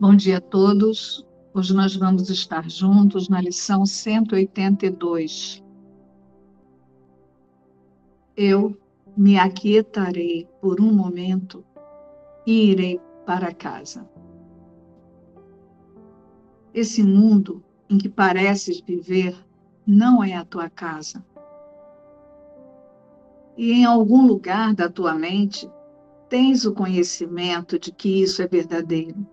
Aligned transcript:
Bom 0.00 0.16
dia 0.16 0.38
a 0.38 0.40
todos. 0.40 1.26
Hoje 1.52 1.74
nós 1.74 1.94
vamos 1.94 2.30
estar 2.30 2.70
juntos 2.70 3.28
na 3.28 3.38
lição 3.38 3.84
182. 3.84 5.62
Eu 8.34 8.74
me 9.14 9.38
aquietarei 9.38 10.48
por 10.58 10.80
um 10.80 10.90
momento 10.90 11.62
e 12.46 12.70
irei 12.70 12.98
para 13.26 13.52
casa. 13.52 14.08
Esse 16.72 17.02
mundo 17.02 17.62
em 17.86 17.98
que 17.98 18.08
pareces 18.08 18.80
viver 18.80 19.36
não 19.86 20.24
é 20.24 20.34
a 20.34 20.46
tua 20.46 20.70
casa. 20.70 21.22
E 23.54 23.70
em 23.70 23.84
algum 23.84 24.26
lugar 24.26 24.74
da 24.74 24.88
tua 24.88 25.14
mente 25.14 25.70
tens 26.30 26.64
o 26.64 26.72
conhecimento 26.72 27.78
de 27.78 27.92
que 27.92 28.22
isso 28.22 28.40
é 28.40 28.48
verdadeiro 28.48 29.26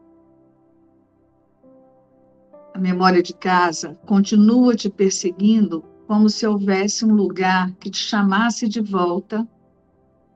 a 2.77 2.79
memória 2.79 3.23
de 3.23 3.33
casa 3.33 3.97
continua 4.05 4.75
te 4.75 4.87
perseguindo 4.87 5.83
como 6.05 6.29
se 6.29 6.45
houvesse 6.45 7.03
um 7.03 7.11
lugar 7.11 7.73
que 7.79 7.89
te 7.89 7.97
chamasse 7.97 8.67
de 8.67 8.79
volta, 8.79 9.47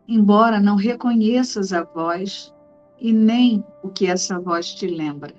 embora 0.08 0.60
não 0.60 0.76
reconheças 0.76 1.72
a 1.72 1.84
voz 1.84 2.52
e 3.00 3.14
nem 3.14 3.64
o 3.84 3.90
que 3.90 4.08
essa 4.08 4.40
voz 4.40 4.74
te 4.74 4.88
lembra. 4.88 5.36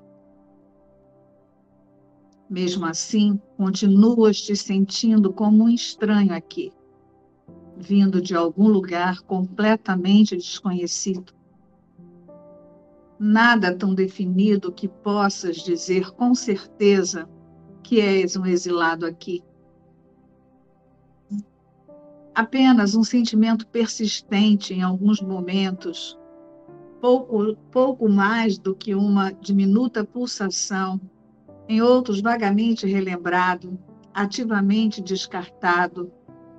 Mesmo 2.48 2.87
assim, 2.87 3.37
continuas 3.57 4.41
te 4.41 4.55
sentindo 4.55 5.32
como 5.32 5.65
um 5.65 5.69
estranho 5.69 6.32
aqui, 6.32 6.73
vindo 7.77 8.23
de 8.23 8.37
algum 8.37 8.69
lugar 8.69 9.23
completamente 9.23 10.37
desconhecido 10.37 11.35
nada 13.24 13.73
tão 13.73 13.95
definido 13.95 14.73
que 14.73 14.88
possas 14.88 15.59
dizer 15.59 16.10
com 16.10 16.34
certeza 16.34 17.29
que 17.80 18.01
és 18.01 18.34
um 18.34 18.45
exilado 18.45 19.06
aqui. 19.06 19.45
Apenas 22.34 22.96
um 22.96 23.04
sentimento 23.04 23.64
persistente 23.68 24.74
em 24.74 24.82
alguns 24.82 25.20
momentos, 25.20 26.18
pouco, 27.01 27.56
pouco 27.70 28.09
mais 28.09 28.59
do 28.59 28.74
que 28.74 28.92
uma 28.92 29.30
diminuta 29.30 30.04
pulsação, 30.04 31.01
em 31.68 31.80
outros 31.80 32.20
vagamente 32.20 32.88
relembrado, 32.88 33.79
ativamente 34.12 35.01
descartado, 35.01 36.10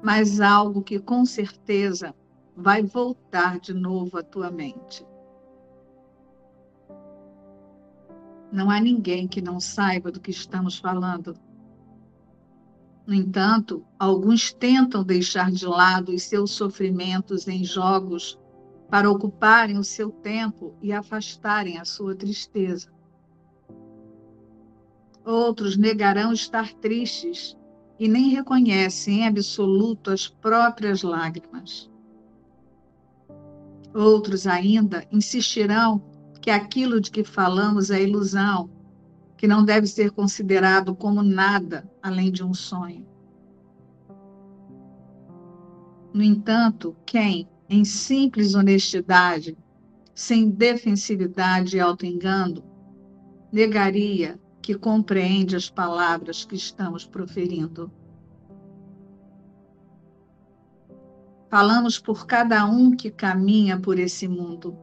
mas 0.01 0.39
algo 0.39 0.81
que 0.81 0.97
com 0.97 1.25
certeza 1.25 2.15
vai 2.55 2.81
voltar 2.81 3.59
de 3.59 3.73
novo 3.73 4.17
à 4.17 4.23
tua 4.23 4.49
mente. 4.49 5.05
Não 8.53 8.69
há 8.69 8.79
ninguém 8.79 9.27
que 9.27 9.41
não 9.41 9.59
saiba 9.59 10.11
do 10.11 10.19
que 10.19 10.29
estamos 10.29 10.77
falando. 10.77 11.35
No 13.03 13.11
entanto, 13.11 13.83
alguns 13.97 14.53
tentam 14.53 15.03
deixar 15.03 15.51
de 15.51 15.65
lado 15.65 16.13
os 16.13 16.21
seus 16.21 16.51
sofrimentos 16.51 17.47
em 17.47 17.63
jogos 17.63 18.39
para 18.91 19.09
ocuparem 19.09 19.79
o 19.79 19.83
seu 19.83 20.11
tempo 20.11 20.75
e 20.83 20.93
afastarem 20.93 21.79
a 21.79 21.83
sua 21.83 22.15
tristeza. 22.15 22.93
Outros 25.25 25.75
negarão 25.75 26.31
estar 26.31 26.71
tristes 26.73 27.57
e 27.97 28.07
nem 28.07 28.29
reconhecem 28.29 29.21
em 29.21 29.27
absoluto 29.27 30.11
as 30.11 30.27
próprias 30.27 31.01
lágrimas. 31.01 31.89
Outros 33.95 34.45
ainda 34.45 35.07
insistirão 35.11 36.12
que 36.43 36.51
aquilo 36.51 36.99
de 36.99 37.09
que 37.09 37.23
falamos 37.23 37.89
é 37.89 38.03
ilusão, 38.03 38.69
que 39.37 39.47
não 39.47 39.63
deve 39.63 39.87
ser 39.87 40.11
considerado 40.11 40.93
como 40.93 41.23
nada 41.23 41.89
além 42.01 42.29
de 42.29 42.43
um 42.43 42.53
sonho. 42.53 43.07
No 46.13 46.21
entanto, 46.21 46.97
quem, 47.05 47.47
em 47.69 47.85
simples 47.85 48.55
honestidade, 48.55 49.57
sem 50.13 50.49
defensividade 50.49 51.77
e 51.77 51.79
auto-engano, 51.79 52.61
negaria 53.49 54.37
que 54.61 54.75
compreende 54.75 55.55
as 55.55 55.69
palavras 55.69 56.43
que 56.43 56.55
estamos 56.55 57.05
proferindo. 57.05 57.89
Falamos 61.49 61.97
por 61.97 62.27
cada 62.27 62.65
um 62.65 62.91
que 62.91 63.09
caminha 63.09 63.79
por 63.79 63.97
esse 63.97 64.27
mundo 64.27 64.82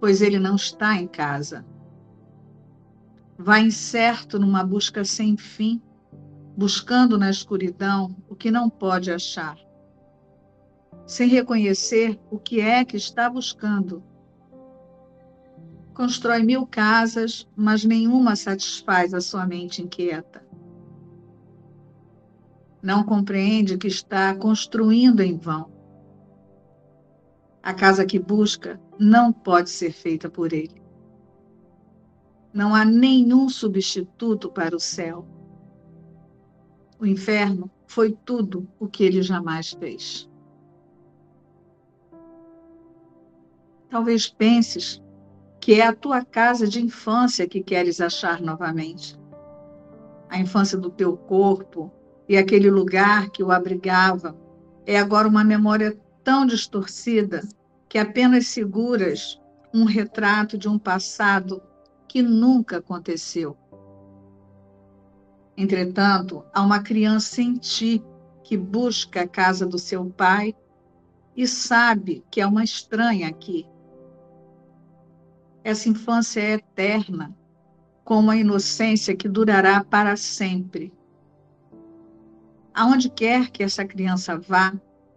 pois 0.00 0.20
ele 0.20 0.38
não 0.38 0.56
está 0.56 0.94
em 0.96 1.06
casa. 1.06 1.64
Vai 3.38 3.62
incerto 3.62 4.38
numa 4.38 4.64
busca 4.64 5.04
sem 5.04 5.36
fim, 5.36 5.80
buscando 6.56 7.18
na 7.18 7.30
escuridão 7.30 8.16
o 8.28 8.34
que 8.34 8.50
não 8.50 8.70
pode 8.70 9.10
achar, 9.10 9.58
sem 11.06 11.28
reconhecer 11.28 12.18
o 12.30 12.38
que 12.38 12.60
é 12.60 12.84
que 12.84 12.96
está 12.96 13.28
buscando. 13.28 14.02
Constrói 15.92 16.42
mil 16.42 16.66
casas, 16.66 17.48
mas 17.54 17.84
nenhuma 17.84 18.36
satisfaz 18.36 19.14
a 19.14 19.20
sua 19.20 19.46
mente 19.46 19.82
inquieta. 19.82 20.44
Não 22.82 23.02
compreende 23.02 23.78
que 23.78 23.86
está 23.88 24.34
construindo 24.34 25.20
em 25.20 25.36
vão. 25.36 25.75
A 27.66 27.74
casa 27.74 28.06
que 28.06 28.16
busca 28.16 28.80
não 28.96 29.32
pode 29.32 29.70
ser 29.70 29.90
feita 29.90 30.30
por 30.30 30.52
ele. 30.52 30.80
Não 32.54 32.72
há 32.72 32.84
nenhum 32.84 33.48
substituto 33.48 34.48
para 34.48 34.76
o 34.76 34.78
céu. 34.78 35.26
O 36.96 37.04
inferno 37.04 37.68
foi 37.88 38.16
tudo 38.24 38.68
o 38.78 38.86
que 38.86 39.02
ele 39.02 39.20
jamais 39.20 39.72
fez. 39.72 40.30
Talvez 43.90 44.28
penses 44.28 45.02
que 45.60 45.80
é 45.80 45.88
a 45.88 45.92
tua 45.92 46.24
casa 46.24 46.68
de 46.68 46.80
infância 46.80 47.48
que 47.48 47.64
queres 47.64 48.00
achar 48.00 48.40
novamente. 48.40 49.18
A 50.28 50.38
infância 50.38 50.78
do 50.78 50.88
teu 50.88 51.16
corpo 51.16 51.92
e 52.28 52.36
aquele 52.36 52.70
lugar 52.70 53.28
que 53.30 53.42
o 53.42 53.50
abrigava 53.50 54.36
é 54.86 54.96
agora 54.96 55.26
uma 55.26 55.42
memória 55.42 55.98
tão 56.22 56.46
distorcida 56.46 57.42
que 57.88 57.98
apenas 57.98 58.48
seguras 58.48 59.40
um 59.72 59.84
retrato 59.84 60.56
de 60.56 60.68
um 60.68 60.78
passado 60.78 61.62
que 62.08 62.22
nunca 62.22 62.78
aconteceu. 62.78 63.56
Entretanto, 65.56 66.44
há 66.52 66.62
uma 66.62 66.82
criança 66.82 67.40
em 67.40 67.54
ti 67.54 68.02
que 68.42 68.56
busca 68.56 69.22
a 69.22 69.28
casa 69.28 69.66
do 69.66 69.78
seu 69.78 70.04
pai 70.10 70.54
e 71.36 71.46
sabe 71.46 72.24
que 72.30 72.40
é 72.40 72.46
uma 72.46 72.64
estranha 72.64 73.28
aqui. 73.28 73.66
Essa 75.64 75.88
infância 75.88 76.40
é 76.40 76.52
eterna, 76.52 77.36
como 78.04 78.30
a 78.30 78.36
inocência 78.36 79.16
que 79.16 79.28
durará 79.28 79.82
para 79.82 80.16
sempre. 80.16 80.92
Aonde 82.72 83.10
quer 83.10 83.50
que 83.50 83.62
essa 83.62 83.84
criança 83.84 84.38
vá, 84.38 84.72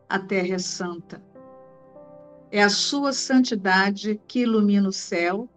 a 0.08 0.18
terra 0.18 0.56
é 0.56 0.60
santa. 0.60 1.29
É 2.52 2.64
a 2.64 2.70
sua 2.70 3.14
santidade 3.14 4.20
que 4.28 4.40
ilumina 4.40 4.90
o 4.90 4.94
céu 4.94 5.48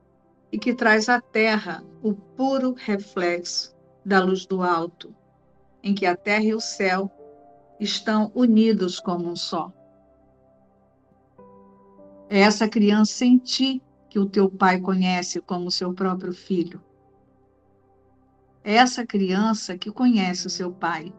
e 0.51 0.59
que 0.59 0.75
traz 0.75 1.09
à 1.09 1.21
terra 1.21 1.83
o 2.03 2.13
puro 2.13 2.75
reflexo 2.75 3.75
da 4.05 4.23
luz 4.23 4.45
do 4.45 4.63
alto, 4.63 5.15
em 5.83 5.95
que 5.95 6.05
a 6.05 6.15
terra 6.15 6.45
e 6.45 6.55
o 6.55 6.61
céu 6.61 7.11
estão 7.81 8.31
unidos 8.35 9.01
como 9.01 9.29
um 9.29 9.37
só. 9.37 9.73
É 12.29 12.41
essa 12.41 12.69
criança 12.69 13.25
em 13.25 13.39
ti 13.39 13.83
que 14.11 14.19
o 14.19 14.29
teu 14.29 14.51
pai 14.51 14.79
conhece 14.79 15.41
como 15.41 15.71
seu 15.71 15.95
próprio 15.95 16.35
filho. 16.35 16.83
É 18.63 18.75
essa 18.75 19.07
criança 19.07 19.79
que 19.79 19.91
conhece 19.91 20.47
o 20.47 20.51
seu 20.51 20.71
pai 20.71 21.13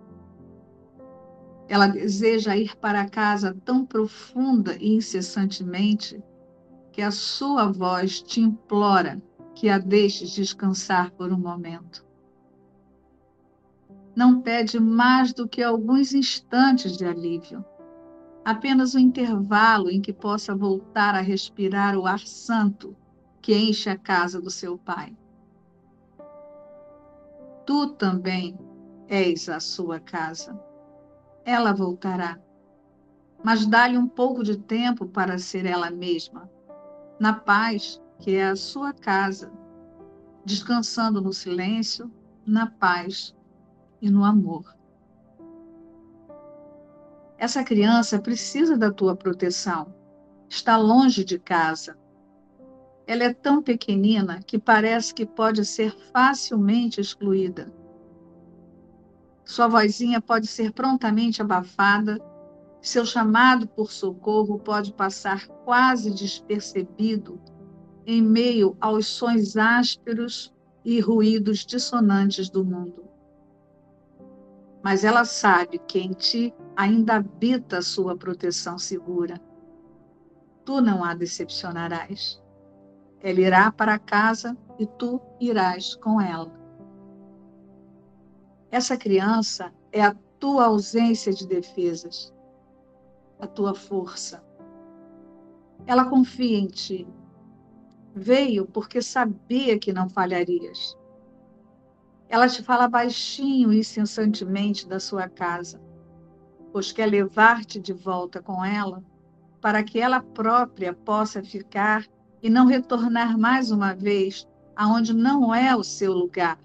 ela 1.73 1.87
deseja 1.87 2.55
ir 2.55 2.75
para 2.75 3.09
casa 3.09 3.57
tão 3.65 3.83
profunda 3.83 4.77
e 4.79 4.93
incessantemente 4.93 6.23
que 6.91 7.01
a 7.01 7.09
sua 7.09 7.71
voz 7.71 8.21
te 8.21 8.41
implora 8.41 9.19
que 9.55 9.67
a 9.69 9.79
deixes 9.79 10.29
descansar 10.29 11.09
por 11.13 11.33
um 11.33 11.37
momento. 11.39 12.05
Não 14.15 14.39
pede 14.39 14.79
mais 14.79 15.33
do 15.33 15.47
que 15.47 15.63
alguns 15.63 16.13
instantes 16.13 16.95
de 16.95 17.05
alívio, 17.05 17.65
apenas 18.45 18.93
um 18.93 18.99
intervalo 18.99 19.89
em 19.89 19.99
que 19.99 20.13
possa 20.13 20.53
voltar 20.53 21.15
a 21.15 21.21
respirar 21.21 21.97
o 21.97 22.05
ar 22.05 22.19
santo 22.19 22.95
que 23.41 23.57
enche 23.57 23.89
a 23.89 23.97
casa 23.97 24.39
do 24.39 24.51
seu 24.51 24.77
pai. 24.77 25.17
Tu 27.65 27.87
também 27.95 28.55
és 29.07 29.49
a 29.49 29.59
sua 29.59 29.99
casa 29.99 30.55
ela 31.45 31.73
voltará. 31.73 32.39
Mas 33.43 33.65
dá-lhe 33.65 33.97
um 33.97 34.07
pouco 34.07 34.43
de 34.43 34.57
tempo 34.57 35.05
para 35.07 35.37
ser 35.37 35.65
ela 35.65 35.91
mesma, 35.91 36.49
na 37.19 37.33
paz 37.33 38.01
que 38.19 38.35
é 38.35 38.47
a 38.47 38.55
sua 38.55 38.93
casa, 38.93 39.51
descansando 40.45 41.21
no 41.21 41.33
silêncio, 41.33 42.11
na 42.45 42.67
paz 42.67 43.35
e 44.01 44.09
no 44.09 44.23
amor. 44.23 44.73
Essa 47.37 47.63
criança 47.63 48.19
precisa 48.19 48.77
da 48.77 48.89
tua 48.89 49.15
proteção. 49.15 49.93
Está 50.47 50.77
longe 50.77 51.25
de 51.25 51.37
casa. 51.37 51.97
Ela 53.05 53.25
é 53.25 53.33
tão 53.33 53.61
pequenina 53.61 54.39
que 54.41 54.57
parece 54.57 55.13
que 55.13 55.25
pode 55.25 55.65
ser 55.65 55.93
facilmente 56.13 57.01
excluída. 57.01 57.73
Sua 59.45 59.67
vozinha 59.67 60.21
pode 60.21 60.47
ser 60.47 60.71
prontamente 60.71 61.41
abafada, 61.41 62.19
seu 62.81 63.05
chamado 63.05 63.67
por 63.67 63.91
socorro 63.91 64.59
pode 64.59 64.93
passar 64.93 65.47
quase 65.65 66.11
despercebido 66.11 67.39
em 68.05 68.21
meio 68.21 68.75
aos 68.79 69.07
sons 69.07 69.55
ásperos 69.55 70.53
e 70.83 70.99
ruídos 70.99 71.65
dissonantes 71.65 72.49
do 72.49 72.63
mundo. 72.63 73.05
Mas 74.83 75.05
ela 75.05 75.23
sabe 75.23 75.79
que 75.87 75.97
em 75.97 76.11
ti 76.11 76.53
ainda 76.75 77.15
habita 77.15 77.77
a 77.77 77.81
sua 77.81 78.17
proteção 78.17 78.77
segura. 78.77 79.39
Tu 80.65 80.81
não 80.81 81.03
a 81.05 81.13
decepcionarás. 81.13 82.41
Ela 83.21 83.39
irá 83.39 83.71
para 83.71 83.97
casa 83.97 84.57
e 84.77 84.85
tu 84.85 85.21
irás 85.39 85.95
com 85.95 86.19
ela. 86.19 86.62
Essa 88.73 88.97
criança 88.97 89.71
é 89.91 90.01
a 90.01 90.15
tua 90.39 90.65
ausência 90.65 91.31
de 91.31 91.45
defesas, 91.45 92.33
a 93.39 93.45
tua 93.45 93.75
força. 93.75 94.43
Ela 95.85 96.09
confia 96.09 96.57
em 96.57 96.65
ti. 96.65 97.07
Veio 98.15 98.65
porque 98.65 98.99
sabia 98.99 99.77
que 99.77 99.93
não 99.93 100.09
falharias. 100.09 100.97
Ela 102.27 102.47
te 102.47 102.63
fala 102.63 102.87
baixinho 102.87 103.71
e 103.71 103.77
incessantemente 103.77 104.87
da 104.87 104.99
sua 104.99 105.29
casa, 105.29 105.79
pois 106.71 106.91
quer 106.91 107.05
levar-te 107.05 107.79
de 107.79 107.93
volta 107.93 108.41
com 108.41 108.65
ela, 108.65 109.03
para 109.61 109.83
que 109.83 109.99
ela 109.99 110.19
própria 110.19 110.95
possa 110.95 111.43
ficar 111.43 112.07
e 112.41 112.49
não 112.49 112.65
retornar 112.65 113.37
mais 113.37 113.69
uma 113.69 113.93
vez 113.93 114.47
aonde 114.75 115.13
não 115.13 115.53
é 115.53 115.75
o 115.75 115.83
seu 115.83 116.11
lugar 116.11 116.57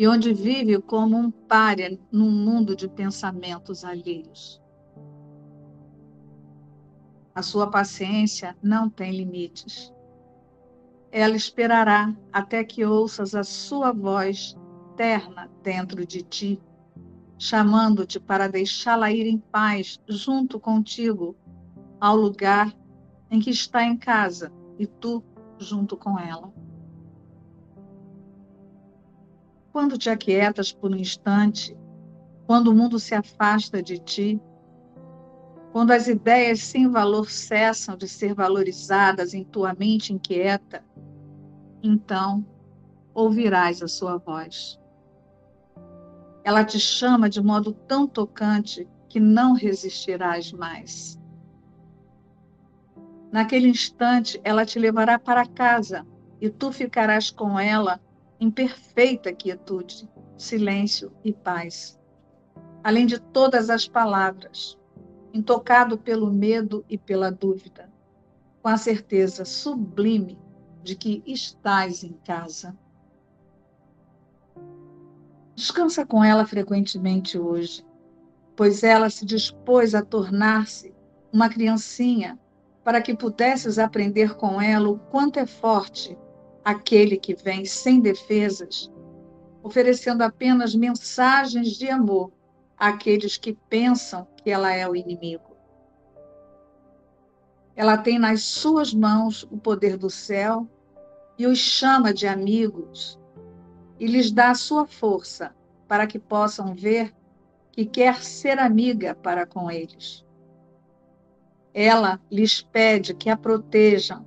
e 0.00 0.08
onde 0.08 0.32
vive 0.32 0.80
como 0.80 1.14
um 1.14 1.30
pária 1.30 2.00
num 2.10 2.30
mundo 2.30 2.74
de 2.74 2.88
pensamentos 2.88 3.84
alheios. 3.84 4.58
A 7.34 7.42
sua 7.42 7.70
paciência 7.70 8.56
não 8.62 8.88
tem 8.88 9.14
limites. 9.14 9.92
Ela 11.12 11.36
esperará 11.36 12.16
até 12.32 12.64
que 12.64 12.82
ouças 12.82 13.34
a 13.34 13.44
sua 13.44 13.92
voz 13.92 14.56
terna 14.96 15.50
dentro 15.62 16.06
de 16.06 16.22
ti, 16.22 16.58
chamando-te 17.38 18.18
para 18.18 18.48
deixá-la 18.48 19.12
ir 19.12 19.26
em 19.26 19.36
paz 19.36 20.00
junto 20.08 20.58
contigo 20.58 21.36
ao 22.00 22.16
lugar 22.16 22.74
em 23.30 23.38
que 23.38 23.50
está 23.50 23.84
em 23.84 23.98
casa 23.98 24.50
e 24.78 24.86
tu 24.86 25.22
junto 25.58 25.94
com 25.94 26.18
ela. 26.18 26.50
Quando 29.72 29.96
te 29.96 30.10
aquietas 30.10 30.72
por 30.72 30.92
um 30.92 30.96
instante, 30.96 31.76
quando 32.46 32.68
o 32.68 32.74
mundo 32.74 32.98
se 32.98 33.14
afasta 33.14 33.80
de 33.80 33.98
ti, 33.98 34.40
quando 35.72 35.92
as 35.92 36.08
ideias 36.08 36.60
sem 36.60 36.88
valor 36.88 37.30
cessam 37.30 37.96
de 37.96 38.08
ser 38.08 38.34
valorizadas 38.34 39.32
em 39.32 39.44
tua 39.44 39.72
mente 39.74 40.12
inquieta, 40.12 40.84
então 41.80 42.44
ouvirás 43.14 43.80
a 43.80 43.86
sua 43.86 44.16
voz. 44.18 44.80
Ela 46.42 46.64
te 46.64 46.80
chama 46.80 47.30
de 47.30 47.40
modo 47.40 47.72
tão 47.72 48.08
tocante 48.08 48.88
que 49.08 49.20
não 49.20 49.52
resistirás 49.52 50.52
mais. 50.52 51.16
Naquele 53.30 53.68
instante, 53.68 54.40
ela 54.42 54.66
te 54.66 54.78
levará 54.80 55.16
para 55.16 55.46
casa 55.46 56.04
e 56.40 56.50
tu 56.50 56.72
ficarás 56.72 57.30
com 57.30 57.60
ela 57.60 58.00
em 58.40 58.50
perfeita 58.50 59.32
quietude, 59.34 60.08
silêncio 60.36 61.12
e 61.22 61.30
paz. 61.30 62.00
Além 62.82 63.04
de 63.04 63.20
todas 63.20 63.68
as 63.68 63.86
palavras, 63.86 64.78
intocado 65.32 65.98
pelo 65.98 66.32
medo 66.32 66.82
e 66.88 66.96
pela 66.96 67.30
dúvida, 67.30 67.92
com 68.62 68.68
a 68.68 68.78
certeza 68.78 69.44
sublime 69.44 70.38
de 70.82 70.96
que 70.96 71.22
estás 71.26 72.02
em 72.02 72.14
casa. 72.24 72.74
Descansa 75.54 76.06
com 76.06 76.24
ela 76.24 76.46
frequentemente 76.46 77.38
hoje, 77.38 77.84
pois 78.56 78.82
ela 78.82 79.10
se 79.10 79.26
dispôs 79.26 79.94
a 79.94 80.02
tornar-se 80.02 80.94
uma 81.30 81.50
criancinha 81.50 82.38
para 82.82 83.02
que 83.02 83.14
pudesses 83.14 83.78
aprender 83.78 84.34
com 84.36 84.60
ela 84.60 84.88
o 84.88 84.98
quanto 84.98 85.38
é 85.38 85.44
forte 85.44 86.18
aquele 86.64 87.16
que 87.16 87.34
vem 87.34 87.64
sem 87.64 88.00
defesas, 88.00 88.90
oferecendo 89.62 90.22
apenas 90.22 90.74
mensagens 90.74 91.70
de 91.70 91.88
amor 91.88 92.32
àqueles 92.76 93.36
que 93.36 93.52
pensam 93.68 94.26
que 94.36 94.50
ela 94.50 94.72
é 94.72 94.88
o 94.88 94.96
inimigo. 94.96 95.56
Ela 97.76 97.96
tem 97.96 98.18
nas 98.18 98.42
suas 98.42 98.92
mãos 98.92 99.44
o 99.50 99.56
poder 99.56 99.96
do 99.96 100.10
céu 100.10 100.68
e 101.38 101.46
os 101.46 101.58
chama 101.58 102.12
de 102.12 102.26
amigos 102.26 103.18
e 103.98 104.06
lhes 104.06 104.30
dá 104.30 104.50
a 104.50 104.54
sua 104.54 104.86
força 104.86 105.54
para 105.86 106.06
que 106.06 106.18
possam 106.18 106.74
ver 106.74 107.14
que 107.72 107.84
quer 107.84 108.22
ser 108.22 108.58
amiga 108.58 109.14
para 109.14 109.46
com 109.46 109.70
eles. 109.70 110.24
Ela 111.72 112.20
lhes 112.30 112.60
pede 112.60 113.14
que 113.14 113.30
a 113.30 113.36
protejam 113.36 114.26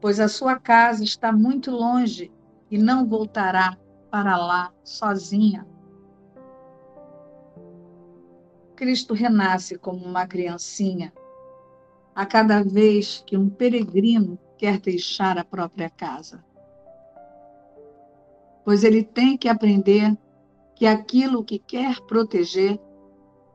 pois 0.00 0.18
a 0.18 0.28
sua 0.28 0.58
casa 0.58 1.04
está 1.04 1.30
muito 1.32 1.70
longe 1.70 2.32
e 2.70 2.78
não 2.78 3.06
voltará 3.06 3.76
para 4.10 4.36
lá 4.36 4.72
sozinha. 4.82 5.66
Cristo 8.74 9.12
renasce 9.12 9.78
como 9.78 10.04
uma 10.04 10.26
criancinha 10.26 11.12
a 12.14 12.24
cada 12.24 12.62
vez 12.62 13.22
que 13.26 13.36
um 13.36 13.48
peregrino 13.48 14.38
quer 14.56 14.78
deixar 14.78 15.38
a 15.38 15.44
própria 15.44 15.90
casa. 15.90 16.42
Pois 18.64 18.82
ele 18.82 19.02
tem 19.02 19.36
que 19.36 19.48
aprender 19.48 20.16
que 20.74 20.86
aquilo 20.86 21.44
que 21.44 21.58
quer 21.58 22.00
proteger 22.02 22.80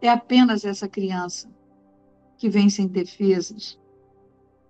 é 0.02 0.10
apenas 0.10 0.64
essa 0.64 0.88
criança 0.88 1.50
que 2.38 2.50
vem 2.50 2.70
sem 2.70 2.88
defesas, 2.88 3.80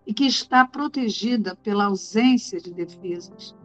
e 0.06 0.14
que 0.14 0.26
está 0.26 0.66
protegida 0.66 1.56
pela 1.56 1.86
ausência 1.86 2.60
de 2.60 2.74
defesas. 2.74 3.56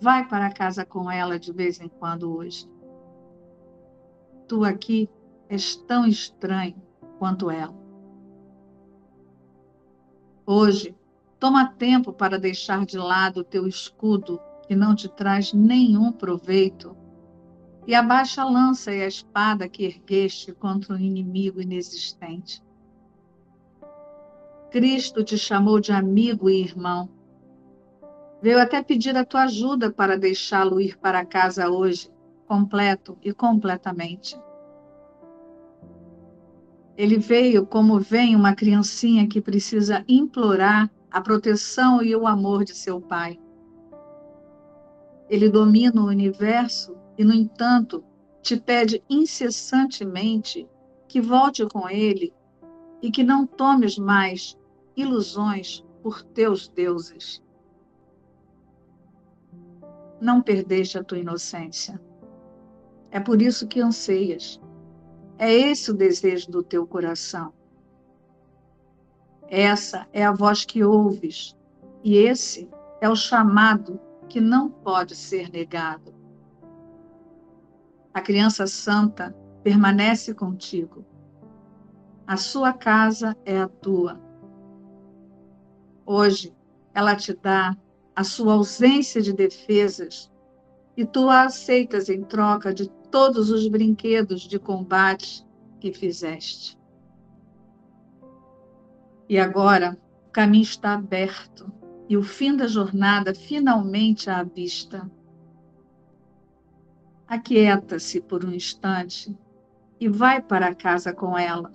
Vai 0.00 0.26
para 0.28 0.52
casa 0.52 0.84
com 0.84 1.10
ela 1.10 1.38
de 1.38 1.52
vez 1.52 1.80
em 1.80 1.88
quando 1.88 2.34
hoje. 2.36 2.68
Tu 4.46 4.64
aqui 4.64 5.08
és 5.48 5.76
tão 5.76 6.06
estranho 6.06 6.80
quanto 7.18 7.50
ela. 7.50 7.74
Hoje, 10.44 10.94
toma 11.40 11.72
tempo 11.72 12.12
para 12.12 12.38
deixar 12.38 12.86
de 12.86 12.96
lado 12.96 13.40
o 13.40 13.44
teu 13.44 13.66
escudo 13.66 14.40
que 14.66 14.76
não 14.76 14.94
te 14.94 15.08
traz 15.08 15.52
nenhum 15.52 16.12
proveito 16.12 16.96
e 17.86 17.94
abaixa 17.94 18.42
a 18.42 18.50
lança 18.50 18.92
e 18.92 19.02
a 19.02 19.06
espada 19.06 19.68
que 19.68 19.84
ergueste 19.84 20.52
contra 20.52 20.94
o 20.94 20.98
inimigo 20.98 21.60
inexistente. 21.60 22.62
Cristo 24.76 25.24
te 25.24 25.38
chamou 25.38 25.80
de 25.80 25.90
amigo 25.90 26.50
e 26.50 26.60
irmão. 26.60 27.08
Veio 28.42 28.60
até 28.60 28.82
pedir 28.82 29.16
a 29.16 29.24
tua 29.24 29.44
ajuda 29.44 29.90
para 29.90 30.18
deixá-lo 30.18 30.78
ir 30.78 30.98
para 30.98 31.24
casa 31.24 31.70
hoje, 31.70 32.12
completo 32.46 33.16
e 33.22 33.32
completamente. 33.32 34.38
Ele 36.94 37.16
veio 37.16 37.64
como 37.64 37.98
vem 37.98 38.36
uma 38.36 38.54
criancinha 38.54 39.26
que 39.26 39.40
precisa 39.40 40.04
implorar 40.06 40.90
a 41.10 41.22
proteção 41.22 42.02
e 42.02 42.14
o 42.14 42.26
amor 42.26 42.62
de 42.62 42.74
seu 42.74 43.00
pai. 43.00 43.40
Ele 45.30 45.48
domina 45.48 46.02
o 46.02 46.08
universo 46.08 46.94
e, 47.16 47.24
no 47.24 47.32
entanto, 47.32 48.04
te 48.42 48.60
pede 48.60 49.02
incessantemente 49.08 50.68
que 51.08 51.18
volte 51.18 51.64
com 51.64 51.88
ele 51.88 52.30
e 53.00 53.10
que 53.10 53.24
não 53.24 53.46
tomes 53.46 53.96
mais 53.96 54.54
ilusões 54.96 55.84
por 56.02 56.22
teus 56.22 56.68
deuses. 56.68 57.42
Não 60.20 60.40
perdeste 60.40 60.98
a 60.98 61.04
tua 61.04 61.18
inocência. 61.18 62.00
É 63.10 63.20
por 63.20 63.42
isso 63.42 63.68
que 63.68 63.80
anseias. 63.80 64.60
É 65.38 65.52
esse 65.52 65.90
o 65.90 65.94
desejo 65.94 66.50
do 66.50 66.62
teu 66.62 66.86
coração. 66.86 67.52
Essa 69.48 70.08
é 70.12 70.24
a 70.24 70.32
voz 70.32 70.64
que 70.64 70.82
ouves, 70.82 71.54
e 72.02 72.16
esse 72.16 72.68
é 73.00 73.08
o 73.08 73.14
chamado 73.14 74.00
que 74.28 74.40
não 74.40 74.70
pode 74.70 75.14
ser 75.14 75.50
negado. 75.50 76.14
A 78.12 78.20
criança 78.20 78.66
santa 78.66 79.36
permanece 79.62 80.34
contigo. 80.34 81.04
A 82.26 82.36
sua 82.36 82.72
casa 82.72 83.36
é 83.44 83.58
a 83.58 83.68
tua. 83.68 84.25
Hoje, 86.06 86.54
ela 86.94 87.16
te 87.16 87.34
dá 87.34 87.76
a 88.14 88.22
sua 88.22 88.54
ausência 88.54 89.20
de 89.20 89.32
defesas 89.32 90.30
e 90.96 91.04
tu 91.04 91.28
a 91.28 91.42
aceitas 91.42 92.08
em 92.08 92.22
troca 92.22 92.72
de 92.72 92.88
todos 93.10 93.50
os 93.50 93.66
brinquedos 93.66 94.42
de 94.42 94.58
combate 94.58 95.44
que 95.80 95.92
fizeste. 95.92 96.78
E 99.28 99.36
agora 99.36 99.98
o 100.28 100.30
caminho 100.30 100.62
está 100.62 100.94
aberto 100.94 101.70
e 102.08 102.16
o 102.16 102.22
fim 102.22 102.56
da 102.56 102.68
jornada 102.68 103.34
finalmente 103.34 104.30
à 104.30 104.44
vista. 104.44 105.10
Aquieta-se 107.26 108.20
por 108.20 108.44
um 108.44 108.52
instante 108.52 109.36
e 109.98 110.08
vai 110.08 110.40
para 110.40 110.72
casa 110.72 111.12
com 111.12 111.36
ela. 111.36 111.74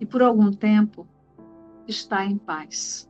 E 0.00 0.04
por 0.04 0.20
algum 0.20 0.50
tempo 0.50 1.06
está 1.86 2.24
em 2.24 2.36
paz. 2.38 3.08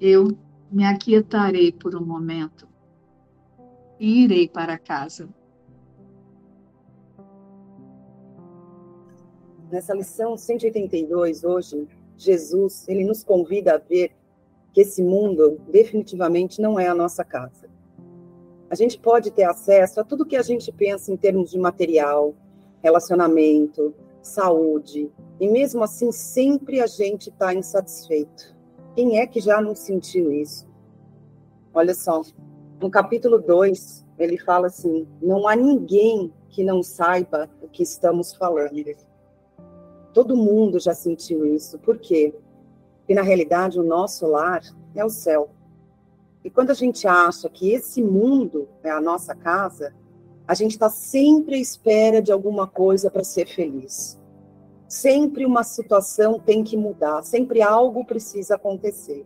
Eu 0.00 0.36
me 0.70 0.84
aquietarei 0.84 1.70
por 1.70 1.94
um 1.94 2.04
momento 2.04 2.68
e 4.00 4.24
irei 4.24 4.48
para 4.48 4.78
casa. 4.78 5.28
Nessa 9.70 9.94
lição 9.94 10.36
182 10.36 11.44
hoje, 11.44 11.88
Jesus, 12.16 12.86
ele 12.88 13.04
nos 13.04 13.22
convida 13.22 13.74
a 13.74 13.78
ver 13.78 14.12
que 14.72 14.80
esse 14.80 15.02
mundo 15.02 15.60
definitivamente 15.70 16.60
não 16.60 16.78
é 16.78 16.88
a 16.88 16.94
nossa 16.94 17.24
casa. 17.24 17.70
A 18.68 18.74
gente 18.74 18.98
pode 18.98 19.30
ter 19.30 19.44
acesso 19.44 20.00
a 20.00 20.04
tudo 20.04 20.26
que 20.26 20.36
a 20.36 20.42
gente 20.42 20.72
pensa 20.72 21.12
em 21.12 21.16
termos 21.16 21.50
de 21.50 21.58
material, 21.58 22.34
relacionamento, 22.82 23.94
saúde, 24.22 25.10
e 25.40 25.48
mesmo 25.48 25.82
assim 25.82 26.12
sempre 26.12 26.80
a 26.80 26.86
gente 26.86 27.28
está 27.28 27.52
insatisfeito. 27.52 28.54
Quem 28.94 29.18
é 29.18 29.26
que 29.26 29.40
já 29.40 29.60
não 29.60 29.74
sentiu 29.74 30.30
isso? 30.30 30.66
Olha 31.74 31.94
só, 31.94 32.22
no 32.80 32.90
capítulo 32.90 33.38
2, 33.38 34.04
ele 34.18 34.38
fala 34.38 34.66
assim: 34.66 35.06
não 35.20 35.48
há 35.48 35.56
ninguém 35.56 36.32
que 36.48 36.62
não 36.62 36.82
saiba 36.82 37.48
o 37.62 37.68
que 37.68 37.82
estamos 37.82 38.34
falando. 38.34 38.84
Todo 40.12 40.36
mundo 40.36 40.78
já 40.78 40.94
sentiu 40.94 41.46
isso. 41.46 41.78
Por 41.78 41.98
quê? 41.98 42.34
Porque 42.98 43.14
na 43.14 43.22
realidade 43.22 43.80
o 43.80 43.82
nosso 43.82 44.26
lar 44.26 44.62
é 44.94 45.04
o 45.04 45.08
céu. 45.08 45.50
E 46.44 46.50
quando 46.50 46.70
a 46.70 46.74
gente 46.74 47.06
acha 47.06 47.48
que 47.48 47.70
esse 47.70 48.02
mundo 48.02 48.68
é 48.82 48.90
a 48.90 49.00
nossa 49.00 49.34
casa, 49.34 49.94
a 50.46 50.54
gente 50.54 50.72
está 50.72 50.88
sempre 50.88 51.56
à 51.56 51.58
espera 51.58 52.20
de 52.20 52.32
alguma 52.32 52.66
coisa 52.66 53.10
para 53.10 53.24
ser 53.24 53.46
feliz. 53.46 54.18
Sempre 54.88 55.46
uma 55.46 55.64
situação 55.64 56.38
tem 56.38 56.62
que 56.62 56.76
mudar, 56.76 57.22
sempre 57.22 57.62
algo 57.62 58.04
precisa 58.04 58.56
acontecer. 58.56 59.24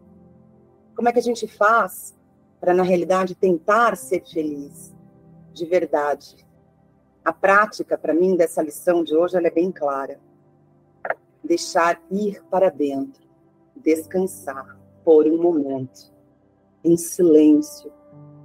Como 0.95 1.09
é 1.09 1.13
que 1.13 1.19
a 1.19 1.23
gente 1.23 1.47
faz 1.49 2.15
para, 2.61 2.73
na 2.73 2.83
realidade, 2.83 3.35
tentar 3.35 3.97
ser 3.97 4.25
feliz 4.25 4.95
de 5.53 5.65
verdade? 5.65 6.37
A 7.25 7.33
prática, 7.33 7.99
para 7.99 8.15
mim, 8.15 8.37
dessa 8.37 8.63
lição 8.63 9.03
de 9.03 9.17
hoje, 9.17 9.37
ela 9.37 9.49
é 9.49 9.51
bem 9.51 9.73
clara 9.73 10.21
deixar 11.47 12.03
ir 12.11 12.43
para 12.51 12.69
dentro, 12.71 13.23
descansar 13.77 14.77
por 15.05 15.27
um 15.27 15.41
momento, 15.41 16.13
em 16.85 16.97
silêncio, 16.97 17.93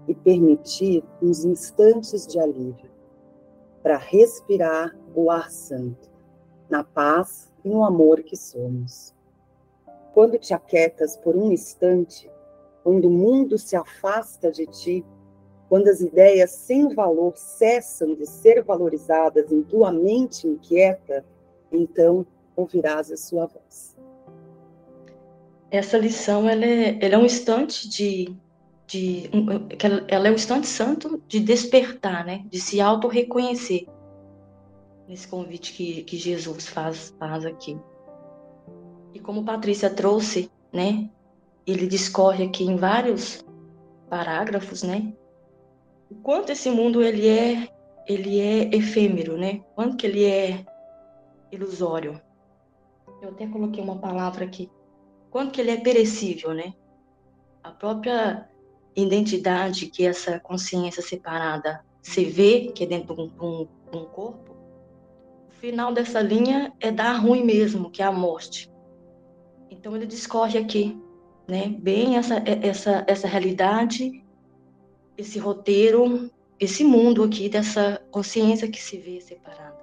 e 0.07 0.15
permitir 0.15 1.03
uns 1.21 1.45
instantes 1.45 2.25
de 2.25 2.39
alívio, 2.39 2.89
para 3.81 3.97
respirar 3.97 4.95
o 5.15 5.29
ar 5.29 5.49
santo, 5.49 6.09
na 6.69 6.83
paz 6.83 7.51
e 7.63 7.69
no 7.69 7.83
amor 7.83 8.23
que 8.23 8.35
somos. 8.35 9.13
Quando 10.13 10.37
te 10.37 10.53
aquietas 10.53 11.15
por 11.17 11.35
um 11.35 11.51
instante, 11.51 12.29
quando 12.83 13.05
o 13.05 13.11
mundo 13.11 13.57
se 13.57 13.75
afasta 13.75 14.51
de 14.51 14.65
ti, 14.65 15.05
quando 15.69 15.87
as 15.87 16.01
ideias 16.01 16.51
sem 16.51 16.93
valor 16.93 17.37
cessam 17.37 18.13
de 18.13 18.25
ser 18.25 18.61
valorizadas 18.63 19.51
em 19.51 19.63
tua 19.63 19.91
mente 19.91 20.47
inquieta, 20.47 21.23
então 21.71 22.25
ouvirás 22.55 23.11
a 23.11 23.15
sua 23.15 23.45
voz. 23.45 23.95
Essa 25.69 25.97
lição 25.97 26.49
ela 26.49 26.65
é, 26.65 26.97
ela 27.01 27.15
é 27.15 27.17
um 27.17 27.25
instante 27.25 27.87
de, 27.87 28.35
de 28.91 29.29
ela 30.09 30.27
é 30.27 30.31
um 30.31 30.35
instante 30.35 30.67
santo 30.67 31.23
de 31.25 31.39
despertar, 31.39 32.25
né? 32.25 32.43
De 32.49 32.59
se 32.59 32.81
auto-reconhecer 32.81 33.87
nesse 35.07 35.27
convite 35.27 35.73
que, 35.73 36.03
que 36.03 36.17
Jesus 36.17 36.67
faz, 36.67 37.15
faz 37.17 37.45
aqui. 37.45 37.79
E 39.13 39.19
como 39.19 39.45
Patrícia 39.45 39.89
trouxe, 39.89 40.51
né? 40.73 41.09
Ele 41.65 41.87
discorre 41.87 42.43
aqui 42.43 42.65
em 42.65 42.75
vários 42.75 43.45
parágrafos, 44.09 44.83
né? 44.83 45.13
O 46.09 46.15
quanto 46.15 46.51
esse 46.51 46.69
mundo 46.69 47.01
ele 47.01 47.27
é 47.29 47.69
ele 48.05 48.41
é 48.41 48.75
efêmero, 48.75 49.37
né? 49.37 49.63
Quanto 49.73 49.95
que 49.95 50.05
ele 50.05 50.25
é 50.25 50.65
ilusório. 51.49 52.19
Eu 53.21 53.29
até 53.29 53.47
coloquei 53.47 53.81
uma 53.81 53.99
palavra 53.99 54.43
aqui. 54.43 54.69
Quanto 55.29 55.51
que 55.51 55.61
ele 55.61 55.71
é 55.71 55.77
perecível, 55.77 56.53
né? 56.53 56.73
A 57.63 57.71
própria 57.71 58.50
identidade 58.95 59.87
que 59.87 60.05
essa 60.05 60.39
consciência 60.39 61.01
separada 61.01 61.83
se 62.01 62.25
vê, 62.25 62.71
que 62.73 62.83
é 62.83 62.87
dentro 62.87 63.15
de 63.15 63.21
um, 63.21 63.31
um, 63.41 63.67
um 63.93 64.05
corpo, 64.05 64.55
o 65.49 65.53
final 65.53 65.93
dessa 65.93 66.21
linha 66.21 66.73
é 66.79 66.91
dar 66.91 67.13
ruim 67.13 67.43
mesmo, 67.43 67.91
que 67.91 68.01
é 68.01 68.05
a 68.05 68.11
morte. 68.11 68.69
Então 69.69 69.95
ele 69.95 70.05
discorre 70.05 70.57
aqui, 70.57 70.99
né? 71.47 71.69
Bem 71.79 72.17
essa 72.17 72.43
essa 72.45 73.05
essa 73.07 73.27
realidade, 73.27 74.23
esse 75.17 75.39
roteiro, 75.39 76.29
esse 76.59 76.83
mundo 76.83 77.23
aqui 77.23 77.47
dessa 77.47 78.01
consciência 78.11 78.67
que 78.69 78.81
se 78.81 78.97
vê 78.97 79.21
separada. 79.21 79.81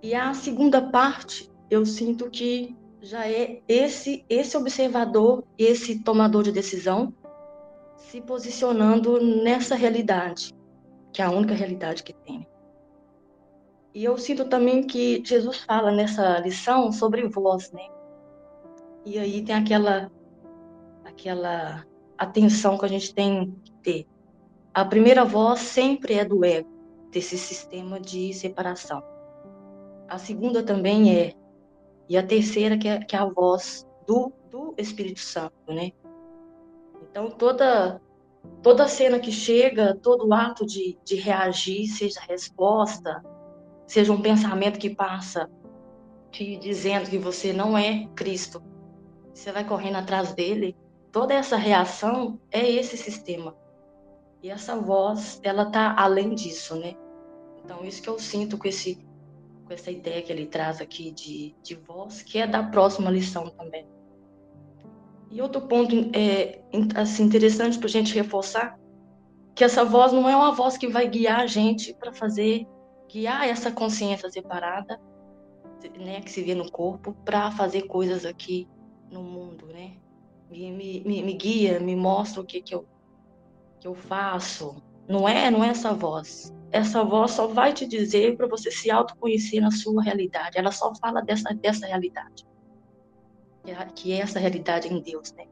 E 0.00 0.14
a 0.14 0.32
segunda 0.32 0.80
parte, 0.80 1.50
eu 1.68 1.84
sinto 1.84 2.30
que 2.30 2.76
já 3.00 3.28
é 3.28 3.62
esse 3.68 4.24
esse 4.28 4.56
observador, 4.56 5.44
esse 5.56 6.02
tomador 6.02 6.42
de 6.42 6.52
decisão 6.52 7.12
se 7.96 8.20
posicionando 8.20 9.20
nessa 9.20 9.74
realidade, 9.74 10.54
que 11.12 11.20
é 11.20 11.24
a 11.24 11.30
única 11.30 11.54
realidade 11.54 12.02
que 12.02 12.12
tem. 12.12 12.46
E 13.94 14.04
eu 14.04 14.16
sinto 14.16 14.44
também 14.44 14.86
que 14.86 15.22
Jesus 15.24 15.58
fala 15.58 15.90
nessa 15.90 16.38
lição 16.38 16.92
sobre 16.92 17.26
voz, 17.28 17.70
né? 17.72 17.86
E 19.04 19.18
aí 19.18 19.42
tem 19.42 19.54
aquela 19.54 20.10
aquela 21.04 21.84
atenção 22.16 22.78
que 22.78 22.84
a 22.84 22.88
gente 22.88 23.14
tem 23.14 23.54
que 23.64 23.72
ter. 23.82 24.06
A 24.72 24.84
primeira 24.84 25.24
voz 25.24 25.60
sempre 25.60 26.14
é 26.14 26.24
do 26.24 26.44
ego, 26.44 26.68
desse 27.10 27.36
sistema 27.36 27.98
de 27.98 28.32
separação. 28.32 29.02
A 30.08 30.18
segunda 30.18 30.62
também 30.62 31.14
é, 31.14 31.34
e 32.08 32.16
a 32.16 32.22
terceira 32.22 32.78
que 32.78 32.88
é, 32.88 32.98
que 33.00 33.14
é 33.14 33.18
a 33.18 33.26
voz 33.26 33.86
do, 34.06 34.32
do 34.50 34.74
Espírito 34.78 35.20
Santo, 35.20 35.54
né? 35.68 35.92
Então, 37.10 37.30
toda, 37.30 38.00
toda 38.62 38.88
cena 38.88 39.18
que 39.18 39.30
chega, 39.30 39.94
todo 39.94 40.32
ato 40.32 40.64
de, 40.64 40.98
de 41.04 41.16
reagir, 41.16 41.86
seja 41.88 42.20
resposta, 42.20 43.22
seja 43.86 44.12
um 44.12 44.22
pensamento 44.22 44.78
que 44.78 44.90
passa 44.90 45.50
te 46.30 46.56
dizendo 46.56 47.08
que 47.08 47.18
você 47.18 47.52
não 47.52 47.76
é 47.76 48.06
Cristo, 48.14 48.62
você 49.32 49.52
vai 49.52 49.64
correndo 49.64 49.96
atrás 49.96 50.34
dele, 50.34 50.76
toda 51.12 51.34
essa 51.34 51.56
reação 51.56 52.40
é 52.50 52.68
esse 52.68 52.96
sistema. 52.96 53.56
E 54.42 54.50
essa 54.50 54.76
voz, 54.76 55.40
ela 55.42 55.66
tá 55.70 55.94
além 55.98 56.34
disso, 56.34 56.76
né? 56.76 56.94
Então, 57.64 57.84
isso 57.84 58.00
que 58.00 58.08
eu 58.08 58.18
sinto 58.18 58.56
com 58.56 58.68
esse 58.68 59.04
com 59.68 59.74
essa 59.74 59.90
ideia 59.90 60.22
que 60.22 60.32
ele 60.32 60.46
traz 60.46 60.80
aqui 60.80 61.10
de, 61.12 61.54
de 61.62 61.74
voz, 61.74 62.22
que 62.22 62.38
é 62.38 62.46
da 62.46 62.62
próxima 62.62 63.10
lição 63.10 63.50
também. 63.50 63.86
E 65.30 65.42
outro 65.42 65.60
ponto 65.60 65.94
é, 66.16 66.62
assim, 66.96 67.24
interessante 67.24 67.78
para 67.78 67.86
a 67.86 67.90
gente 67.90 68.14
reforçar, 68.14 68.80
que 69.54 69.62
essa 69.62 69.84
voz 69.84 70.10
não 70.10 70.26
é 70.26 70.34
uma 70.34 70.52
voz 70.52 70.78
que 70.78 70.88
vai 70.88 71.06
guiar 71.06 71.40
a 71.40 71.46
gente 71.46 71.92
para 71.92 72.12
fazer, 72.14 72.66
guiar 73.12 73.46
essa 73.46 73.70
consciência 73.70 74.30
separada, 74.30 74.98
né, 75.98 76.22
que 76.22 76.30
se 76.30 76.42
vê 76.42 76.54
no 76.54 76.70
corpo, 76.70 77.12
para 77.24 77.50
fazer 77.50 77.82
coisas 77.82 78.24
aqui 78.24 78.66
no 79.10 79.22
mundo, 79.22 79.66
né? 79.66 79.92
Me, 80.50 80.70
me, 80.70 81.22
me 81.22 81.32
guia, 81.34 81.78
me 81.78 81.94
mostra 81.94 82.40
o 82.40 82.44
que, 82.44 82.62
que, 82.62 82.74
eu, 82.74 82.86
que 83.78 83.86
eu 83.86 83.94
faço. 83.94 84.82
Não 85.06 85.28
é, 85.28 85.50
não 85.50 85.62
é 85.62 85.68
essa 85.68 85.92
voz. 85.92 86.54
Essa 86.70 87.02
voz 87.02 87.32
só 87.32 87.46
vai 87.46 87.72
te 87.72 87.86
dizer 87.86 88.36
para 88.36 88.46
você 88.46 88.70
se 88.70 88.90
autoconhecer 88.90 89.60
na 89.60 89.70
sua 89.70 90.02
realidade. 90.02 90.58
Ela 90.58 90.70
só 90.70 90.94
fala 90.94 91.20
dessa, 91.20 91.54
dessa 91.54 91.86
realidade. 91.86 92.46
Que 93.94 94.12
é 94.12 94.20
essa 94.20 94.38
realidade 94.38 94.88
em 94.88 95.00
Deus, 95.00 95.32
né? 95.32 95.46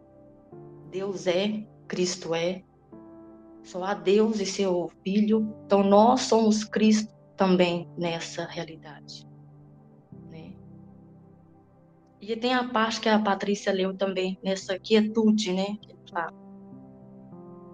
Deus 0.91 1.27
é, 1.27 1.63
Cristo 1.87 2.35
é, 2.35 2.63
só 3.63 3.83
há 3.85 3.95
Deus 3.95 4.41
e 4.41 4.47
seu 4.47 4.91
Filho. 5.03 5.55
Então 5.67 5.83
nós 5.83 6.23
somos 6.23 6.65
Cristo 6.65 7.15
também 7.37 7.89
nessa 7.97 8.45
realidade. 8.45 9.27
Né? 10.31 10.55
E 12.21 12.35
tem 12.37 12.55
a 12.55 12.69
parte 12.69 13.01
que 13.01 13.09
a 13.09 13.19
Patrícia 13.19 13.73
leu 13.73 13.95
também, 13.95 14.39
nessa 14.43 14.79
quietude, 14.79 15.53
né? 15.53 15.77
Que 15.81 15.95
fala 16.11 16.46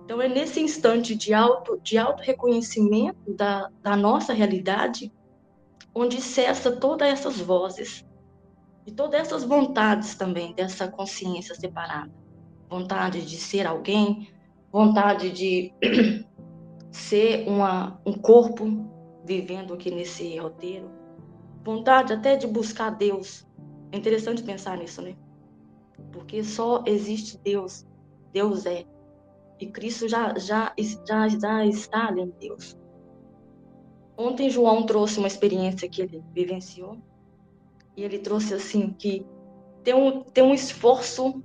então, 0.05 0.21
é 0.21 0.29
nesse 0.29 0.61
instante 0.61 1.15
de 1.15 1.33
auto, 1.33 1.81
de 1.83 1.97
auto 1.97 2.23
reconhecimento 2.23 3.33
da, 3.35 3.71
da 3.83 3.97
nossa 3.97 4.33
realidade, 4.33 5.13
onde 5.95 6.21
cessa 6.21 6.73
todas 6.73 7.09
essas 7.09 7.41
vozes 7.41 8.05
e 8.87 8.91
todas 8.91 9.21
essas 9.21 9.45
vontades 9.45 10.15
também 10.15 10.53
dessa 10.55 10.89
consciência 10.89 11.55
separada. 11.55 12.11
Vontade 12.69 13.25
de 13.25 13.37
ser 13.37 13.67
alguém, 13.67 14.29
vontade 14.73 15.31
de 15.31 15.73
ser 16.91 17.49
uma, 17.49 18.01
um 18.05 18.15
corpo 18.15 18.91
vivendo 19.25 19.75
aqui 19.75 19.91
nesse 19.91 20.37
roteiro, 20.37 20.91
vontade 21.65 22.13
até 22.13 22.35
de 22.37 22.47
buscar 22.47 22.91
Deus. 22.91 23.47
É 23.93 23.97
interessante 23.97 24.43
pensar 24.43 24.77
nisso, 24.79 25.01
né? 25.01 25.15
Porque 26.11 26.43
só 26.43 26.83
existe 26.87 27.39
Deus. 27.39 27.87
Deus 28.33 28.67
é. 28.67 28.85
E 29.63 29.67
Cristo 29.69 30.09
já, 30.09 30.37
já, 30.37 30.75
já, 31.07 31.29
já 31.29 31.65
está 31.65 32.09
ali 32.09 32.23
em 32.23 32.31
Deus. 32.31 32.77
Ontem 34.19 34.51
João 34.51 34.85
trouxe 34.85 35.21
uma 35.21 35.29
experiência 35.29 35.89
que 35.89 36.03
ele 36.03 36.21
vivenciou. 36.35 36.99
E 37.97 38.03
ele 38.03 38.19
trouxe 38.19 38.55
assim 38.55 38.93
que 38.93 39.25
tem 39.85 39.95
um, 39.95 40.25
tem 40.25 40.43
um 40.43 40.53
esforço 40.53 41.41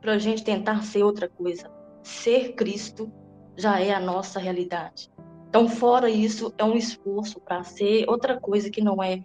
para 0.00 0.14
a 0.14 0.18
gente 0.18 0.42
tentar 0.42 0.82
ser 0.82 1.04
outra 1.04 1.28
coisa. 1.28 1.70
Ser 2.02 2.54
Cristo 2.54 3.08
já 3.56 3.78
é 3.78 3.94
a 3.94 4.00
nossa 4.00 4.40
realidade. 4.40 5.08
Então, 5.48 5.68
fora 5.68 6.10
isso, 6.10 6.52
é 6.58 6.64
um 6.64 6.76
esforço 6.76 7.38
para 7.40 7.62
ser 7.62 8.04
outra 8.08 8.40
coisa 8.40 8.68
que 8.68 8.82
não 8.82 9.00
é 9.00 9.24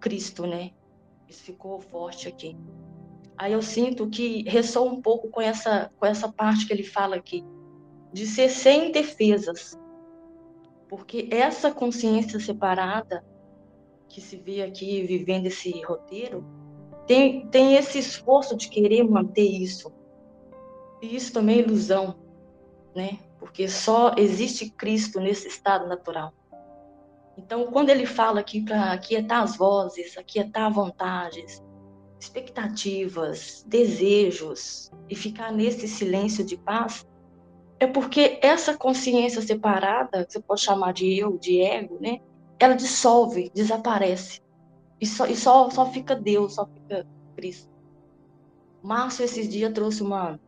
Cristo, 0.00 0.46
né? 0.46 0.70
Isso 1.28 1.42
ficou 1.42 1.82
forte 1.82 2.28
aqui. 2.28 2.56
Aí 3.38 3.52
eu 3.52 3.60
sinto 3.60 4.08
que 4.08 4.42
ressoa 4.48 4.90
um 4.90 5.00
pouco 5.00 5.28
com 5.28 5.40
essa, 5.40 5.90
com 5.98 6.06
essa 6.06 6.30
parte 6.30 6.66
que 6.66 6.72
ele 6.72 6.82
fala 6.82 7.16
aqui, 7.16 7.44
de 8.12 8.26
ser 8.26 8.48
sem 8.48 8.90
defesas. 8.90 9.78
Porque 10.88 11.28
essa 11.30 11.70
consciência 11.70 12.40
separada, 12.40 13.24
que 14.08 14.20
se 14.20 14.36
vê 14.36 14.62
aqui 14.62 15.02
vivendo 15.02 15.46
esse 15.46 15.70
roteiro, 15.82 16.44
tem, 17.06 17.46
tem 17.48 17.74
esse 17.74 17.98
esforço 17.98 18.56
de 18.56 18.68
querer 18.68 19.02
manter 19.04 19.46
isso. 19.46 19.92
E 21.02 21.14
isso 21.14 21.32
também 21.32 21.58
é 21.58 21.62
ilusão, 21.62 22.16
né? 22.94 23.18
Porque 23.38 23.68
só 23.68 24.14
existe 24.16 24.70
Cristo 24.70 25.20
nesse 25.20 25.46
estado 25.46 25.86
natural. 25.86 26.32
Então, 27.36 27.66
quando 27.66 27.90
ele 27.90 28.06
fala 28.06 28.40
aqui 28.40 28.62
para 28.62 28.92
aquietar 28.92 29.42
as 29.42 29.56
vozes, 29.56 30.16
aquietar 30.16 30.72
vontades, 30.72 31.62
expectativas, 32.18 33.64
desejos 33.66 34.90
e 35.08 35.14
ficar 35.14 35.52
nesse 35.52 35.86
silêncio 35.86 36.44
de 36.44 36.56
paz, 36.56 37.06
é 37.78 37.86
porque 37.86 38.38
essa 38.42 38.76
consciência 38.76 39.42
separada, 39.42 40.24
que 40.24 40.32
você 40.32 40.40
pode 40.40 40.62
chamar 40.62 40.92
de 40.92 41.18
eu, 41.18 41.36
de 41.38 41.60
ego, 41.60 41.98
né? 42.00 42.20
Ela 42.58 42.74
dissolve, 42.74 43.50
desaparece. 43.54 44.40
E 44.98 45.06
só, 45.06 45.26
e 45.26 45.36
só, 45.36 45.68
só 45.68 45.84
fica 45.90 46.16
Deus, 46.16 46.54
só 46.54 46.66
fica 46.66 47.06
Cristo. 47.36 47.70
Márcio, 48.82 49.24
esses 49.24 49.48
dias, 49.48 49.72
trouxe 49.74 50.02
uma, 50.02 50.40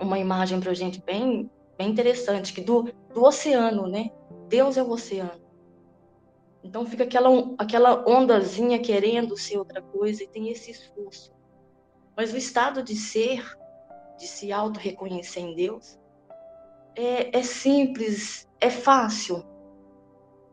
uma 0.00 0.18
imagem 0.18 0.58
para 0.58 0.72
a 0.72 0.74
gente 0.74 1.00
bem, 1.04 1.48
bem 1.78 1.90
interessante, 1.90 2.52
que 2.52 2.60
do, 2.60 2.90
do 3.12 3.22
oceano, 3.22 3.86
né? 3.86 4.10
Deus 4.48 4.76
é 4.76 4.82
o 4.82 4.90
oceano. 4.90 5.43
Então 6.64 6.86
fica 6.86 7.04
aquela, 7.04 7.28
aquela 7.58 8.08
ondazinha 8.08 8.78
querendo 8.78 9.36
ser 9.36 9.58
outra 9.58 9.82
coisa 9.82 10.24
e 10.24 10.26
tem 10.26 10.48
esse 10.48 10.70
esforço. 10.70 11.30
Mas 12.16 12.32
o 12.32 12.38
estado 12.38 12.82
de 12.82 12.96
ser, 12.96 13.44
de 14.18 14.26
se 14.26 14.50
auto-reconhecer 14.50 15.40
em 15.40 15.54
Deus, 15.54 15.98
é, 16.96 17.38
é, 17.38 17.42
simples, 17.42 18.48
é 18.58 18.70
fácil. 18.70 19.44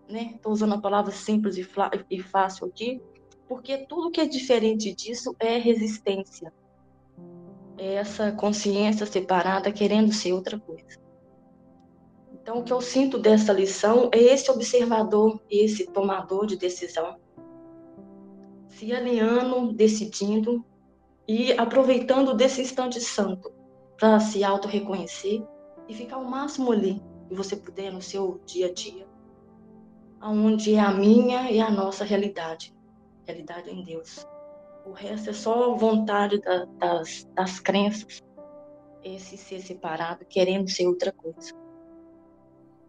Estou 0.09 0.13
né? 0.13 0.39
usando 0.45 0.73
a 0.73 0.81
palavra 0.81 1.13
simples 1.13 1.55
e, 1.57 1.65
e 2.09 2.21
fácil 2.21 2.67
aqui, 2.67 3.01
porque 3.47 3.85
tudo 3.85 4.11
que 4.11 4.19
é 4.19 4.25
diferente 4.25 4.93
disso 4.93 5.33
é 5.39 5.57
resistência. 5.57 6.51
É 7.77 7.93
essa 7.93 8.33
consciência 8.33 9.05
separada 9.05 9.71
querendo 9.71 10.11
ser 10.11 10.33
outra 10.33 10.59
coisa. 10.59 11.00
Então, 12.41 12.57
o 12.57 12.63
que 12.63 12.73
eu 12.73 12.81
sinto 12.81 13.19
dessa 13.19 13.53
lição 13.53 14.09
é 14.11 14.17
esse 14.17 14.49
observador, 14.49 15.39
esse 15.47 15.85
tomador 15.85 16.47
de 16.47 16.57
decisão, 16.57 17.17
se 18.67 18.91
alinhando, 18.91 19.71
decidindo 19.71 20.65
e 21.27 21.53
aproveitando 21.53 22.33
desse 22.33 22.61
instante 22.61 22.99
santo 22.99 23.53
para 23.95 24.19
se 24.19 24.43
auto-reconhecer 24.43 25.45
e 25.87 25.93
ficar 25.93 26.17
o 26.17 26.27
máximo 26.27 26.71
ali 26.71 26.99
que 27.29 27.35
você 27.35 27.55
puder 27.55 27.93
no 27.93 28.01
seu 28.01 28.41
dia 28.43 28.67
a 28.67 28.73
dia, 28.73 29.07
aonde 30.19 30.73
é 30.73 30.79
a 30.79 30.91
minha 30.91 31.51
e 31.51 31.59
a 31.59 31.69
nossa 31.69 32.03
realidade, 32.03 32.73
realidade 33.23 33.69
em 33.69 33.83
Deus. 33.83 34.25
O 34.83 34.93
resto 34.93 35.29
é 35.29 35.33
só 35.33 35.75
vontade 35.75 36.41
da, 36.41 36.65
das, 36.79 37.29
das 37.35 37.59
crenças, 37.59 38.19
esse 39.03 39.37
ser 39.37 39.61
separado, 39.61 40.25
querendo 40.25 40.67
ser 40.67 40.87
outra 40.87 41.11
coisa. 41.11 41.60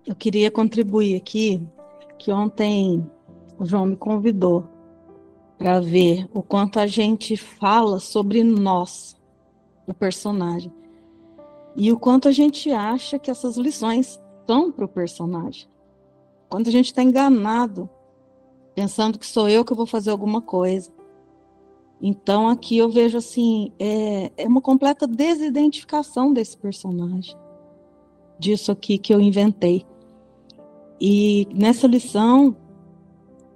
Eu 0.05 0.17
queria 0.17 0.51
contribuir 0.51 1.17
aqui 1.17 1.63
que 2.19 2.33
ontem 2.33 3.09
o 3.57 3.65
João 3.65 3.87
me 3.87 3.97
convidou 3.97 4.65
para 5.57 5.79
ver 5.79 6.29
o 6.35 6.43
quanto 6.43 6.81
a 6.81 6.89
gente 6.89 7.37
fala 7.37 8.01
sobre 8.01 8.43
nós, 8.43 9.17
o 9.87 9.95
personagem, 9.95 10.73
e 11.77 11.93
o 11.93 11.99
quanto 11.99 12.27
a 12.27 12.33
gente 12.33 12.71
acha 12.73 13.17
que 13.17 13.31
essas 13.31 13.57
lições 13.57 14.21
são 14.45 14.73
para 14.73 14.85
o 14.85 14.89
personagem. 14.89 15.69
Quando 16.49 16.67
a 16.67 16.73
gente 16.73 16.87
está 16.87 17.01
enganado, 17.01 17.89
pensando 18.75 19.21
que 19.21 19.27
sou 19.27 19.49
eu 19.49 19.65
que 19.65 19.73
vou 19.73 19.87
fazer 19.87 20.11
alguma 20.11 20.43
coisa. 20.43 20.91
Então 22.01 22.49
aqui 22.49 22.77
eu 22.77 22.91
vejo 22.91 23.19
assim, 23.19 23.73
é, 23.79 24.33
é 24.37 24.49
uma 24.49 24.61
completa 24.61 25.07
desidentificação 25.07 26.33
desse 26.33 26.59
personagem, 26.59 27.37
disso 28.37 28.73
aqui 28.73 28.99
que 28.99 29.15
eu 29.15 29.21
inventei. 29.21 29.87
E 31.05 31.49
nessa 31.53 31.89
lição, 31.89 32.57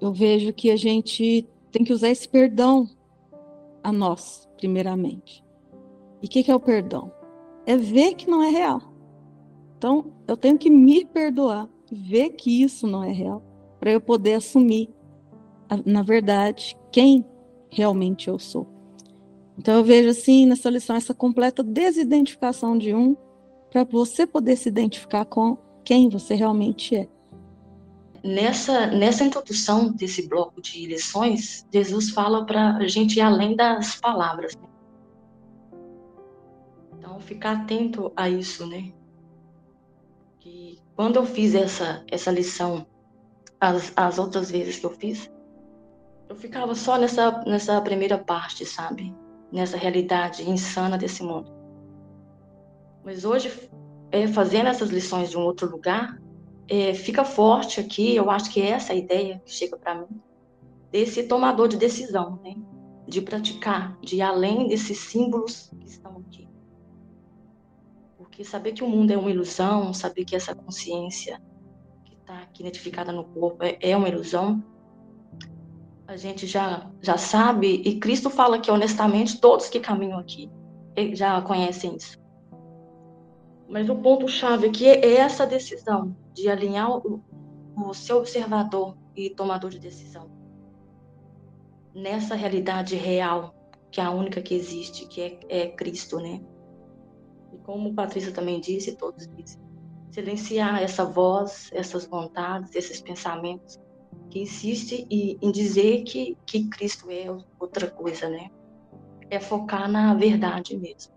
eu 0.00 0.12
vejo 0.12 0.52
que 0.52 0.68
a 0.68 0.74
gente 0.74 1.48
tem 1.70 1.84
que 1.84 1.92
usar 1.92 2.08
esse 2.08 2.28
perdão 2.28 2.90
a 3.84 3.92
nós, 3.92 4.48
primeiramente. 4.56 5.44
E 6.20 6.26
o 6.26 6.28
que, 6.28 6.42
que 6.42 6.50
é 6.50 6.56
o 6.56 6.58
perdão? 6.58 7.12
É 7.64 7.76
ver 7.76 8.14
que 8.14 8.28
não 8.28 8.42
é 8.42 8.48
real. 8.48 8.82
Então, 9.78 10.06
eu 10.26 10.36
tenho 10.36 10.58
que 10.58 10.68
me 10.68 11.04
perdoar, 11.04 11.68
ver 11.88 12.30
que 12.30 12.64
isso 12.64 12.84
não 12.84 13.04
é 13.04 13.12
real, 13.12 13.40
para 13.78 13.92
eu 13.92 14.00
poder 14.00 14.34
assumir, 14.34 14.90
na 15.84 16.02
verdade, 16.02 16.76
quem 16.90 17.24
realmente 17.70 18.26
eu 18.26 18.40
sou. 18.40 18.66
Então, 19.56 19.76
eu 19.76 19.84
vejo 19.84 20.08
assim 20.08 20.46
nessa 20.46 20.68
lição 20.68 20.96
essa 20.96 21.14
completa 21.14 21.62
desidentificação 21.62 22.76
de 22.76 22.92
um, 22.92 23.16
para 23.70 23.84
você 23.84 24.26
poder 24.26 24.56
se 24.56 24.68
identificar 24.68 25.24
com 25.26 25.56
quem 25.84 26.08
você 26.08 26.34
realmente 26.34 26.96
é 26.96 27.08
nessa, 28.26 28.86
nessa 28.86 29.24
introdução 29.24 29.92
desse 29.92 30.26
bloco 30.26 30.60
de 30.60 30.86
lições, 30.86 31.66
Jesus 31.72 32.10
fala 32.10 32.44
para 32.44 32.76
a 32.76 32.88
gente 32.88 33.16
ir 33.16 33.20
além 33.20 33.54
das 33.54 33.96
palavras. 33.96 34.56
Né? 34.56 34.68
Então, 36.98 37.20
ficar 37.20 37.52
atento 37.52 38.12
a 38.16 38.28
isso, 38.28 38.66
né? 38.66 38.92
Que 40.40 40.78
quando 40.96 41.16
eu 41.16 41.26
fiz 41.26 41.54
essa, 41.54 42.04
essa 42.10 42.30
lição, 42.30 42.86
as, 43.60 43.92
as 43.96 44.18
outras 44.18 44.50
vezes 44.50 44.78
que 44.78 44.86
eu 44.86 44.90
fiz, 44.90 45.30
eu 46.28 46.34
ficava 46.34 46.74
só 46.74 46.98
nessa, 46.98 47.44
nessa 47.46 47.80
primeira 47.80 48.18
parte, 48.18 48.66
sabe? 48.66 49.14
Nessa 49.52 49.76
realidade 49.76 50.48
insana 50.48 50.98
desse 50.98 51.22
mundo. 51.22 51.54
Mas 53.04 53.24
hoje, 53.24 53.70
é, 54.10 54.26
fazendo 54.26 54.66
essas 54.66 54.90
lições 54.90 55.30
de 55.30 55.38
um 55.38 55.42
outro 55.42 55.70
lugar, 55.70 56.18
é, 56.68 56.94
fica 56.94 57.24
forte 57.24 57.80
aqui, 57.80 58.16
eu 58.16 58.30
acho 58.30 58.50
que 58.50 58.60
é 58.60 58.70
essa 58.70 58.92
a 58.92 58.96
ideia 58.96 59.40
que 59.44 59.52
chega 59.52 59.76
para 59.76 59.94
mim, 59.94 60.20
desse 60.90 61.24
tomador 61.24 61.68
de 61.68 61.76
decisão, 61.76 62.40
né? 62.42 62.54
de 63.06 63.22
praticar, 63.22 63.96
de 64.00 64.16
ir 64.16 64.22
além 64.22 64.66
desses 64.66 64.98
símbolos 64.98 65.70
que 65.78 65.86
estão 65.86 66.18
aqui. 66.18 66.48
Porque 68.18 68.42
saber 68.42 68.72
que 68.72 68.82
o 68.82 68.88
mundo 68.88 69.12
é 69.12 69.16
uma 69.16 69.30
ilusão, 69.30 69.94
saber 69.94 70.24
que 70.24 70.34
essa 70.34 70.54
consciência 70.54 71.40
que 72.04 72.14
está 72.14 72.42
aqui 72.42 72.62
identificada 72.62 73.12
no 73.12 73.24
corpo 73.24 73.62
é, 73.62 73.78
é 73.80 73.96
uma 73.96 74.08
ilusão, 74.08 74.62
a 76.08 76.16
gente 76.16 76.46
já, 76.46 76.90
já 77.00 77.16
sabe, 77.16 77.82
e 77.84 77.98
Cristo 77.98 78.30
fala 78.30 78.60
que 78.60 78.70
honestamente 78.70 79.40
todos 79.40 79.68
que 79.68 79.80
caminham 79.80 80.18
aqui 80.18 80.50
já 81.12 81.40
conhecem 81.42 81.96
isso. 81.96 82.18
Mas 83.68 83.88
o 83.88 83.96
ponto-chave 83.96 84.68
aqui 84.68 84.86
é 84.86 85.16
essa 85.16 85.46
decisão 85.46 86.16
de 86.32 86.48
alinhar 86.48 86.90
o, 86.90 87.22
o 87.76 87.94
seu 87.94 88.18
observador 88.18 88.96
e 89.14 89.30
tomador 89.30 89.70
de 89.70 89.78
decisão 89.78 90.36
nessa 91.96 92.34
realidade 92.34 92.94
real, 92.94 93.54
que 93.90 94.00
é 94.00 94.04
a 94.04 94.10
única 94.10 94.42
que 94.42 94.54
existe, 94.54 95.06
que 95.06 95.22
é, 95.22 95.40
é 95.48 95.68
Cristo, 95.68 96.20
né? 96.20 96.42
E 97.54 97.56
como 97.58 97.94
Patrícia 97.94 98.32
também 98.32 98.60
disse, 98.60 98.96
todos 98.96 99.26
dizem, 99.28 99.58
silenciar 100.10 100.82
essa 100.82 101.06
voz, 101.06 101.70
essas 101.72 102.06
vontades, 102.06 102.74
esses 102.74 103.00
pensamentos 103.00 103.80
que 104.30 104.40
insiste 104.40 105.06
em 105.10 105.50
dizer 105.50 106.02
que, 106.02 106.36
que 106.46 106.68
Cristo 106.68 107.10
é 107.10 107.34
outra 107.58 107.90
coisa, 107.90 108.28
né? 108.28 108.50
É 109.30 109.40
focar 109.40 109.90
na 109.90 110.12
verdade 110.12 110.76
mesmo. 110.76 111.15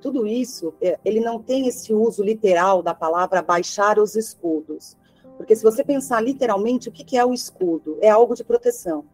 Tudo 0.00 0.26
isso, 0.26 0.74
é, 0.80 0.98
ele 1.04 1.20
não 1.20 1.40
tem 1.40 1.66
esse 1.66 1.92
uso 1.92 2.22
literal 2.22 2.82
da 2.82 2.94
palavra 2.94 3.42
baixar 3.42 3.98
os 3.98 4.14
escudos. 4.14 4.96
Porque 5.36 5.54
se 5.54 5.62
você 5.62 5.84
pensar 5.84 6.20
literalmente, 6.20 6.88
o 6.88 6.92
que 6.92 7.16
é 7.16 7.24
o 7.24 7.32
escudo? 7.32 7.98
É 8.00 8.10
algo 8.10 8.34
de 8.34 8.44
proteção. 8.44 9.04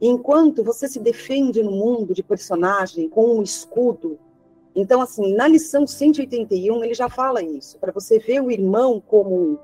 E 0.00 0.08
enquanto 0.08 0.64
você 0.64 0.88
se 0.88 0.98
defende 0.98 1.62
no 1.62 1.72
mundo 1.72 2.14
de 2.14 2.22
personagem 2.22 3.08
com 3.08 3.38
um 3.38 3.42
escudo, 3.42 4.18
então, 4.74 5.00
assim, 5.00 5.34
na 5.34 5.48
lição 5.48 5.86
181, 5.86 6.84
ele 6.84 6.94
já 6.94 7.08
fala 7.08 7.42
isso, 7.42 7.78
para 7.78 7.92
você 7.92 8.18
ver 8.18 8.40
o 8.40 8.50
irmão 8.50 9.02
como 9.04 9.58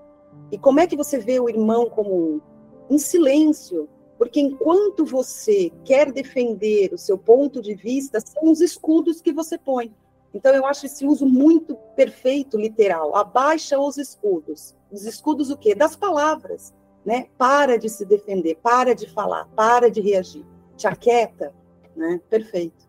e 0.50 0.58
como 0.58 0.80
é 0.80 0.86
que 0.86 0.96
você 0.96 1.18
vê 1.18 1.40
o 1.40 1.48
irmão 1.48 1.88
como 1.88 2.14
um? 2.14 2.40
Em 2.88 2.98
silêncio. 2.98 3.88
Porque 4.18 4.40
enquanto 4.40 5.04
você 5.04 5.70
quer 5.84 6.10
defender 6.10 6.92
o 6.94 6.98
seu 6.98 7.18
ponto 7.18 7.60
de 7.60 7.74
vista, 7.74 8.20
são 8.20 8.50
os 8.50 8.60
escudos 8.60 9.20
que 9.20 9.32
você 9.32 9.58
põe. 9.58 9.92
Então, 10.36 10.54
eu 10.54 10.66
acho 10.66 10.84
esse 10.84 11.06
uso 11.06 11.24
muito 11.24 11.74
perfeito, 11.96 12.58
literal. 12.58 13.16
Abaixa 13.16 13.78
os 13.78 13.96
escudos. 13.96 14.76
Os 14.92 15.06
escudos 15.06 15.48
o 15.48 15.56
quê? 15.56 15.74
Das 15.74 15.96
palavras. 15.96 16.74
Né? 17.06 17.28
Para 17.38 17.78
de 17.78 17.88
se 17.88 18.04
defender, 18.04 18.56
para 18.56 18.94
de 18.94 19.08
falar, 19.08 19.46
para 19.56 19.90
de 19.90 20.02
reagir. 20.02 20.44
Te 20.76 20.86
aquieta. 20.86 21.54
Né? 21.96 22.20
Perfeito. 22.28 22.84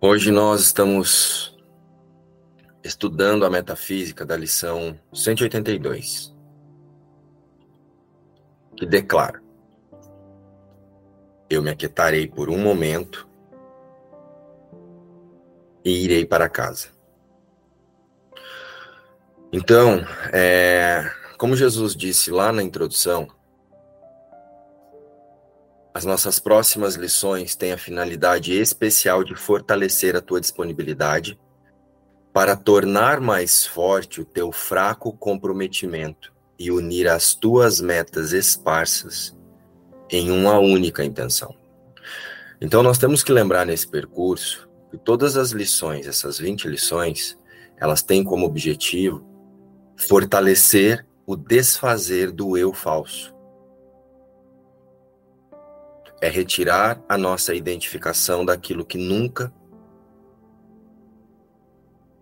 Hoje 0.00 0.30
nós 0.30 0.62
estamos 0.62 1.54
estudando 2.82 3.44
a 3.44 3.50
metafísica 3.50 4.24
da 4.24 4.34
lição 4.34 4.98
182, 5.12 6.34
que 8.78 8.86
declara: 8.86 9.42
Eu 11.50 11.62
me 11.62 11.68
aquietarei 11.68 12.26
por 12.26 12.48
um 12.48 12.58
momento 12.58 13.25
e 15.86 16.02
irei 16.02 16.26
para 16.26 16.48
casa. 16.48 16.88
Então, 19.52 20.04
é, 20.32 21.08
como 21.38 21.54
Jesus 21.54 21.94
disse 21.94 22.28
lá 22.28 22.50
na 22.50 22.60
introdução, 22.60 23.28
as 25.94 26.04
nossas 26.04 26.40
próximas 26.40 26.96
lições 26.96 27.54
têm 27.54 27.72
a 27.72 27.78
finalidade 27.78 28.52
especial 28.52 29.22
de 29.22 29.36
fortalecer 29.36 30.16
a 30.16 30.20
tua 30.20 30.40
disponibilidade 30.40 31.38
para 32.32 32.56
tornar 32.56 33.20
mais 33.20 33.64
forte 33.64 34.20
o 34.20 34.24
teu 34.24 34.50
fraco 34.50 35.16
comprometimento 35.16 36.34
e 36.58 36.72
unir 36.72 37.06
as 37.06 37.32
tuas 37.32 37.80
metas 37.80 38.32
esparsas 38.32 39.36
em 40.10 40.32
uma 40.32 40.58
única 40.58 41.04
intenção. 41.04 41.54
Então, 42.60 42.82
nós 42.82 42.98
temos 42.98 43.22
que 43.22 43.30
lembrar 43.30 43.64
nesse 43.64 43.86
percurso 43.86 44.65
que 44.90 44.96
todas 44.96 45.36
as 45.36 45.50
lições, 45.50 46.06
essas 46.06 46.38
20 46.38 46.68
lições, 46.68 47.38
elas 47.76 48.02
têm 48.02 48.24
como 48.24 48.46
objetivo 48.46 49.24
fortalecer 49.96 51.06
o 51.26 51.36
desfazer 51.36 52.30
do 52.30 52.56
eu 52.56 52.72
falso. 52.72 53.34
É 56.20 56.28
retirar 56.28 57.02
a 57.08 57.18
nossa 57.18 57.54
identificação 57.54 58.44
daquilo 58.44 58.84
que 58.84 58.96
nunca 58.96 59.52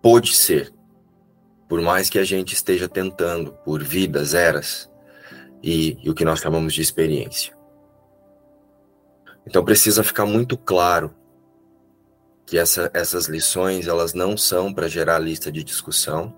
pôde 0.01 0.35
ser, 0.35 0.73
por 1.67 1.81
mais 1.81 2.09
que 2.09 2.19
a 2.19 2.23
gente 2.23 2.53
esteja 2.53 2.87
tentando 2.87 3.53
por 3.63 3.83
vidas, 3.83 4.33
eras 4.33 4.91
e, 5.63 5.97
e 6.03 6.09
o 6.09 6.13
que 6.13 6.25
nós 6.25 6.39
chamamos 6.39 6.73
de 6.73 6.81
experiência. 6.81 7.55
Então 9.47 9.63
precisa 9.63 10.03
ficar 10.03 10.25
muito 10.25 10.57
claro 10.57 11.13
que 12.45 12.57
essa, 12.57 12.91
essas 12.93 13.25
lições 13.25 13.87
elas 13.87 14.13
não 14.13 14.37
são 14.37 14.73
para 14.73 14.87
gerar 14.87 15.19
lista 15.19 15.51
de 15.51 15.63
discussão 15.63 16.33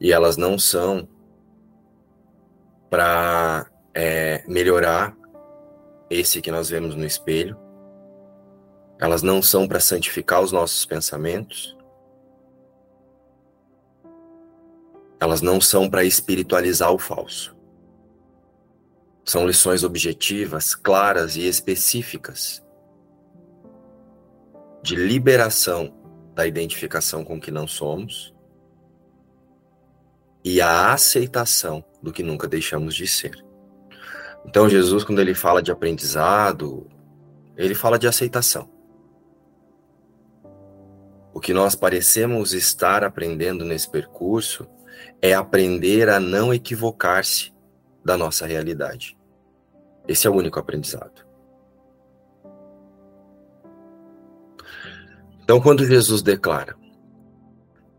e 0.00 0.12
elas 0.12 0.36
não 0.36 0.58
são 0.58 1.08
para 2.88 3.68
é, 3.92 4.44
melhorar 4.46 5.16
esse 6.08 6.40
que 6.40 6.50
nós 6.50 6.70
vemos 6.70 6.94
no 6.94 7.04
espelho. 7.04 7.58
Elas 9.00 9.22
não 9.22 9.42
são 9.42 9.66
para 9.66 9.80
santificar 9.80 10.40
os 10.40 10.52
nossos 10.52 10.86
pensamentos. 10.86 11.76
Elas 15.20 15.42
não 15.42 15.60
são 15.60 15.90
para 15.90 16.04
espiritualizar 16.04 16.92
o 16.92 16.98
falso. 16.98 17.56
São 19.24 19.46
lições 19.46 19.82
objetivas, 19.82 20.74
claras 20.74 21.36
e 21.36 21.46
específicas 21.46 22.62
de 24.82 24.96
liberação 24.96 25.94
da 26.34 26.46
identificação 26.46 27.24
com 27.24 27.36
o 27.36 27.40
que 27.40 27.50
não 27.50 27.66
somos 27.66 28.34
e 30.44 30.60
a 30.60 30.92
aceitação 30.92 31.84
do 32.02 32.12
que 32.12 32.22
nunca 32.22 32.46
deixamos 32.46 32.94
de 32.94 33.06
ser. 33.06 33.44
Então, 34.46 34.68
Jesus, 34.68 35.04
quando 35.04 35.20
ele 35.20 35.34
fala 35.34 35.62
de 35.62 35.70
aprendizado, 35.70 36.86
ele 37.56 37.74
fala 37.74 37.98
de 37.98 38.06
aceitação. 38.06 38.70
O 41.34 41.40
que 41.40 41.52
nós 41.52 41.74
parecemos 41.74 42.54
estar 42.54 43.04
aprendendo 43.04 43.64
nesse 43.64 43.90
percurso 43.90 44.66
é 45.20 45.34
aprender 45.34 46.08
a 46.08 46.18
não 46.18 46.54
equivocar-se 46.54 47.52
da 48.04 48.16
nossa 48.16 48.46
realidade. 48.46 49.18
Esse 50.06 50.26
é 50.26 50.30
o 50.30 50.34
único 50.34 50.58
aprendizado. 50.58 51.27
Então, 55.48 55.62
quando 55.62 55.82
Jesus 55.82 56.20
declara, 56.20 56.76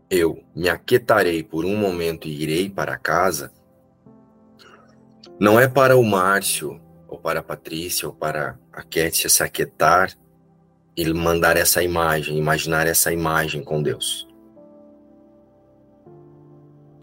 eu 0.08 0.40
me 0.54 0.68
aquietarei 0.68 1.42
por 1.42 1.64
um 1.64 1.76
momento 1.76 2.28
e 2.28 2.42
irei 2.42 2.70
para 2.70 2.96
casa, 2.96 3.52
não 5.40 5.58
é 5.58 5.66
para 5.66 5.96
o 5.96 6.04
Márcio, 6.04 6.80
ou 7.08 7.18
para 7.18 7.40
a 7.40 7.42
Patrícia, 7.42 8.06
ou 8.06 8.14
para 8.14 8.56
a 8.72 8.84
Kétia 8.84 9.28
se 9.28 9.42
aquietar 9.42 10.16
e 10.96 11.12
mandar 11.12 11.56
essa 11.56 11.82
imagem, 11.82 12.38
imaginar 12.38 12.86
essa 12.86 13.12
imagem 13.12 13.64
com 13.64 13.82
Deus. 13.82 14.28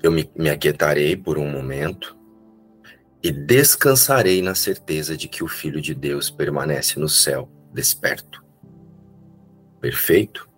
Eu 0.02 0.14
me, 0.14 0.32
me 0.34 0.50
aquietarei 0.50 1.18
por 1.18 1.38
um 1.38 1.52
momento 1.52 2.18
e 3.22 3.34
descansarei 3.34 4.42
na 4.42 4.56
certeza 4.56 5.18
de 5.18 5.28
que 5.28 5.44
o 5.44 5.48
Filho 5.50 5.82
de 5.82 5.94
Deus 5.94 6.30
permanece 6.30 6.98
no 7.02 7.10
céu, 7.10 7.52
desperto, 7.74 8.47
perfeito, 9.80 10.50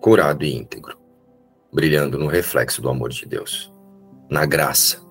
curado 0.00 0.44
e 0.44 0.54
íntegro, 0.54 0.98
brilhando 1.72 2.18
no 2.18 2.26
reflexo 2.26 2.80
do 2.80 2.88
amor 2.88 3.10
de 3.10 3.26
Deus, 3.26 3.72
na 4.30 4.46
graça, 4.46 5.04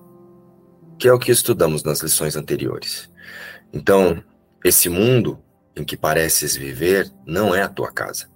que 0.98 1.08
é 1.08 1.12
o 1.12 1.18
que 1.18 1.30
estudamos 1.30 1.82
nas 1.82 2.00
lições 2.00 2.36
anteriores. 2.36 3.10
Então, 3.72 4.22
esse 4.64 4.88
mundo 4.88 5.38
em 5.76 5.84
que 5.84 5.96
pareces 5.96 6.56
viver 6.56 7.10
não 7.26 7.54
é 7.54 7.62
a 7.62 7.68
tua 7.68 7.92
casa. 7.92 8.30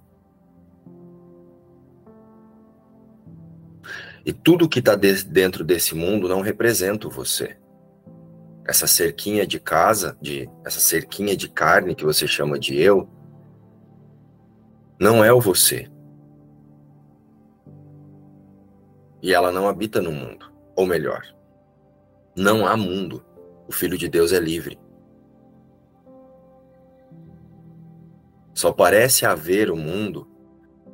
E 4.24 4.32
tudo 4.32 4.68
que 4.68 4.80
está 4.80 4.94
de 4.94 5.24
dentro 5.24 5.64
desse 5.64 5.94
mundo 5.94 6.28
não 6.28 6.42
representa 6.42 7.08
você. 7.08 7.56
Essa 8.66 8.86
cerquinha 8.86 9.46
de 9.46 9.58
casa, 9.58 10.16
de 10.20 10.48
essa 10.64 10.78
cerquinha 10.78 11.34
de 11.34 11.48
carne 11.48 11.94
que 11.94 12.04
você 12.04 12.28
chama 12.28 12.58
de 12.58 12.78
eu, 12.78 13.08
não 15.00 15.24
é 15.24 15.32
o 15.32 15.40
você. 15.40 15.90
E 19.22 19.32
ela 19.32 19.50
não 19.50 19.66
habita 19.66 20.02
no 20.02 20.12
mundo. 20.12 20.52
Ou 20.76 20.84
melhor, 20.84 21.22
não 22.36 22.66
há 22.66 22.76
mundo. 22.76 23.24
O 23.66 23.72
Filho 23.72 23.96
de 23.96 24.08
Deus 24.08 24.30
é 24.30 24.38
livre. 24.38 24.78
Só 28.52 28.70
parece 28.72 29.24
haver 29.24 29.70
o 29.70 29.76
mundo 29.76 30.28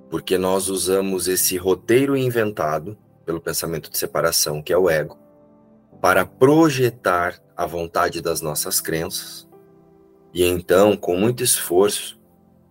porque 0.09 0.39
nós 0.39 0.69
usamos 0.69 1.27
esse 1.27 1.57
roteiro 1.57 2.17
inventado 2.17 2.97
pelo 3.25 3.41
pensamento 3.41 3.91
de 3.91 3.99
separação, 3.99 4.63
que 4.63 4.73
é 4.73 4.79
o 4.79 4.89
ego, 4.89 5.19
para 6.01 6.25
projetar 6.25 7.43
a 7.57 7.67
vontade 7.67 8.23
das 8.23 8.41
nossas 8.41 8.81
crenças. 8.81 9.49
E 10.33 10.45
então, 10.45 10.97
com 10.97 11.17
muito 11.17 11.43
esforço, 11.43 12.16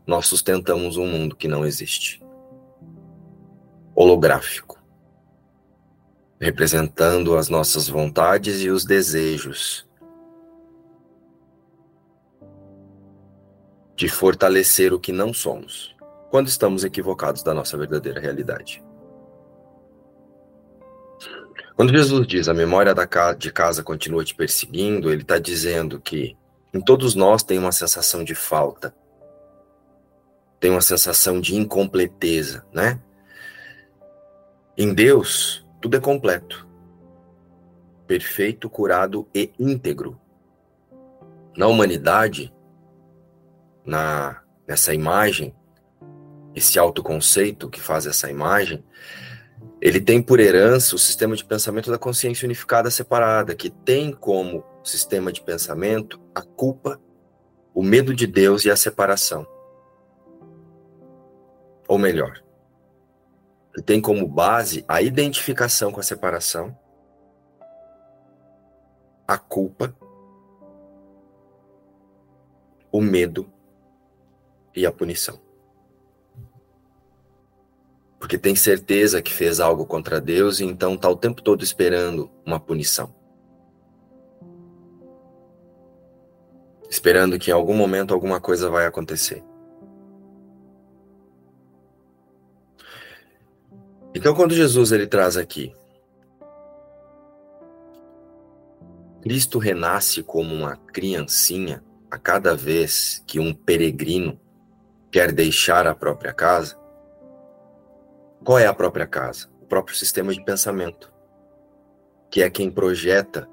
nós 0.06 0.28
sustentamos 0.28 0.98
um 0.98 1.08
mundo 1.08 1.36
que 1.36 1.48
não 1.48 1.66
existe. 1.66 2.22
Holográfico. 3.96 4.82
Representando 6.40 7.38
as 7.38 7.50
nossas 7.50 7.88
vontades 7.88 8.62
e 8.62 8.70
os 8.70 8.86
desejos 8.86 9.88
de 13.96 14.10
fortalecer 14.10 14.94
o 14.94 15.00
que 15.00 15.14
não 15.14 15.34
somos, 15.34 15.96
quando 16.30 16.48
estamos 16.48 16.84
equivocados 16.84 17.42
da 17.42 17.54
nossa 17.54 17.78
verdadeira 17.78 18.20
realidade. 18.20 18.84
Quando 21.76 21.92
Jesus 21.92 22.28
diz 22.28 22.48
a 22.48 22.54
memória 22.54 22.94
de 23.38 23.52
casa 23.52 23.84
continua 23.84 24.24
te 24.24 24.36
perseguindo, 24.36 25.10
ele 25.12 25.22
está 25.22 25.38
dizendo 25.38 26.00
que 26.00 26.38
em 26.74 26.82
todos 26.82 27.16
nós 27.16 27.42
tem 27.42 27.58
uma 27.58 27.72
sensação 27.72 28.24
de 28.24 28.36
falta, 28.36 28.94
tem 30.60 30.72
uma 30.72 30.82
sensação 30.82 31.40
de 31.40 31.56
incompleteza, 31.56 32.66
né? 32.74 33.00
Em 34.78 34.94
Deus, 34.94 35.66
tudo 35.82 35.98
é 35.98 36.00
completo, 36.00 36.68
perfeito, 38.08 38.70
curado 38.70 39.28
e 39.34 39.52
íntegro. 39.60 40.20
Na 41.56 41.68
humanidade, 41.68 42.54
na 43.86 44.42
nessa 44.68 44.94
imagem, 44.94 45.56
esse 46.56 46.80
autoconceito 46.80 47.70
que 47.70 47.80
faz 47.80 48.06
essa 48.06 48.30
imagem, 48.30 48.84
ele 49.82 50.00
tem 50.00 50.22
por 50.22 50.40
herança 50.40 50.96
o 50.96 51.00
sistema 51.00 51.36
de 51.36 51.46
pensamento 51.46 51.92
da 51.92 51.98
consciência 51.98 52.46
unificada 52.46 52.90
separada, 52.90 53.54
que 53.54 53.70
tem 53.70 54.12
como 54.12 54.64
sistema 54.84 55.32
de 55.32 55.42
pensamento 55.42 56.20
a 56.34 56.42
culpa, 56.42 57.00
o 57.74 57.84
medo 57.84 58.14
de 58.14 58.26
Deus 58.26 58.66
e 58.66 58.72
a 58.72 58.76
separação. 58.76 59.46
Ou 61.88 61.98
melhor, 61.98 62.42
que 63.74 63.82
tem 63.82 64.02
como 64.02 64.28
base 64.28 64.84
a 64.88 65.02
identificação 65.02 65.92
com 65.92 66.00
a 66.00 66.04
separação, 66.04 66.78
a 69.28 69.38
culpa, 69.38 69.96
o 72.92 73.02
medo 73.02 73.52
e 74.76 74.86
a 74.86 74.92
punição. 74.92 75.40
Porque 78.18 78.38
tem 78.38 78.56
certeza 78.56 79.22
que 79.22 79.32
fez 79.32 79.60
algo 79.60 79.86
contra 79.86 80.22
Deus 80.22 80.60
e 80.60 80.66
então 80.66 80.96
está 80.96 81.10
o 81.10 81.16
tempo 81.16 81.42
todo 81.42 81.64
esperando 81.64 82.32
uma 82.46 82.60
punição. 82.60 83.14
Esperando 86.90 87.38
que 87.38 87.52
em 87.52 87.54
algum 87.54 87.76
momento 87.76 88.14
alguma 88.14 88.40
coisa 88.40 88.70
vai 88.70 88.86
acontecer. 88.86 89.44
Então, 94.16 94.34
quando 94.34 94.56
Jesus 94.56 94.94
ele 94.94 95.06
traz 95.06 95.36
aqui, 95.36 95.76
Cristo 99.22 99.60
renasce 99.60 100.24
como 100.24 100.56
uma 100.56 100.78
criancinha 100.78 101.84
a 102.10 102.18
cada 102.18 102.56
vez 102.56 103.22
que 103.28 103.42
um 103.42 103.54
peregrino 103.54 104.40
quer 105.12 105.34
deixar 105.34 105.86
a 105.86 105.94
própria 105.94 106.32
casa, 106.32 106.80
qual 108.42 108.58
é 108.58 108.66
a 108.66 108.74
própria 108.74 109.06
casa? 109.06 109.50
O 109.62 109.66
próprio 109.66 109.98
sistema 109.98 110.32
de 110.34 110.42
pensamento, 110.46 111.12
que 112.32 112.42
é 112.42 112.50
quem 112.50 112.72
projeta, 112.72 113.50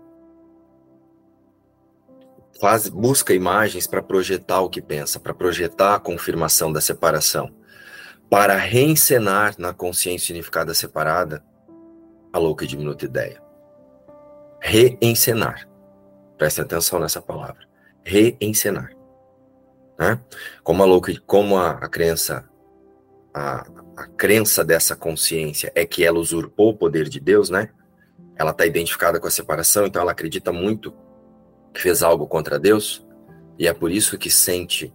faz, 2.60 2.88
busca 2.88 3.34
imagens 3.34 3.88
para 3.88 4.00
projetar 4.00 4.60
o 4.60 4.70
que 4.70 4.80
pensa, 4.80 5.18
para 5.18 5.34
projetar 5.34 5.96
a 5.96 6.00
confirmação 6.00 6.72
da 6.72 6.80
separação, 6.80 7.52
para 8.32 8.56
reencenar 8.56 9.54
na 9.58 9.74
consciência 9.74 10.32
unificada 10.32 10.72
separada 10.72 11.44
a 12.32 12.38
louca 12.38 12.64
e 12.64 12.66
diminuta 12.66 13.04
ideia. 13.04 13.42
Reencenar. 14.58 15.68
Preste 16.38 16.62
atenção 16.62 16.98
nessa 16.98 17.20
palavra. 17.20 17.68
Reencenar 18.02 18.96
né? 19.98 20.18
Como 20.64 20.82
a 20.82 20.86
louca, 20.86 21.12
como 21.26 21.58
a, 21.58 21.72
a 21.72 21.88
crença, 21.90 22.48
a, 23.34 23.66
a 23.96 24.06
crença 24.06 24.64
dessa 24.64 24.96
consciência 24.96 25.70
é 25.74 25.84
que 25.84 26.02
ela 26.02 26.18
usurpou 26.18 26.70
o 26.70 26.76
poder 26.76 27.10
de 27.10 27.20
Deus, 27.20 27.50
né? 27.50 27.68
Ela 28.34 28.52
está 28.52 28.64
identificada 28.64 29.20
com 29.20 29.26
a 29.26 29.30
separação, 29.30 29.86
então 29.86 30.00
ela 30.00 30.12
acredita 30.12 30.50
muito 30.50 30.94
que 31.74 31.82
fez 31.82 32.02
algo 32.02 32.26
contra 32.26 32.58
Deus 32.58 33.06
e 33.58 33.68
é 33.68 33.74
por 33.74 33.90
isso 33.90 34.16
que 34.16 34.30
sente 34.30 34.90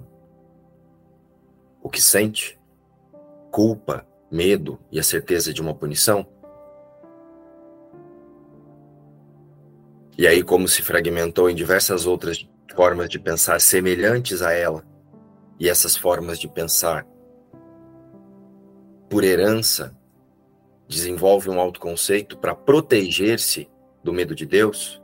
o 1.84 1.89
que 1.89 2.02
sente, 2.02 2.57
culpa, 3.51 4.05
medo 4.31 4.79
e 4.91 4.99
a 4.99 5.03
certeza 5.03 5.53
de 5.53 5.62
uma 5.62 5.73
punição. 5.73 6.27
E 10.17 10.25
aí, 10.25 10.41
como 10.41 10.67
se 10.67 10.81
fragmentou 10.81 11.49
em 11.49 11.55
diversas 11.55 12.07
outras 12.07 12.47
formas 12.75 13.07
de 13.07 13.19
pensar 13.19 13.62
semelhantes 13.62 14.41
a 14.41 14.51
ela, 14.51 14.83
e 15.60 15.69
essas 15.69 15.95
formas 15.95 16.39
de 16.39 16.47
pensar, 16.47 17.05
por 19.07 19.23
herança, 19.23 19.95
desenvolve 20.88 21.49
um 21.49 21.60
autoconceito 21.60 22.38
para 22.38 22.55
proteger-se 22.55 23.69
do 24.03 24.12
medo 24.12 24.33
de 24.33 24.45
Deus, 24.45 25.01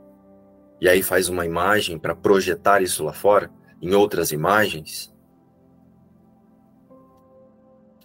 e 0.80 0.88
aí 0.88 1.02
faz 1.02 1.28
uma 1.28 1.46
imagem 1.46 1.98
para 1.98 2.14
projetar 2.14 2.82
isso 2.82 3.04
lá 3.04 3.12
fora, 3.12 3.50
em 3.80 3.94
outras 3.94 4.32
imagens, 4.32 5.13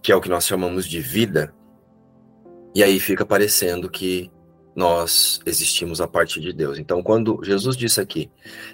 que 0.02 0.12
é 0.12 0.16
o 0.16 0.22
que 0.22 0.30
nós 0.30 0.46
chamamos 0.46 0.86
de 0.86 1.00
vida, 1.00 1.54
e 2.74 2.84
aí 2.84 3.00
fica 3.00 3.26
parecendo 3.26 3.90
que 3.90 4.32
nós 4.76 5.40
existimos 5.46 6.00
a 6.00 6.08
partir 6.08 6.40
de 6.40 6.54
Deus. 6.54 6.78
Então, 6.78 7.02
quando 7.04 7.40
Jesus 7.44 7.76
disse 7.76 8.00
aqui, 8.00 8.32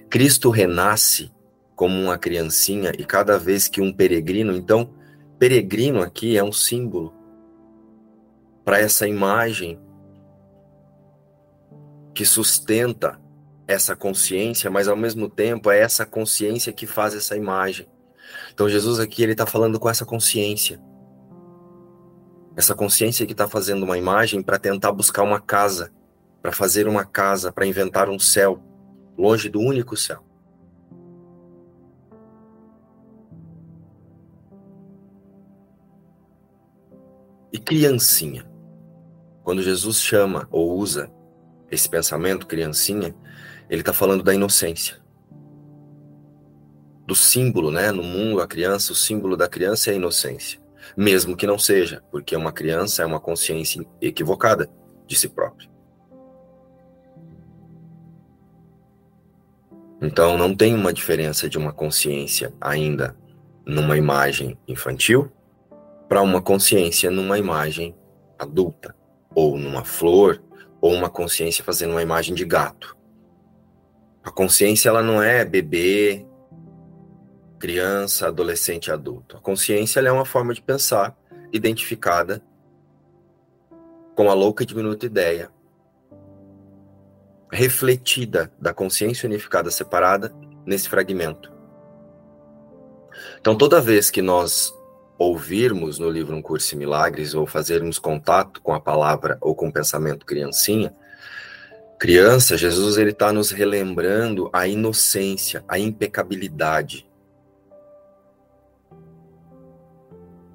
Cristo 0.10 0.50
renasce 0.50 1.32
como 1.76 2.00
uma 2.00 2.18
criancinha 2.18 2.92
e 2.98 3.04
cada 3.04 3.38
vez 3.38 3.68
que 3.68 3.82
um 3.82 3.92
peregrino, 3.92 4.56
então, 4.56 4.94
peregrino 5.40 6.02
aqui 6.02 6.38
é 6.38 6.44
um 6.44 6.52
símbolo 6.52 7.14
para 8.64 8.80
essa 8.80 9.08
imagem 9.08 9.80
que 12.14 12.26
sustenta 12.26 13.20
essa 13.68 13.96
consciência, 13.96 14.70
mas 14.70 14.88
ao 14.88 14.96
mesmo 14.96 15.30
tempo 15.30 15.70
é 15.70 15.80
essa 15.80 16.06
consciência 16.06 16.72
que 16.72 16.88
faz 16.88 17.14
essa 17.14 17.36
imagem. 17.36 17.88
Então 18.54 18.70
Jesus 18.70 19.00
aqui 19.00 19.22
ele 19.22 19.34
está 19.34 19.46
falando 19.46 19.80
com 19.80 19.90
essa 19.90 20.06
consciência, 20.06 20.80
essa 22.56 22.74
consciência 22.74 23.26
que 23.26 23.34
está 23.34 23.48
fazendo 23.48 23.84
uma 23.84 23.98
imagem 23.98 24.42
para 24.42 24.58
tentar 24.58 24.92
buscar 24.92 25.24
uma 25.24 25.40
casa, 25.40 25.92
para 26.42 26.52
fazer 26.52 26.88
uma 26.88 27.04
casa, 27.04 27.52
para 27.52 27.66
inventar 27.66 28.10
um 28.10 28.18
céu 28.18 28.64
longe 29.18 29.50
do 29.50 29.60
único 29.60 29.98
céu. 29.98 30.24
E 37.52 37.58
criancinha. 37.58 38.50
Quando 39.44 39.62
Jesus 39.62 40.02
chama 40.02 40.48
ou 40.50 40.78
usa 40.78 41.12
esse 41.70 41.90
pensamento, 41.90 42.48
criancinha, 42.48 43.16
ele 43.70 43.82
está 43.82 43.94
falando 43.94 44.24
da 44.24 44.34
inocência. 44.34 45.04
Do 47.06 47.16
símbolo, 47.16 47.70
né? 47.70 47.92
No 47.92 48.02
mundo, 48.02 48.42
a 48.42 48.48
criança, 48.48 48.92
o 48.92 48.96
símbolo 48.96 49.38
da 49.38 49.48
criança 49.48 49.90
é 49.90 49.94
a 49.94 49.96
inocência. 49.96 50.65
Mesmo 50.96 51.36
que 51.36 51.48
não 51.48 51.58
seja, 51.58 52.04
porque 52.12 52.36
uma 52.36 52.52
criança 52.52 53.04
é 53.04 53.06
uma 53.06 53.20
consciência 53.20 53.86
equivocada 54.02 54.70
de 55.08 55.16
si 55.16 55.30
própria. 55.30 55.70
Então, 60.02 60.38
não 60.38 60.56
tem 60.56 60.76
uma 60.76 60.94
diferença 60.94 61.50
de 61.50 61.58
uma 61.58 61.74
consciência 61.74 62.54
ainda 62.60 63.16
numa 63.66 63.98
imagem 63.98 64.58
infantil 64.68 65.32
para 66.08 66.22
uma 66.22 66.42
consciência 66.42 67.10
numa 67.10 67.40
imagem 67.40 67.96
adulta, 68.38 68.96
ou 69.34 69.58
numa 69.58 69.84
flor, 69.84 70.42
ou 70.80 70.94
uma 70.94 71.10
consciência 71.10 71.64
fazendo 71.64 71.92
uma 71.92 72.02
imagem 72.02 72.36
de 72.36 72.46
gato. 72.46 72.96
A 74.24 74.30
consciência 74.32 74.90
ela 74.90 75.02
não 75.02 75.22
é 75.22 75.44
bebê, 75.44 76.26
criança, 77.60 78.28
adolescente, 78.28 78.92
adulto. 78.92 79.38
A 79.38 79.40
consciência 79.40 80.00
é 80.00 80.12
uma 80.12 80.26
forma 80.26 80.54
de 80.54 80.62
pensar 80.62 81.16
identificada 81.52 82.42
com 84.16 84.30
a 84.30 84.34
louca 84.34 84.64
e 84.64 84.66
diminuta 84.66 85.06
ideia 85.06 85.50
refletida 87.52 88.52
da 88.60 88.74
consciência 88.74 89.28
unificada 89.28 89.72
separada 89.72 90.34
nesse 90.66 90.90
fragmento. 90.90 91.52
Então, 93.40 93.58
toda 93.58 93.80
vez 93.80 94.10
que 94.10 94.22
nós 94.22 94.74
ouvirmos 95.18 95.98
no 95.98 96.10
livro 96.10 96.36
Um 96.36 96.42
Curso 96.42 96.76
em 96.76 96.78
Milagres 96.78 97.34
ou 97.34 97.48
fazermos 97.48 97.98
contato 97.98 98.62
com 98.62 98.74
a 98.74 98.80
palavra 98.80 99.38
ou 99.40 99.56
com 99.56 99.70
o 99.70 99.72
pensamento 99.72 100.26
criancinha, 100.26 100.94
criança, 101.98 102.58
Jesus 102.58 102.98
ele 102.98 103.12
está 103.12 103.32
nos 103.32 103.52
relembrando 103.52 104.50
a 104.52 104.68
inocência, 104.68 105.64
a 105.68 105.80
impecabilidade, 105.80 107.08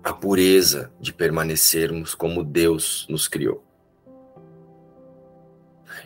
a 0.03 0.13
pureza 0.13 0.93
de 0.99 1.13
permanecermos 1.13 2.15
como 2.15 2.43
Deus 2.43 3.07
nos 3.09 3.29
criou. 3.29 3.63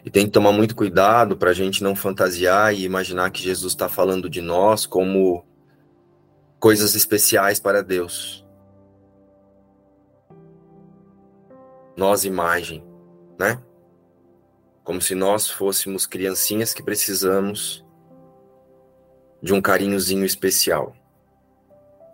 E 0.05 0.11
tem 0.11 0.27
que 0.27 0.33
tomar 0.33 0.53
muito 0.53 0.75
cuidado 0.75 1.37
para 1.37 1.51
a 1.51 1.55
gente 1.55 1.83
não 1.83 1.95
fantasiar 1.95 2.75
e 2.75 2.85
imaginar 2.85 3.31
que 3.31 3.43
Jesus 3.43 3.73
está 3.73 3.89
falando 3.89 4.29
de 4.29 4.41
nós 4.41 4.85
como 4.85 5.45
coisas 6.59 6.95
especiais 6.95 7.61
para 7.61 7.83
Deus. 7.83 8.45
Nós, 11.97 12.25
imagem, 12.25 12.85
né? 13.39 13.63
Como 14.83 15.01
se 15.01 15.15
nós 15.15 15.49
fôssemos 15.49 16.07
criancinhas 16.07 16.75
que 16.75 16.83
precisamos 16.83 17.85
de 19.41 19.55
um 19.55 19.63
carinhozinho 19.63 20.25
especial. 20.25 20.95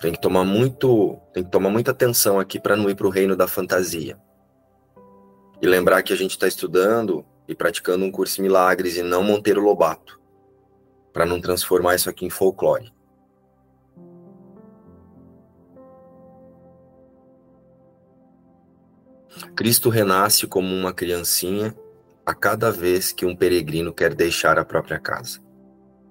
Tem 0.00 0.12
que 0.12 0.20
tomar 0.20 0.44
muito, 0.44 1.20
tem 1.32 1.44
que 1.44 1.50
tomar 1.50 1.68
muita 1.68 1.90
atenção 1.90 2.40
aqui 2.40 2.58
para 2.58 2.74
não 2.74 2.88
ir 2.88 2.94
para 2.94 3.06
o 3.06 3.10
reino 3.10 3.36
da 3.36 3.46
fantasia. 3.46 4.18
E 5.60 5.66
lembrar 5.66 6.02
que 6.02 6.12
a 6.12 6.16
gente 6.16 6.30
está 6.30 6.48
estudando 6.48 7.22
e 7.46 7.54
praticando 7.54 8.04
um 8.04 8.10
curso 8.10 8.40
em 8.40 8.44
milagres 8.44 8.96
e 8.96 9.02
não 9.02 9.22
Monteiro 9.22 9.60
Lobato, 9.60 10.18
para 11.12 11.26
não 11.26 11.38
transformar 11.38 11.96
isso 11.96 12.08
aqui 12.08 12.24
em 12.24 12.30
folclore. 12.30 12.90
Cristo 19.54 19.90
renasce 19.90 20.46
como 20.46 20.74
uma 20.74 20.94
criancinha 20.94 21.76
a 22.24 22.34
cada 22.34 22.70
vez 22.70 23.12
que 23.12 23.26
um 23.26 23.36
peregrino 23.36 23.92
quer 23.92 24.14
deixar 24.14 24.58
a 24.58 24.64
própria 24.64 24.98
casa, 24.98 25.40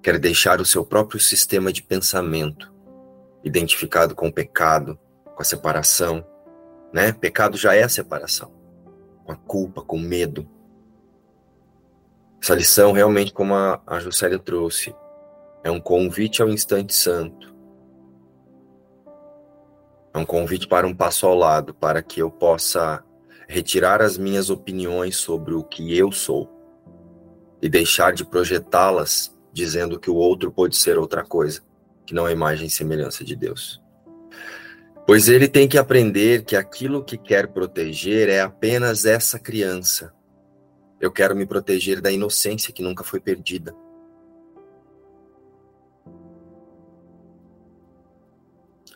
quer 0.00 0.16
deixar 0.16 0.60
o 0.60 0.64
seu 0.64 0.84
próprio 0.84 1.18
sistema 1.18 1.72
de 1.72 1.82
pensamento, 1.82 2.72
identificado 3.44 4.14
com 4.14 4.28
o 4.28 4.32
pecado, 4.32 4.98
com 5.34 5.42
a 5.42 5.44
separação, 5.44 6.24
né? 6.92 7.12
Pecado 7.12 7.56
já 7.56 7.74
é 7.74 7.82
a 7.82 7.88
separação, 7.88 8.52
com 9.24 9.32
a 9.32 9.36
culpa, 9.36 9.82
com 9.82 9.96
o 9.96 10.00
medo, 10.00 10.48
essa 12.42 12.54
lição, 12.54 12.92
realmente, 12.92 13.34
como 13.34 13.54
a, 13.54 13.82
a 13.86 14.00
Juscelia 14.00 14.38
trouxe, 14.38 14.94
é 15.62 15.70
um 15.70 15.78
convite 15.78 16.40
ao 16.40 16.48
instante 16.48 16.94
santo. 16.94 17.54
É 20.14 20.18
um 20.18 20.24
convite 20.24 20.66
para 20.66 20.86
um 20.86 20.94
passo 20.94 21.26
ao 21.26 21.34
lado, 21.34 21.74
para 21.74 22.02
que 22.02 22.20
eu 22.20 22.30
possa 22.30 23.04
retirar 23.46 24.00
as 24.00 24.16
minhas 24.16 24.48
opiniões 24.48 25.16
sobre 25.16 25.52
o 25.52 25.62
que 25.62 25.96
eu 25.96 26.10
sou 26.10 26.48
e 27.60 27.68
deixar 27.68 28.14
de 28.14 28.24
projetá-las 28.24 29.36
dizendo 29.52 30.00
que 30.00 30.08
o 30.10 30.14
outro 30.14 30.50
pode 30.50 30.76
ser 30.76 30.96
outra 30.96 31.22
coisa, 31.22 31.60
que 32.10 32.14
não 32.14 32.26
é 32.26 32.32
imagem 32.32 32.66
e 32.66 32.70
semelhança 32.70 33.22
de 33.22 33.36
Deus. 33.36 33.80
Pois 35.06 35.28
ele 35.28 35.46
tem 35.46 35.68
que 35.68 35.78
aprender 35.78 36.42
que 36.42 36.56
aquilo 36.56 37.04
que 37.04 37.16
quer 37.16 37.46
proteger 37.46 38.28
é 38.28 38.40
apenas 38.40 39.04
essa 39.04 39.38
criança 39.38 40.12
eu 41.00 41.12
quero 41.12 41.36
me 41.36 41.46
proteger 41.46 42.00
da 42.00 42.10
inocência 42.10 42.72
que 42.72 42.82
nunca 42.82 43.04
foi 43.04 43.20
perdida. 43.20 43.72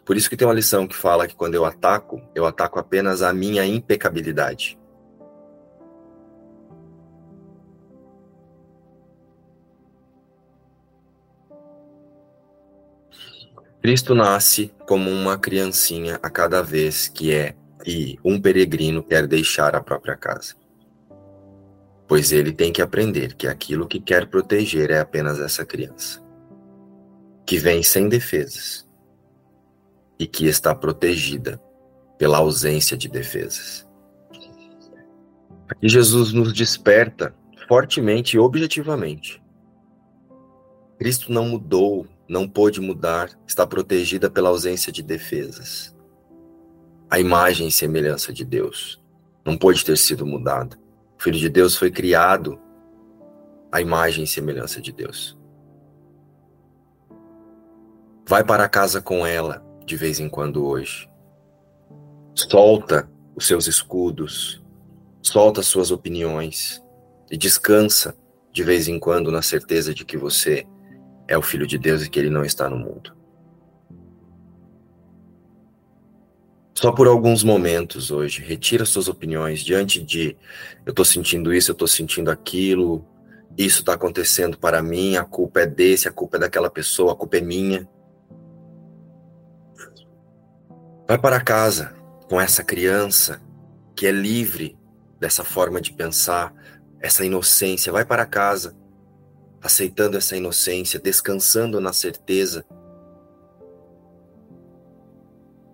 Por 0.05 0.17
isso 0.17 0.29
que 0.29 0.37
tem 0.37 0.47
uma 0.47 0.53
lição 0.53 0.89
que 0.89 0.97
fala 0.97 1.29
que 1.29 1.37
quando 1.37 1.55
eu 1.55 1.65
ataco, 1.65 2.21
eu 2.35 2.45
ataco 2.45 2.81
apenas 2.81 3.23
a 3.23 3.33
minha 3.33 3.65
impecabilidade. 3.65 4.77
Cristo 13.85 14.15
nasce 14.15 14.73
como 14.89 15.11
uma 15.11 15.37
criancinha 15.37 16.19
a 16.23 16.31
cada 16.31 16.63
vez 16.63 17.07
que 17.07 17.35
é 17.35 17.55
e 17.87 18.19
um 18.25 18.41
peregrino 18.41 19.03
quer 19.03 19.27
deixar 19.27 19.77
a 19.77 19.83
própria 19.83 20.17
casa 20.17 20.57
pois 22.07 22.33
ele 22.33 22.53
tem 22.53 22.73
que 22.73 22.83
aprender 22.83 23.35
que 23.35 23.47
aquilo 23.47 23.87
que 23.87 24.01
quer 24.01 24.27
proteger 24.27 24.91
é 24.91 25.01
apenas 25.01 25.41
essa 25.41 25.65
criança, 25.65 26.23
que 27.47 27.59
vem 27.59 27.83
sem 27.83 28.09
defesas 28.09 28.89
e 30.19 30.27
que 30.27 30.47
está 30.47 30.75
protegida 30.75 31.61
pela 32.19 32.39
ausência 32.39 32.97
de 32.97 33.09
defesas. 33.09 33.89
Aqui 35.69 35.89
Jesus 35.89 36.33
nos 36.33 36.53
desperta 36.53 37.35
fortemente 37.67 38.37
e 38.37 38.39
objetivamente. 38.39 39.43
Cristo 40.99 41.33
não 41.33 41.49
mudou, 41.49 42.07
não 42.29 42.49
pôde 42.49 42.81
mudar, 42.81 43.31
está 43.47 43.67
protegida 43.67 44.31
pela 44.31 44.49
ausência 44.49 44.93
de 44.93 45.03
defesas. 45.03 45.95
A 47.11 47.21
imagem 47.21 47.69
e 47.69 47.73
semelhança 47.73 48.33
de 48.33 48.45
Deus 48.45 49.03
não 49.45 49.57
pode 49.57 49.85
ter 49.85 49.97
sido 49.97 50.27
mudada. 50.27 50.79
O 51.19 51.23
Filho 51.23 51.39
de 51.39 51.49
Deus 51.49 51.77
foi 51.77 51.91
criado 51.91 52.59
à 53.71 53.81
imagem 53.81 54.25
e 54.25 54.27
semelhança 54.27 54.81
de 54.81 54.91
Deus. 54.93 55.39
Vai 58.27 58.43
para 58.43 58.69
casa 58.69 59.03
com 59.03 59.27
ela 59.27 59.63
de 59.85 59.97
vez 59.97 60.19
em 60.19 60.29
quando 60.29 60.67
hoje. 60.67 61.11
Solta 62.35 63.09
os 63.37 63.47
seus 63.47 63.67
escudos, 63.67 64.63
solta 65.23 65.63
suas 65.63 65.91
opiniões 65.91 66.83
e 67.31 67.37
descansa 67.37 68.17
de 68.51 68.63
vez 68.63 68.89
em 68.89 68.99
quando 68.99 69.31
na 69.31 69.43
certeza 69.43 69.93
de 69.93 70.05
que 70.05 70.17
você 70.17 70.67
é 71.29 71.37
o 71.37 71.43
filho 71.43 71.67
de 71.67 71.79
Deus 71.79 72.05
e 72.05 72.11
que 72.11 72.19
ele 72.19 72.31
não 72.31 72.45
está 72.45 72.69
no 72.69 72.77
mundo. 72.77 73.15
só 76.85 76.93
por 76.93 77.07
alguns 77.07 77.43
momentos 77.43 78.11
hoje. 78.11 78.43
Retira 78.43 78.85
suas 78.85 79.09
opiniões 79.09 79.61
diante 79.61 80.03
de 80.03 80.37
eu 80.85 80.91
estou 80.91 81.03
sentindo 81.03 81.55
isso, 81.55 81.71
eu 81.71 81.73
estou 81.73 81.89
sentindo 81.89 82.31
aquilo, 82.31 83.03
isso 83.57 83.81
está 83.81 83.95
acontecendo 83.95 84.59
para 84.59 84.83
mim, 84.83 85.17
a 85.17 85.25
culpa 85.25 85.61
é 85.61 85.67
desse, 85.67 86.09
a 86.09 86.13
culpa 86.13 86.37
é 86.37 86.41
daquela 86.41 86.69
pessoa, 86.69 87.13
a 87.13 87.17
culpa 87.17 87.39
é 87.39 87.41
minha. 87.41 87.89
Vai 91.09 91.17
para 91.17 91.41
casa 91.41 91.95
com 92.29 92.39
essa 92.39 92.63
criança 92.63 93.41
que 93.97 94.07
é 94.07 94.11
livre 94.11 94.77
dessa 95.19 95.43
forma 95.43 95.81
de 95.81 95.91
pensar, 95.91 96.53
essa 97.01 97.25
inocência. 97.25 97.93
Vai 97.93 98.05
para 98.05 98.27
casa 98.27 98.77
aceitando 99.65 100.19
essa 100.19 100.37
inocência, 100.37 101.01
descansando 101.01 101.81
na 101.81 101.91
certeza 101.91 102.67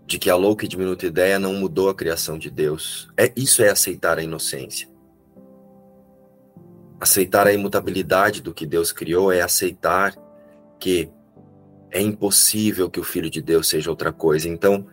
de 0.06 0.16
que 0.16 0.30
a 0.30 0.36
louca 0.36 0.64
e 0.64 0.68
diminuta 0.68 1.06
ideia 1.06 1.40
não 1.40 1.54
mudou 1.54 1.88
a 1.88 1.94
criação 1.94 2.38
de 2.38 2.50
Deus. 2.50 3.08
É 3.16 3.32
isso 3.34 3.62
é 3.64 3.68
aceitar 3.68 4.16
a 4.16 4.22
inocência. 4.22 4.88
Aceitar 7.00 7.48
a 7.48 7.52
imutabilidade 7.52 8.40
do 8.40 8.54
que 8.54 8.64
Deus 8.64 8.92
criou 8.92 9.32
é 9.32 9.40
aceitar 9.40 10.14
que 10.78 11.10
é 11.90 12.00
impossível 12.00 12.88
que 12.88 13.00
o 13.00 13.04
filho 13.04 13.28
de 13.28 13.42
Deus 13.42 13.68
seja 13.68 13.90
outra 13.90 14.12
coisa. 14.12 14.48
Então, 14.48 14.86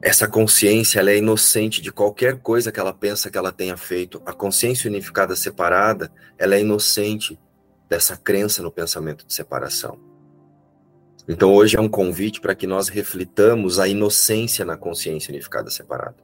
essa 0.00 0.28
consciência 0.28 1.00
ela 1.00 1.10
é 1.10 1.18
inocente 1.18 1.82
de 1.82 1.90
qualquer 1.90 2.38
coisa 2.38 2.70
que 2.70 2.78
ela 2.78 2.92
pensa 2.92 3.30
que 3.32 3.38
ela 3.38 3.50
tenha 3.50 3.76
feito. 3.76 4.22
A 4.24 4.32
consciência 4.32 4.88
unificada 4.88 5.34
separada, 5.34 6.12
ela 6.38 6.54
é 6.54 6.60
inocente 6.60 7.36
dessa 7.88 8.16
crença 8.16 8.62
no 8.62 8.70
pensamento 8.70 9.26
de 9.26 9.32
separação. 9.34 9.98
Então 11.26 11.54
hoje 11.54 11.76
é 11.76 11.80
um 11.80 11.88
convite 11.88 12.40
para 12.40 12.54
que 12.54 12.66
nós 12.66 12.88
reflitamos 12.88 13.78
a 13.78 13.88
inocência 13.88 14.64
na 14.64 14.76
consciência 14.76 15.30
unificada 15.30 15.70
separada. 15.70 16.16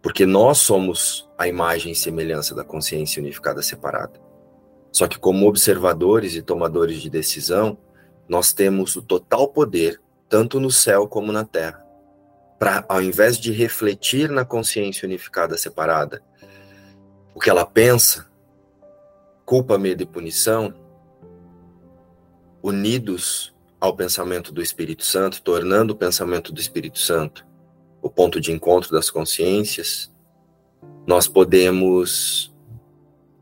Porque 0.00 0.24
nós 0.24 0.58
somos 0.58 1.28
a 1.36 1.48
imagem 1.48 1.92
e 1.92 1.96
semelhança 1.96 2.54
da 2.54 2.62
consciência 2.62 3.20
unificada 3.20 3.60
separada. 3.62 4.20
Só 4.92 5.08
que 5.08 5.18
como 5.18 5.48
observadores 5.48 6.36
e 6.36 6.42
tomadores 6.42 7.02
de 7.02 7.10
decisão, 7.10 7.76
nós 8.28 8.52
temos 8.52 8.94
o 8.94 9.02
total 9.02 9.48
poder, 9.48 10.00
tanto 10.28 10.60
no 10.60 10.70
céu 10.70 11.08
como 11.08 11.32
na 11.32 11.44
terra, 11.44 11.84
para 12.58 12.84
ao 12.88 13.02
invés 13.02 13.38
de 13.38 13.52
refletir 13.52 14.30
na 14.30 14.44
consciência 14.44 15.06
unificada 15.06 15.58
separada 15.58 16.22
o 17.34 17.40
que 17.40 17.50
ela 17.50 17.66
pensa, 17.66 18.25
culpa, 19.46 19.78
medo 19.78 20.02
e 20.02 20.06
punição, 20.06 20.74
unidos 22.60 23.54
ao 23.80 23.94
pensamento 23.94 24.52
do 24.52 24.60
Espírito 24.60 25.04
Santo, 25.04 25.40
tornando 25.40 25.92
o 25.92 25.96
pensamento 25.96 26.52
do 26.52 26.60
Espírito 26.60 26.98
Santo 26.98 27.46
o 28.02 28.10
ponto 28.10 28.40
de 28.40 28.52
encontro 28.52 28.90
das 28.90 29.08
consciências, 29.08 30.12
nós 31.06 31.28
podemos 31.28 32.52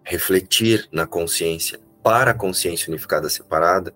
refletir 0.03 0.87
na 0.93 1.07
consciência, 1.07 1.81
para 2.03 2.33
a 2.33 2.35
consciência 2.35 2.91
unificada 2.91 3.29
separada, 3.31 3.95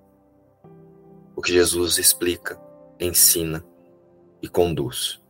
o 1.36 1.42
que 1.42 1.52
Jesus 1.52 1.98
explica, 1.98 2.59
ensina 2.98 3.64
e 4.40 4.48
conduz 4.48 5.20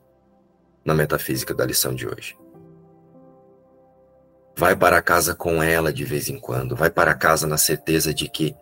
na 0.84 0.94
metafísica 0.94 1.52
da 1.52 1.66
lição 1.66 1.94
de 1.94 2.06
hoje. 2.06 2.37
Vai 4.58 4.74
para 4.74 5.00
casa 5.00 5.36
com 5.36 5.62
ela 5.62 5.92
de 5.92 6.02
vez 6.02 6.28
em 6.28 6.36
quando, 6.36 6.74
vai 6.74 6.90
para 6.90 7.14
casa 7.14 7.46
na 7.46 7.56
certeza 7.56 8.12
de 8.12 8.28
que 8.28 8.56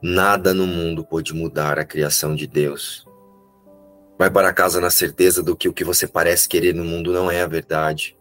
nada 0.00 0.54
no 0.54 0.64
mundo 0.64 1.04
pode 1.04 1.34
mudar 1.34 1.76
a 1.76 1.84
criação 1.84 2.36
de 2.36 2.46
Deus. 2.46 3.04
Vai 4.16 4.30
para 4.30 4.52
casa 4.52 4.80
na 4.80 4.90
certeza 4.90 5.42
do 5.42 5.56
que 5.56 5.68
o 5.68 5.72
que 5.72 5.82
você 5.82 6.06
parece 6.06 6.48
querer 6.48 6.72
no 6.72 6.84
mundo 6.84 7.12
não 7.12 7.28
é 7.28 7.42
a 7.42 7.48
verdade. 7.48 8.16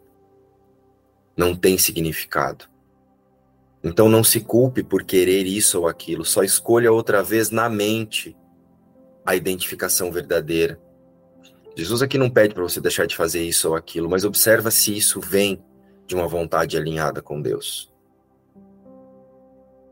Não 1.37 1.55
tem 1.55 1.77
significado. 1.77 2.65
Então 3.83 4.09
não 4.09 4.23
se 4.23 4.39
culpe 4.39 4.81
por 4.81 5.03
querer 5.03 5.45
isso 5.45 5.81
ou 5.81 5.87
aquilo, 5.87 6.25
só 6.25 6.41
escolha 6.41 6.91
outra 6.91 7.21
vez 7.21 7.51
na 7.51 7.69
mente 7.69 8.35
a 9.23 9.35
identificação 9.35 10.11
verdadeira. 10.11 10.81
Jesus 11.75 12.01
aqui 12.01 12.17
não 12.17 12.27
pede 12.27 12.55
para 12.55 12.63
você 12.63 12.81
deixar 12.81 13.05
de 13.05 13.15
fazer 13.15 13.43
isso 13.43 13.69
ou 13.69 13.75
aquilo, 13.75 14.09
mas 14.09 14.25
observa 14.25 14.71
se 14.71 14.97
isso 14.97 15.21
vem 15.21 15.63
de 16.09 16.15
uma 16.15 16.27
vontade 16.27 16.75
alinhada 16.75 17.21
com 17.21 17.39
Deus. 17.39 17.93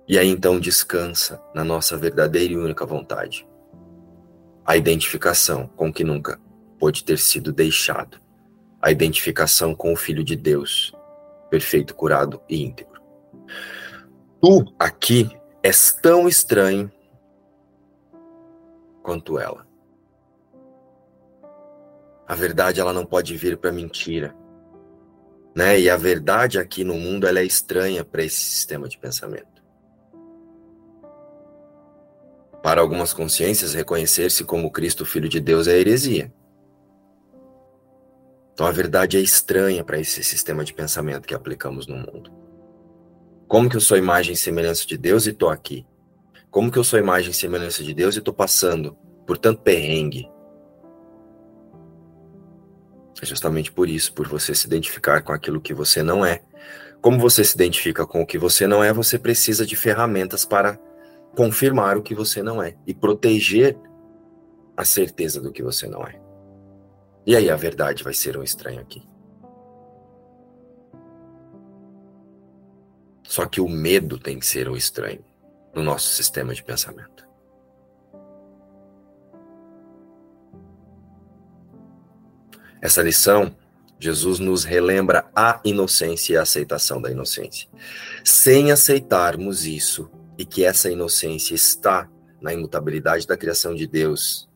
E 0.08 0.18
aí 0.18 0.28
então 0.28 0.60
descansa 0.60 1.40
na 1.54 1.64
nossa 1.64 1.96
verdadeira 1.96 2.54
e 2.54 2.58
única 2.58 2.88
vontade. 2.88 3.48
A 4.66 4.76
identificação 4.76 5.68
com 5.68 5.94
que 5.94 6.04
nunca 6.04 6.42
pode 6.80 7.04
ter 7.04 7.20
sido 7.20 7.54
deixado. 7.54 8.20
A 8.82 8.90
identificação 8.92 9.76
com 9.76 9.94
o 9.94 9.96
Filho 9.96 10.24
de 10.24 10.36
Deus, 10.36 10.92
perfeito, 11.52 11.94
curado 11.94 12.42
e 12.50 12.64
íntegro. 12.64 13.00
Tu 14.42 14.74
aqui 14.80 15.30
és 15.62 15.94
tão 15.94 16.28
estranho 16.28 16.92
quanto 19.04 19.38
ela. 19.38 19.68
A 22.28 22.34
verdade 22.34 22.80
ela 22.80 22.92
não 22.92 23.06
pode 23.06 23.38
vir 23.38 23.56
para 23.56 23.72
mentira, 23.72 24.36
né? 25.58 25.80
E 25.80 25.90
a 25.90 25.98
verdade 25.98 26.60
aqui 26.60 26.84
no 26.84 26.94
mundo 26.94 27.26
ela 27.26 27.40
é 27.40 27.44
estranha 27.44 28.06
para 28.06 28.24
esse 28.24 28.40
sistema 28.40 28.88
de 28.88 28.96
pensamento. 28.96 29.64
Para 32.62 32.80
algumas 32.80 33.12
consciências, 33.12 33.74
reconhecer-se 33.74 34.44
como 34.44 34.70
Cristo 34.70 35.04
Filho 35.04 35.28
de 35.28 35.40
Deus 35.40 35.68
é 35.68 35.76
heresia. 35.76 36.32
Então 38.54 38.68
a 38.68 38.72
verdade 38.72 39.18
é 39.18 39.20
estranha 39.20 39.84
para 39.84 40.00
esse 40.00 40.24
sistema 40.24 40.64
de 40.64 40.76
pensamento 40.76 41.28
que 41.28 41.34
aplicamos 41.34 41.88
no 41.88 41.96
mundo. 41.96 42.32
Como 43.48 43.68
que 43.68 43.78
eu 43.78 43.82
sou 43.82 43.98
imagem 43.98 44.34
e 44.34 44.38
semelhança 44.38 44.86
de 44.86 44.96
Deus 44.96 45.26
e 45.26 45.32
estou 45.32 45.50
aqui? 45.50 45.88
Como 46.52 46.72
que 46.72 46.78
eu 46.78 46.84
sou 46.84 47.00
imagem 47.00 47.32
e 47.32 47.34
semelhança 47.34 47.84
de 47.84 47.96
Deus 47.96 48.16
e 48.16 48.20
estou 48.20 48.34
passando 48.34 48.96
por 49.26 49.40
tanto 49.40 49.64
perrengue? 49.64 50.30
É 53.22 53.26
justamente 53.26 53.72
por 53.72 53.90
isso, 53.90 54.14
por 54.14 54.28
você 54.28 54.54
se 54.54 54.68
identificar 54.68 55.22
com 55.22 55.32
aquilo 55.32 55.62
que 55.62 55.74
você 55.74 56.04
não 56.04 56.26
é. 56.26 56.42
Como 57.02 57.20
você 57.20 57.44
se 57.44 57.56
identifica 57.56 58.06
com 58.06 58.22
o 58.22 58.26
que 58.26 58.38
você 58.38 58.68
não 58.68 58.84
é, 58.84 58.92
você 58.94 59.18
precisa 59.18 59.66
de 59.66 59.76
ferramentas 59.76 60.46
para 60.46 60.80
confirmar 61.36 61.98
o 61.98 62.04
que 62.04 62.16
você 62.16 62.42
não 62.42 62.62
é 62.62 62.76
e 62.86 62.94
proteger 62.94 63.78
a 64.76 64.86
certeza 64.86 65.42
do 65.42 65.52
que 65.52 65.64
você 65.64 65.88
não 65.88 66.06
é. 66.06 66.20
E 67.26 67.36
aí 67.36 67.50
a 67.50 67.56
verdade 67.56 68.04
vai 68.04 68.14
ser 68.14 68.38
um 68.38 68.44
estranho 68.44 68.80
aqui. 68.80 69.08
Só 73.24 73.46
que 73.46 73.60
o 73.60 73.68
medo 73.68 74.18
tem 74.18 74.40
que 74.40 74.46
ser 74.46 74.70
o 74.70 74.78
estranho 74.78 75.24
no 75.76 75.84
nosso 75.84 76.10
sistema 76.10 76.54
de 76.54 76.64
pensamento. 76.64 77.17
Essa 82.82 83.02
lição, 83.02 83.56
Jesus 84.00 84.40
nos 84.40 84.64
relembra 84.64 85.26
a 85.36 85.60
inocência 85.66 86.34
e 86.34 86.38
a 86.38 86.44
aceitação 86.44 87.02
da 87.02 87.12
inocência. 87.12 87.68
Sem 88.24 88.72
aceitarmos 88.72 89.66
isso 89.66 90.10
e 90.38 90.46
que 90.46 90.64
essa 90.64 90.90
inocência 90.92 91.56
está 91.56 92.10
na 92.40 92.54
imutabilidade 92.54 93.26
da 93.26 93.36
criação 93.36 93.74
de 93.74 93.88
Deus, 93.88 94.48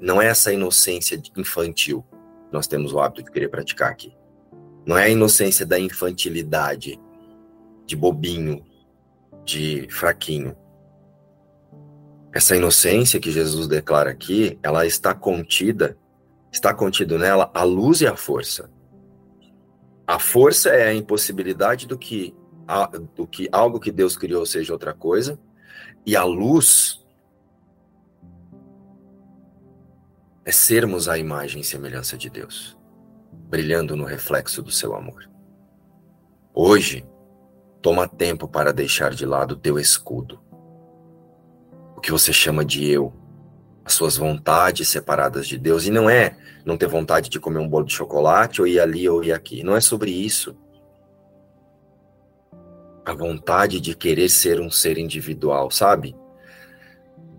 não 0.00 0.20
é 0.20 0.26
essa 0.26 0.52
inocência 0.52 1.20
infantil 1.36 2.04
que 2.48 2.52
nós 2.52 2.66
temos 2.66 2.92
o 2.92 3.00
hábito 3.00 3.22
de 3.22 3.30
querer 3.30 3.48
praticar 3.48 3.90
aqui. 3.90 4.14
Não 4.84 4.96
é 4.96 5.04
a 5.04 5.08
inocência 5.08 5.64
da 5.64 5.78
infantilidade 5.78 7.00
de 7.86 7.96
bobinho, 7.96 8.64
de 9.44 9.88
fraquinho. 9.90 10.56
Essa 12.32 12.54
inocência 12.54 13.18
que 13.18 13.32
Jesus 13.32 13.66
declara 13.66 14.10
aqui, 14.10 14.58
ela 14.62 14.86
está 14.86 15.14
contida, 15.14 15.96
está 16.56 16.74
contido 16.74 17.18
nela 17.18 17.50
a 17.54 17.62
luz 17.62 18.00
e 18.00 18.06
a 18.06 18.16
força. 18.16 18.70
A 20.06 20.18
força 20.18 20.70
é 20.70 20.88
a 20.88 20.94
impossibilidade 20.94 21.86
do 21.86 21.98
que, 21.98 22.34
do 23.14 23.26
que 23.26 23.48
algo 23.52 23.78
que 23.78 23.92
Deus 23.92 24.16
criou 24.16 24.44
seja 24.46 24.72
outra 24.72 24.94
coisa, 24.94 25.38
e 26.04 26.16
a 26.16 26.24
luz 26.24 27.04
é 30.44 30.52
sermos 30.52 31.08
a 31.08 31.18
imagem 31.18 31.60
e 31.60 31.64
semelhança 31.64 32.16
de 32.16 32.30
Deus, 32.30 32.76
brilhando 33.48 33.96
no 33.96 34.04
reflexo 34.04 34.62
do 34.62 34.70
seu 34.70 34.94
amor. 34.94 35.28
Hoje, 36.54 37.04
Toma 37.86 38.08
tempo 38.08 38.48
para 38.48 38.72
deixar 38.72 39.14
de 39.14 39.24
lado 39.24 39.54
teu 39.54 39.78
escudo. 39.78 40.40
O 41.96 42.00
que 42.00 42.10
você 42.10 42.32
chama 42.32 42.64
de 42.64 42.84
eu. 42.84 43.14
As 43.84 43.92
suas 43.92 44.16
vontades 44.16 44.88
separadas 44.88 45.46
de 45.46 45.56
Deus. 45.56 45.86
E 45.86 45.90
não 45.92 46.10
é 46.10 46.36
não 46.66 46.76
ter 46.76 46.88
vontade 46.88 47.30
de 47.30 47.38
comer 47.38 47.60
um 47.60 47.68
bolo 47.68 47.86
de 47.86 47.94
chocolate, 47.94 48.60
ou 48.60 48.66
ir 48.66 48.80
ali 48.80 49.08
ou 49.08 49.22
ir 49.22 49.32
aqui. 49.32 49.62
Não 49.62 49.76
é 49.76 49.80
sobre 49.80 50.10
isso. 50.10 50.56
A 53.04 53.14
vontade 53.14 53.80
de 53.80 53.94
querer 53.94 54.28
ser 54.28 54.60
um 54.60 54.68
ser 54.68 54.98
individual, 54.98 55.70
sabe? 55.70 56.16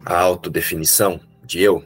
A 0.06 0.18
autodefinição 0.18 1.20
de 1.44 1.62
eu. 1.62 1.84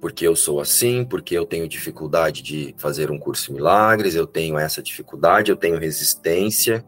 Porque 0.00 0.26
eu 0.26 0.34
sou 0.34 0.58
assim, 0.58 1.04
porque 1.04 1.36
eu 1.36 1.44
tenho 1.44 1.68
dificuldade 1.68 2.42
de 2.42 2.74
fazer 2.78 3.10
um 3.10 3.18
curso 3.18 3.48
de 3.48 3.52
milagres, 3.52 4.14
eu 4.14 4.26
tenho 4.26 4.58
essa 4.58 4.82
dificuldade, 4.82 5.50
eu 5.50 5.56
tenho 5.56 5.78
resistência. 5.78 6.82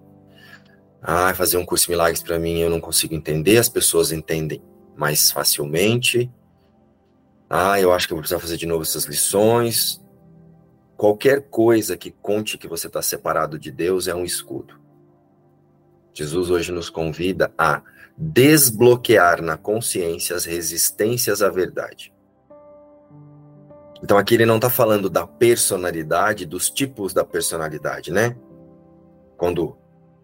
Ah, 1.02 1.34
fazer 1.34 1.58
um 1.58 1.66
curso 1.66 1.84
de 1.84 1.90
milagres 1.90 2.22
para 2.22 2.38
mim 2.38 2.60
eu 2.60 2.70
não 2.70 2.80
consigo 2.80 3.14
entender, 3.14 3.58
as 3.58 3.68
pessoas 3.68 4.10
entendem 4.10 4.62
mais 4.96 5.30
facilmente. 5.30 6.32
Ah, 7.48 7.80
eu 7.80 7.92
acho 7.92 8.06
que 8.06 8.12
eu 8.12 8.16
vou 8.16 8.22
precisar 8.22 8.40
fazer 8.40 8.56
de 8.56 8.66
novo 8.66 8.82
essas 8.82 9.04
lições. 9.04 10.02
Qualquer 10.96 11.42
coisa 11.42 11.96
que 11.96 12.10
conte 12.10 12.56
que 12.56 12.68
você 12.68 12.86
está 12.86 13.02
separado 13.02 13.58
de 13.58 13.70
Deus 13.70 14.08
é 14.08 14.14
um 14.14 14.24
escudo. 14.24 14.80
Jesus 16.12 16.50
hoje 16.50 16.70
nos 16.70 16.88
convida 16.88 17.52
a 17.58 17.82
desbloquear 18.16 19.42
na 19.42 19.56
consciência 19.56 20.36
as 20.36 20.44
resistências 20.44 21.42
à 21.42 21.50
verdade. 21.50 22.12
Então 24.02 24.16
aqui 24.16 24.34
ele 24.34 24.46
não 24.46 24.56
está 24.56 24.70
falando 24.70 25.10
da 25.10 25.26
personalidade, 25.26 26.46
dos 26.46 26.70
tipos 26.70 27.12
da 27.12 27.24
personalidade, 27.24 28.12
né? 28.12 28.36
Quando 29.36 29.76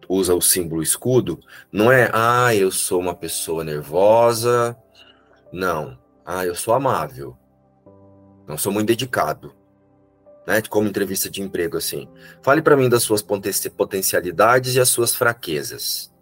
usa 0.08 0.34
o 0.34 0.40
símbolo 0.40 0.82
escudo, 0.82 1.40
não 1.72 1.90
é, 1.90 2.10
ah, 2.12 2.54
eu 2.54 2.70
sou 2.70 3.00
uma 3.00 3.14
pessoa 3.14 3.64
nervosa. 3.64 4.76
Não. 5.52 5.98
Ah, 6.32 6.46
eu 6.46 6.54
sou 6.54 6.72
amável. 6.72 7.36
Não 8.46 8.56
sou 8.56 8.70
muito 8.70 8.86
dedicado. 8.86 9.52
Né? 10.46 10.62
Como 10.62 10.86
entrevista 10.86 11.28
de 11.28 11.42
emprego, 11.42 11.76
assim. 11.76 12.08
Fale 12.40 12.62
para 12.62 12.76
mim 12.76 12.88
das 12.88 13.02
suas 13.02 13.20
potencialidades 13.20 14.76
e 14.76 14.80
as 14.80 14.88
suas 14.88 15.12
fraquezas. 15.12 16.14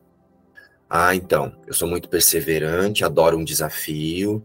Ah, 0.88 1.14
então, 1.14 1.54
eu 1.66 1.74
sou 1.74 1.86
muito 1.86 2.08
perseverante, 2.08 3.04
adoro 3.04 3.36
um 3.36 3.44
desafio, 3.44 4.42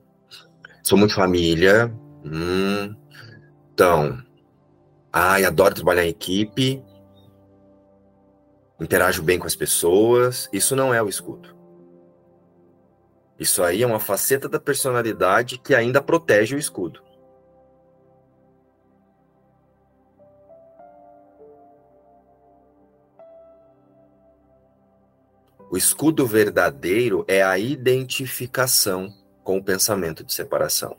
sou 0.84 0.98
muito 0.98 1.16
família. 1.16 1.90
Hum, 2.26 2.94
então, 3.74 4.22
ai, 5.14 5.46
adoro 5.46 5.76
trabalhar 5.76 6.04
em 6.04 6.10
equipe, 6.10 6.84
interajo 8.82 9.24
bem 9.24 9.40
com 9.40 9.48
as 9.48 9.56
pessoas. 9.56 10.50
Isso 10.52 10.76
não 10.76 10.94
é 10.94 11.02
o 11.02 11.08
escudo. 11.08 11.53
Isso 13.40 13.64
aí 13.64 13.82
é 13.82 13.88
uma 13.88 14.00
faceta 14.00 14.48
da 14.48 14.60
personalidade 14.60 15.58
que 15.58 15.74
ainda 15.74 16.02
protege 16.02 16.56
o 16.56 16.60
escudo. 16.60 17.02
O 25.72 25.78
escudo 25.78 26.28
verdadeiro 26.28 27.26
é 27.28 27.42
a 27.42 27.58
identificação 27.58 29.12
com 29.44 29.58
o 29.58 29.64
pensamento 29.64 30.24
de 30.24 30.32
separação. 30.32 30.96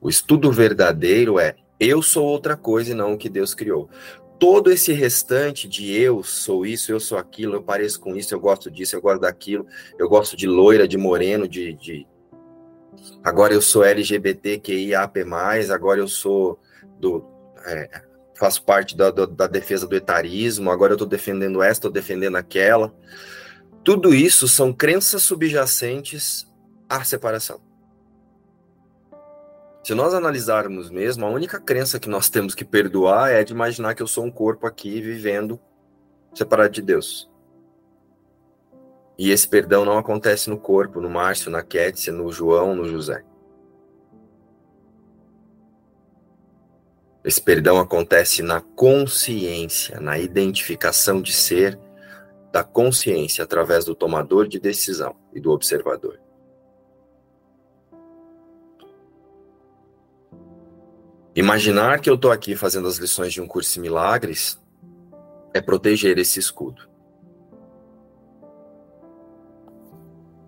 O 0.00 0.08
estudo 0.08 0.52
verdadeiro 0.52 1.40
é 1.40 1.56
eu 1.80 2.00
sou 2.00 2.24
outra 2.24 2.56
coisa 2.56 2.92
e 2.92 2.94
não 2.94 3.14
o 3.14 3.18
que 3.18 3.28
Deus 3.28 3.52
criou 3.52 3.90
todo 4.38 4.70
esse 4.70 4.92
restante 4.92 5.68
de 5.68 5.94
eu 5.94 6.22
sou 6.22 6.66
isso, 6.66 6.92
eu 6.92 7.00
sou 7.00 7.18
aquilo, 7.18 7.54
eu 7.54 7.62
pareço 7.62 8.00
com 8.00 8.14
isso, 8.16 8.34
eu 8.34 8.40
gosto 8.40 8.70
disso, 8.70 8.96
eu 8.96 9.00
gosto 9.00 9.20
daquilo, 9.20 9.66
eu 9.98 10.08
gosto 10.08 10.36
de 10.36 10.46
loira, 10.46 10.86
de 10.86 10.98
moreno, 10.98 11.48
de, 11.48 11.72
de 11.74 12.06
agora 13.22 13.54
eu 13.54 13.62
sou 13.62 13.84
LGBTQIAP+, 13.84 15.24
agora 15.72 16.00
eu 16.00 16.08
sou 16.08 16.58
do... 16.98 17.24
É, 17.64 18.02
faço 18.34 18.62
parte 18.62 18.96
da, 18.96 19.10
da, 19.10 19.26
da, 19.26 19.46
defesa 19.46 19.86
do 19.86 19.96
etarismo, 19.96 20.70
agora 20.70 20.92
eu 20.92 20.96
estou 20.96 21.08
defendendo 21.08 21.62
essa, 21.62 21.78
estou 21.78 21.90
defendendo 21.90 22.36
aquela. 22.36 22.94
Tudo 23.82 24.14
isso 24.14 24.46
são 24.46 24.72
crenças 24.72 25.22
subjacentes 25.22 26.46
à 26.88 27.02
separação. 27.02 27.65
Se 29.86 29.94
nós 29.94 30.12
analisarmos 30.14 30.90
mesmo, 30.90 31.24
a 31.24 31.30
única 31.30 31.60
crença 31.60 32.00
que 32.00 32.08
nós 32.08 32.28
temos 32.28 32.56
que 32.56 32.64
perdoar 32.64 33.30
é 33.30 33.44
de 33.44 33.52
imaginar 33.52 33.94
que 33.94 34.02
eu 34.02 34.08
sou 34.08 34.24
um 34.24 34.32
corpo 34.32 34.66
aqui 34.66 35.00
vivendo 35.00 35.60
separado 36.34 36.70
de 36.70 36.82
Deus. 36.82 37.30
E 39.16 39.30
esse 39.30 39.46
perdão 39.46 39.84
não 39.84 39.96
acontece 39.96 40.50
no 40.50 40.58
corpo, 40.58 41.00
no 41.00 41.08
Márcio, 41.08 41.52
na 41.52 41.62
Kétia, 41.62 42.12
no 42.12 42.32
João, 42.32 42.74
no 42.74 42.88
José. 42.88 43.24
Esse 47.24 47.40
perdão 47.40 47.78
acontece 47.78 48.42
na 48.42 48.60
consciência, 48.60 50.00
na 50.00 50.18
identificação 50.18 51.22
de 51.22 51.32
ser 51.32 51.78
da 52.50 52.64
consciência 52.64 53.44
através 53.44 53.84
do 53.84 53.94
tomador 53.94 54.48
de 54.48 54.58
decisão 54.58 55.14
e 55.32 55.38
do 55.38 55.52
observador. 55.52 56.25
Imaginar 61.36 62.00
que 62.00 62.08
eu 62.08 62.14
estou 62.14 62.32
aqui 62.32 62.56
fazendo 62.56 62.88
as 62.88 62.96
lições 62.96 63.30
de 63.30 63.42
um 63.42 63.46
curso 63.46 63.78
em 63.78 63.82
milagres 63.82 64.58
é 65.52 65.60
proteger 65.60 66.16
esse 66.16 66.38
escudo. 66.38 66.88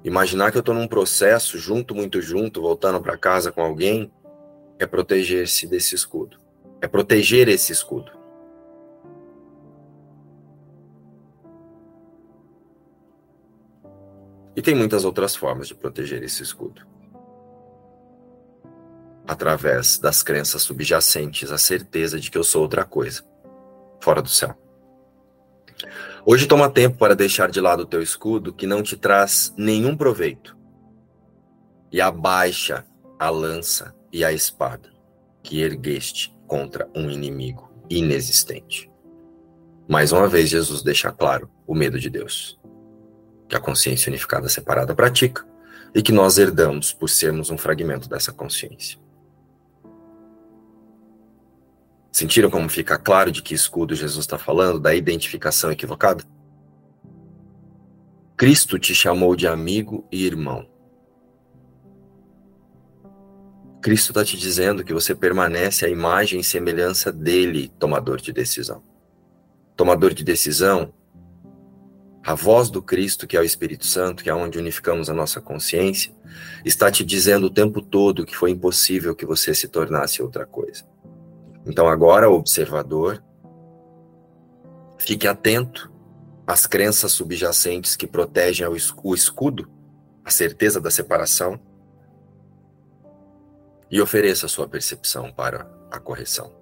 Imaginar 0.03 0.51
que 0.51 0.57
eu 0.57 0.61
estou 0.61 0.75
num 0.75 0.89
processo, 0.89 1.59
junto, 1.59 1.95
muito 1.95 2.23
junto, 2.23 2.63
voltando 2.63 3.03
para 3.03 3.19
casa 3.19 3.53
com 3.53 3.61
alguém, 3.61 4.11
é 4.79 4.87
proteger-se 4.87 5.67
desse 5.67 5.95
escudo. 5.95 6.39
É 6.81 6.89
proteger 6.89 7.49
esse 7.49 7.71
escudo. 7.71 8.11
E 14.57 14.63
tem 14.63 14.75
muitas 14.75 15.05
outras 15.05 15.37
formas 15.37 15.69
de 15.69 15.75
proteger 15.75 16.23
esse 16.23 16.43
escudo 16.43 16.98
através 19.29 19.99
das 19.99 20.23
crenças 20.23 20.63
subjacentes 20.63 21.53
à 21.53 21.59
certeza 21.59 22.19
de 22.19 22.31
que 22.31 22.39
eu 22.39 22.43
sou 22.43 22.63
outra 22.63 22.83
coisa, 22.83 23.23
fora 24.01 24.23
do 24.23 24.29
céu. 24.29 24.57
Hoje 26.25 26.47
toma 26.47 26.71
tempo 26.71 26.97
para 26.97 27.15
deixar 27.15 27.51
de 27.51 27.61
lado 27.61 27.81
o 27.81 27.87
teu 27.87 28.03
escudo 28.03 28.55
que 28.55 28.67
não 28.67 28.83
te 28.83 28.97
traz 28.97 29.53
nenhum 29.57 29.95
proveito 29.95 30.57
e 31.93 32.01
abaixa 32.01 32.87
a 33.19 33.29
lança 33.29 33.95
e 34.11 34.25
a 34.25 34.33
espada 34.33 34.91
que 35.43 35.61
ergueste 35.61 36.35
contra 36.47 36.89
um 36.95 37.11
inimigo 37.11 37.71
inexistente. 37.91 38.91
Mais 39.87 40.11
uma 40.11 40.27
vez, 40.27 40.49
Jesus 40.49 40.83
deixa 40.83 41.13
claro 41.13 41.51
o 41.67 41.75
medo 41.75 41.99
de 41.99 42.09
Deus, 42.09 42.59
que 43.47 43.57
a 43.57 43.61
consciência 43.61 44.11
unificada 44.11 44.49
separada 44.49 44.95
pratica 44.95 45.47
e 45.95 46.03
que 46.03 46.13
nós 46.13 46.39
herdamos 46.39 46.93
por 46.93 47.09
sermos 47.09 47.51
um 47.51 47.57
fragmento 47.59 48.09
dessa 48.09 48.33
consciência. 48.33 48.99
Sentiram 52.19 52.51
como 52.51 52.69
fica 52.69 52.99
claro 52.99 53.31
de 53.31 53.41
que 53.41 53.55
escudo 53.55 53.95
Jesus 53.95 54.25
está 54.25 54.37
falando, 54.37 54.81
da 54.81 54.93
identificação 54.93 55.71
equivocada? 55.71 56.25
Cristo 58.37 58.77
te 58.77 58.93
chamou 58.93 59.37
de 59.37 59.47
amigo 59.47 60.05
e 60.11 60.27
irmão. 60.27 60.69
Cristo 63.81 64.11
está 64.11 64.25
te 64.25 64.37
dizendo 64.37 64.83
que 64.83 64.93
você 64.93 65.15
permanece 65.15 65.87
à 65.87 65.89
imagem 65.89 66.41
e 66.41 66.45
semelhança 66.45 67.13
dele, 67.13 67.69
tomador 67.79 68.21
de 68.21 68.33
decisão. 68.33 68.83
Tomador 69.77 70.13
de 70.13 70.25
decisão, 70.25 70.93
a 72.25 72.35
voz 72.35 72.69
do 72.69 72.83
Cristo, 72.83 73.29
que 73.29 73.37
é 73.37 73.41
o 73.41 73.45
Espírito 73.45 73.87
Santo, 73.87 74.25
que 74.25 74.29
é 74.29 74.35
onde 74.35 74.59
unificamos 74.59 75.09
a 75.09 75.15
nossa 75.15 75.41
consciência, 75.41 76.13
está 76.65 76.91
te 76.91 77.05
dizendo 77.05 77.47
o 77.47 77.51
tempo 77.51 77.81
todo 77.81 78.27
que 78.27 78.37
foi 78.37 78.51
impossível 78.51 79.15
que 79.15 79.25
você 79.25 79.55
se 79.55 79.69
tornasse 79.69 80.21
outra 80.21 80.45
coisa. 80.45 80.85
Então, 81.69 81.87
agora, 81.87 82.31
observador, 82.31 83.23
fique 84.97 85.29
atento 85.29 85.93
às 86.47 86.67
crenças 86.67 87.13
subjacentes 87.13 87.95
que 87.95 88.07
protegem 88.07 88.67
o 88.67 89.15
escudo, 89.15 89.71
a 90.25 90.31
certeza 90.31 90.81
da 90.81 90.91
separação, 90.91 91.61
e 93.91 94.01
ofereça 94.01 94.47
a 94.47 94.49
sua 94.49 94.67
percepção 94.67 95.31
para 95.31 95.71
a 95.91 95.99
correção. 95.99 96.57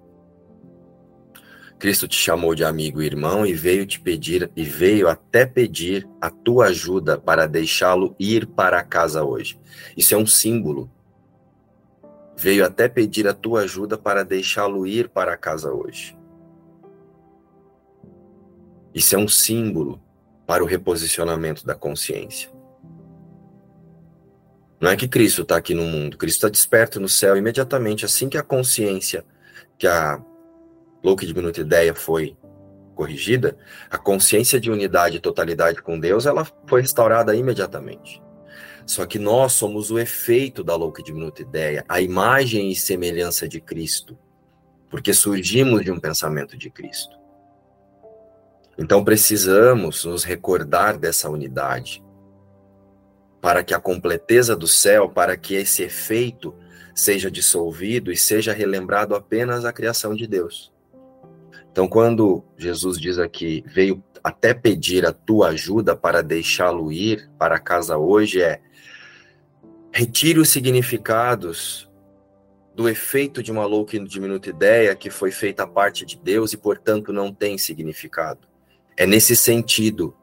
Cristo 1.79 2.07
te 2.07 2.17
chamou 2.17 2.55
de 2.55 2.65
amigo 2.65 3.01
e 3.01 3.05
irmão 3.05 3.45
e 3.45 3.53
veio 3.53 3.85
te 3.85 3.99
pedir 3.99 4.51
e 4.55 4.63
veio 4.63 5.07
até 5.07 5.45
pedir 5.45 6.07
a 6.19 6.29
tua 6.29 6.67
ajuda 6.67 7.17
para 7.17 7.47
deixá-lo 7.47 8.15
ir 8.19 8.47
para 8.47 8.83
casa 8.83 9.23
hoje. 9.23 9.59
Isso 9.95 10.13
é 10.15 10.17
um 10.17 10.25
símbolo 10.25 10.89
Veio 12.37 12.63
até 12.63 12.87
pedir 12.87 13.27
a 13.27 13.33
tua 13.33 13.61
ajuda 13.61 13.97
para 13.97 14.23
deixá-lo 14.23 14.85
ir 14.85 15.09
para 15.09 15.35
casa 15.35 15.73
hoje. 15.73 16.15
Isso 18.93 19.15
é 19.15 19.17
um 19.17 19.27
símbolo 19.27 19.99
para 20.45 20.63
o 20.63 20.67
reposicionamento 20.67 21.65
da 21.65 21.73
consciência. 21.73 22.49
Não 24.79 24.91
é 24.91 24.95
que 24.95 25.07
Cristo 25.07 25.41
está 25.41 25.57
aqui 25.57 25.73
no 25.73 25.83
mundo, 25.83 26.17
Cristo 26.17 26.37
está 26.37 26.49
desperto 26.49 26.99
no 26.99 27.09
céu 27.09 27.35
imediatamente, 27.35 28.05
assim 28.05 28.29
que 28.29 28.37
a 28.37 28.43
consciência, 28.43 29.25
que 29.77 29.87
a 29.87 30.21
louca 31.03 31.25
diminuta 31.25 31.61
ideia 31.61 31.95
foi 31.95 32.37
corrigida, 32.93 33.57
a 33.89 33.97
consciência 33.97 34.59
de 34.59 34.69
unidade 34.69 35.17
e 35.17 35.19
totalidade 35.19 35.81
com 35.81 35.99
Deus, 35.99 36.27
ela 36.27 36.45
foi 36.67 36.81
restaurada 36.81 37.35
imediatamente. 37.35 38.21
Só 38.87 39.05
que 39.05 39.19
nós 39.19 39.51
somos 39.51 39.91
o 39.91 39.99
efeito 39.99 40.63
da 40.63 40.73
louca 40.73 41.01
e 41.01 41.03
diminuta 41.03 41.41
ideia, 41.41 41.83
a 41.89 41.99
imagem 41.99 42.71
e 42.71 42.75
semelhança 42.75 43.45
de 43.45 43.59
Cristo, 43.59 44.17
porque 44.89 45.13
surgimos 45.13 45.83
de 45.83 45.91
um 45.91 45.99
pensamento 45.99 46.57
de 46.57 46.69
Cristo. 46.69 47.17
Então 48.77 49.03
precisamos 49.03 50.05
nos 50.05 50.23
recordar 50.23 50.97
dessa 50.97 51.29
unidade, 51.29 52.01
para 53.41 53.61
que 53.61 53.73
a 53.73 53.79
completeza 53.79 54.55
do 54.55 54.67
céu, 54.67 55.09
para 55.09 55.35
que 55.35 55.55
esse 55.55 55.83
efeito 55.83 56.55
seja 56.95 57.29
dissolvido 57.29 58.09
e 58.09 58.15
seja 58.15 58.53
relembrado 58.53 59.13
apenas 59.15 59.65
a 59.65 59.73
criação 59.73 60.15
de 60.15 60.25
Deus. 60.25 60.73
Então, 61.71 61.87
quando 61.87 62.43
Jesus 62.57 62.99
diz 62.99 63.19
aqui, 63.19 63.63
veio 63.67 64.03
até 64.23 64.53
pedir 64.53 65.05
a 65.05 65.13
tua 65.13 65.49
ajuda 65.49 65.95
para 65.95 66.23
deixá-lo 66.23 66.91
ir 66.91 67.29
para 67.37 67.59
casa 67.59 67.97
hoje, 67.97 68.41
é 68.41 68.61
Retire 69.97 70.39
os 70.39 70.49
significados 70.49 71.89
do 72.75 72.87
efeito 72.87 73.41
de 73.41 73.51
uma 73.51 73.65
louca 73.65 73.97
e 73.97 74.07
diminuta 74.07 74.47
ideia 74.47 74.95
que 74.95 75.09
foi 75.09 75.31
feita 75.31 75.63
a 75.63 75.67
parte 75.67 76.05
de 76.05 76.15
Deus 76.15 76.53
e, 76.53 76.57
portanto, 76.57 77.11
não 77.11 77.33
tem 77.33 77.57
significado. 77.57 78.47
É 78.95 79.07
nesse 79.07 79.35
sentido 79.35 80.15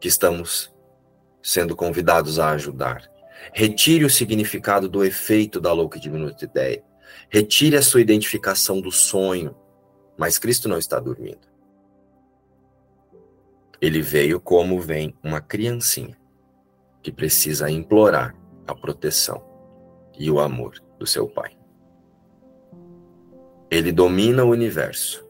que 0.00 0.08
estamos 0.08 0.74
sendo 1.40 1.76
convidados 1.76 2.40
a 2.40 2.50
ajudar. 2.50 3.08
Retire 3.52 4.04
o 4.04 4.10
significado 4.10 4.88
do 4.88 5.04
efeito 5.04 5.60
da 5.60 5.72
louca 5.72 5.96
e 5.96 6.00
diminuta 6.00 6.46
ideia. 6.46 6.82
Retire 7.28 7.76
a 7.76 7.82
sua 7.82 8.00
identificação 8.00 8.80
do 8.80 8.90
sonho. 8.90 9.54
Mas 10.18 10.36
Cristo 10.36 10.68
não 10.68 10.78
está 10.78 10.98
dormindo. 10.98 11.46
Ele 13.80 14.02
veio 14.02 14.40
como 14.40 14.80
vem 14.80 15.14
uma 15.22 15.40
criancinha 15.40 16.18
que 17.06 17.12
precisa 17.12 17.70
implorar 17.70 18.34
a 18.66 18.74
proteção 18.74 19.40
e 20.18 20.28
o 20.28 20.40
amor 20.40 20.82
do 20.98 21.06
seu 21.06 21.28
Pai. 21.28 21.56
Ele 23.70 23.92
domina 23.92 24.44
o 24.44 24.50
universo 24.50 25.24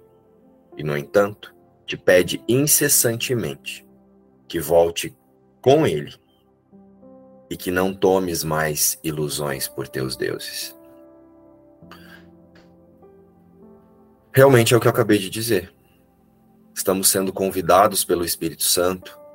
e, 0.75 0.83
no 0.83 0.97
entanto, 0.97 1.55
te 1.85 1.95
pede 1.95 2.43
incessantemente 2.49 3.87
que 4.49 4.59
volte 4.59 5.15
com 5.61 5.87
Ele 5.87 6.15
e 7.51 7.59
que 7.59 7.71
não 7.71 7.93
tomes 7.93 8.43
mais 8.43 8.99
ilusões 9.05 9.69
por 9.69 9.87
teus 9.87 10.17
deuses. 10.17 10.75
Realmente 14.33 14.73
é 14.73 14.77
o 14.79 14.81
que 14.81 14.87
eu 14.87 14.93
acabei 14.93 15.19
de 15.19 15.29
dizer. 15.29 15.75
Estamos 16.75 17.11
sendo 17.11 17.35
convidados 17.35 18.03
pelo 18.03 18.25
Espírito 18.25 18.65
Santo 18.65 19.26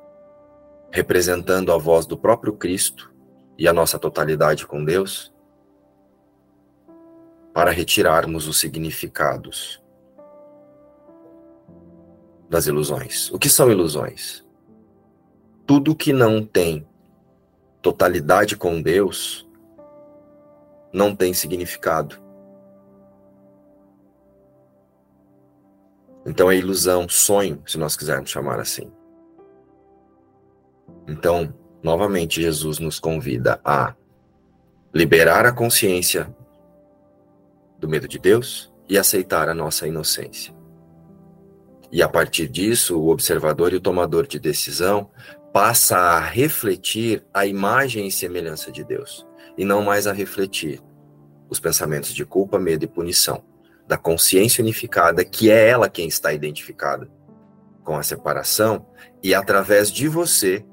representando 0.92 1.72
a 1.72 1.78
voz 1.78 2.04
do 2.04 2.18
próprio 2.18 2.52
Cristo 2.52 3.12
e 3.56 3.66
a 3.66 3.72
nossa 3.72 3.98
totalidade 3.98 4.66
com 4.66 4.84
Deus, 4.84 5.32
para 7.54 7.70
retirarmos 7.70 8.46
os 8.46 8.60
significados 8.60 9.82
das 12.48 12.66
ilusões. 12.66 13.30
O 13.30 13.38
que 13.38 13.48
são 13.48 13.70
ilusões? 13.70 14.44
Tudo 15.66 15.96
que 15.96 16.12
não 16.12 16.44
tem 16.44 16.86
totalidade 17.80 18.56
com 18.56 18.80
Deus 18.80 19.48
não 20.92 21.16
tem 21.16 21.32
significado. 21.32 22.20
Então 26.26 26.50
é 26.50 26.56
ilusão, 26.56 27.08
sonho, 27.08 27.62
se 27.66 27.78
nós 27.78 27.96
quisermos 27.96 28.30
chamar 28.30 28.60
assim. 28.60 28.92
Então, 31.06 31.52
novamente, 31.82 32.40
Jesus 32.40 32.78
nos 32.78 32.98
convida 32.98 33.60
a 33.64 33.94
liberar 34.94 35.46
a 35.46 35.52
consciência 35.52 36.34
do 37.78 37.88
medo 37.88 38.06
de 38.06 38.18
Deus 38.18 38.72
e 38.88 38.98
aceitar 38.98 39.48
a 39.48 39.54
nossa 39.54 39.86
inocência. 39.86 40.54
E 41.90 42.02
a 42.02 42.08
partir 42.08 42.48
disso, 42.48 42.98
o 42.98 43.08
observador 43.10 43.72
e 43.72 43.76
o 43.76 43.80
tomador 43.80 44.26
de 44.26 44.38
decisão 44.38 45.10
passa 45.52 45.98
a 45.98 46.18
refletir 46.18 47.22
a 47.34 47.44
imagem 47.44 48.06
e 48.06 48.12
semelhança 48.12 48.72
de 48.72 48.82
Deus, 48.82 49.26
e 49.58 49.64
não 49.64 49.82
mais 49.82 50.06
a 50.06 50.12
refletir 50.12 50.80
os 51.50 51.60
pensamentos 51.60 52.14
de 52.14 52.24
culpa, 52.24 52.58
medo 52.58 52.84
e 52.84 52.88
punição, 52.88 53.44
da 53.86 53.98
consciência 53.98 54.62
unificada, 54.62 55.22
que 55.22 55.50
é 55.50 55.68
ela 55.68 55.90
quem 55.90 56.08
está 56.08 56.32
identificada 56.32 57.10
com 57.84 57.96
a 57.96 58.02
separação, 58.02 58.86
e 59.22 59.34
através 59.34 59.92
de 59.92 60.08
você, 60.08 60.64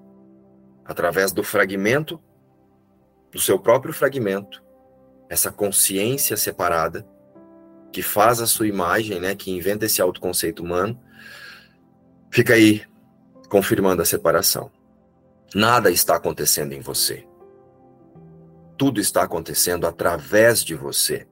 através 0.90 1.32
do 1.32 1.44
fragmento, 1.44 2.20
do 3.32 3.40
seu 3.40 3.60
próprio 3.60 3.94
fragmento, 3.94 4.64
essa 5.30 5.52
consciência 5.52 6.36
separada, 6.36 7.08
que 7.92 8.02
faz 8.02 8.42
a 8.42 8.48
sua 8.48 8.68
imagem, 8.68 9.20
né, 9.20 9.36
que 9.36 9.52
inventa 9.52 9.86
esse 9.86 10.02
autoconceito 10.02 10.64
humano, 10.64 11.00
fica 12.32 12.56
aí 12.56 12.84
confirmando 13.50 14.02
a 14.02 14.06
separação. 14.06 14.72
Nada 15.54 15.92
está 15.92 16.16
acontecendo 16.16 16.74
em 16.74 16.82
você. 16.82 17.28
Tudo 18.76 19.00
está 19.00 19.22
acontecendo 19.22 19.86
através 19.86 20.64
de 20.64 20.74
você, 20.74 21.28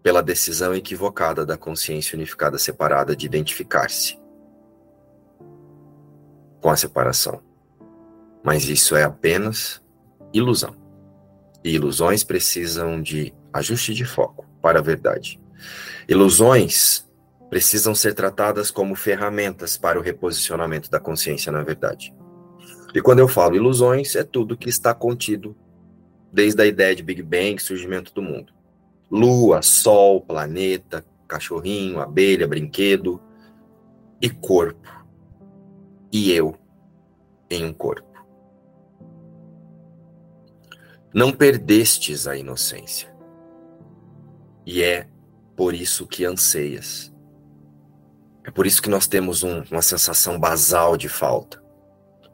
pela 0.00 0.22
decisão 0.22 0.72
equivocada 0.72 1.44
da 1.44 1.56
consciência 1.56 2.14
unificada 2.14 2.56
separada 2.56 3.16
de 3.16 3.26
identificar-se 3.26 4.16
com 6.60 6.70
a 6.70 6.76
separação. 6.76 7.42
Mas 8.44 8.68
isso 8.68 8.94
é 8.94 9.02
apenas 9.02 9.82
ilusão. 10.32 10.76
E 11.64 11.70
ilusões 11.70 12.22
precisam 12.22 13.00
de 13.00 13.32
ajuste 13.52 13.94
de 13.94 14.04
foco 14.04 14.46
para 14.60 14.80
a 14.80 14.82
verdade. 14.82 15.40
Ilusões 16.06 17.08
precisam 17.48 17.94
ser 17.94 18.12
tratadas 18.14 18.70
como 18.70 18.94
ferramentas 18.94 19.78
para 19.78 19.98
o 19.98 20.02
reposicionamento 20.02 20.90
da 20.90 21.00
consciência 21.00 21.50
na 21.50 21.62
verdade. 21.62 22.14
E 22.94 23.00
quando 23.00 23.20
eu 23.20 23.28
falo 23.28 23.56
ilusões, 23.56 24.14
é 24.14 24.22
tudo 24.22 24.56
que 24.56 24.68
está 24.68 24.92
contido 24.92 25.56
desde 26.32 26.60
a 26.62 26.66
ideia 26.66 26.94
de 26.94 27.02
Big 27.02 27.22
Bang, 27.22 27.58
surgimento 27.58 28.12
do 28.12 28.20
mundo. 28.20 28.52
Lua, 29.10 29.62
sol, 29.62 30.20
planeta, 30.20 31.04
cachorrinho, 31.26 32.00
abelha, 32.00 32.46
brinquedo 32.46 33.20
e 34.20 34.28
corpo. 34.28 34.88
E 36.12 36.30
eu 36.30 36.56
em 37.50 37.64
um 37.64 37.72
corpo. 37.72 38.13
Não 41.14 41.30
perdestes 41.30 42.26
a 42.26 42.36
inocência. 42.36 43.14
E 44.66 44.82
é 44.82 45.06
por 45.54 45.72
isso 45.72 46.08
que 46.08 46.24
anseias. 46.24 47.14
É 48.42 48.50
por 48.50 48.66
isso 48.66 48.82
que 48.82 48.90
nós 48.90 49.06
temos 49.06 49.44
um, 49.44 49.62
uma 49.70 49.80
sensação 49.80 50.40
basal 50.40 50.96
de 50.96 51.08
falta. 51.08 51.62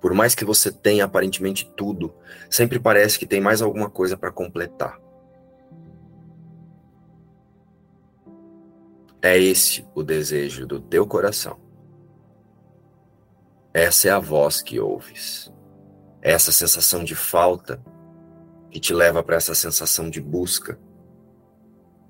Por 0.01 0.15
mais 0.15 0.35
que 0.35 0.47
você 0.47 0.73
tenha 0.73 1.05
aparentemente 1.05 1.71
tudo, 1.77 2.15
sempre 2.49 2.81
parece 2.81 3.19
que 3.19 3.27
tem 3.27 3.39
mais 3.39 3.61
alguma 3.61 3.91
coisa 3.91 4.17
para 4.17 4.33
completar. 4.33 4.99
É 9.21 9.39
esse 9.39 9.87
o 9.95 10.03
desejo 10.03 10.67
do 10.67 10.81
teu 10.81 11.07
coração. 11.07 11.61
Essa 13.75 14.09
é 14.09 14.11
a 14.11 14.19
voz 14.19 14.63
que 14.63 14.81
ouves. 14.81 15.53
Essa 16.23 16.51
sensação 16.51 17.05
de 17.05 17.15
falta 17.15 17.79
que 18.71 18.81
te 18.81 18.95
leva 18.95 19.23
para 19.23 19.37
essa 19.37 19.55
sensação 19.55 20.09
de 20.09 20.21
busca, 20.21 20.79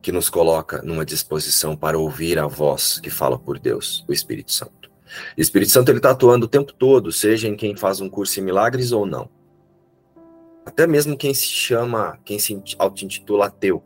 que 0.03 0.13
nos 0.13 0.29
coloca 0.29 0.83
numa 0.83 1.05
disposição 1.05 1.77
para 1.77 1.99
ouvir 1.99 2.39
a 2.39 2.47
voz 2.47 2.99
que 3.01 3.11
fala 3.11 3.39
por 3.39 3.59
Deus, 3.59 4.05
o 4.09 4.13
Espírito 4.13 4.53
Santo. 4.53 4.91
O 5.37 5.41
Espírito 5.41 5.73
Santo 5.73 5.91
ele 5.91 5.99
está 5.99 6.11
atuando 6.11 6.47
o 6.47 6.49
tempo 6.49 6.73
todo, 6.73 7.11
seja 7.11 7.49
em 7.49 7.57
quem 7.57 7.77
faz 7.77 8.01
um 8.01 8.09
curso 8.09 8.39
em 8.39 8.43
milagres 8.43 8.93
ou 8.93 9.05
não. 9.05 9.29
Até 10.65 10.87
mesmo 10.87 11.17
quem 11.17 11.35
se 11.35 11.47
chama, 11.47 12.19
quem 12.25 12.39
se 12.39 12.63
auto-intitula 12.79 13.47
ateu. 13.47 13.83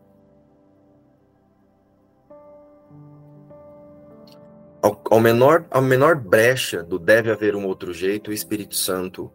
Ao, 4.83 5.01
ao, 5.11 5.21
menor, 5.21 5.65
ao 5.71 5.81
menor 5.81 6.15
brecha 6.15 6.83
do 6.83 6.99
deve 6.99 7.31
haver 7.31 7.57
um 7.57 7.65
outro 7.65 7.95
jeito, 7.95 8.31
o 8.31 8.35
Espírito 8.35 8.75
Santo 8.75 9.33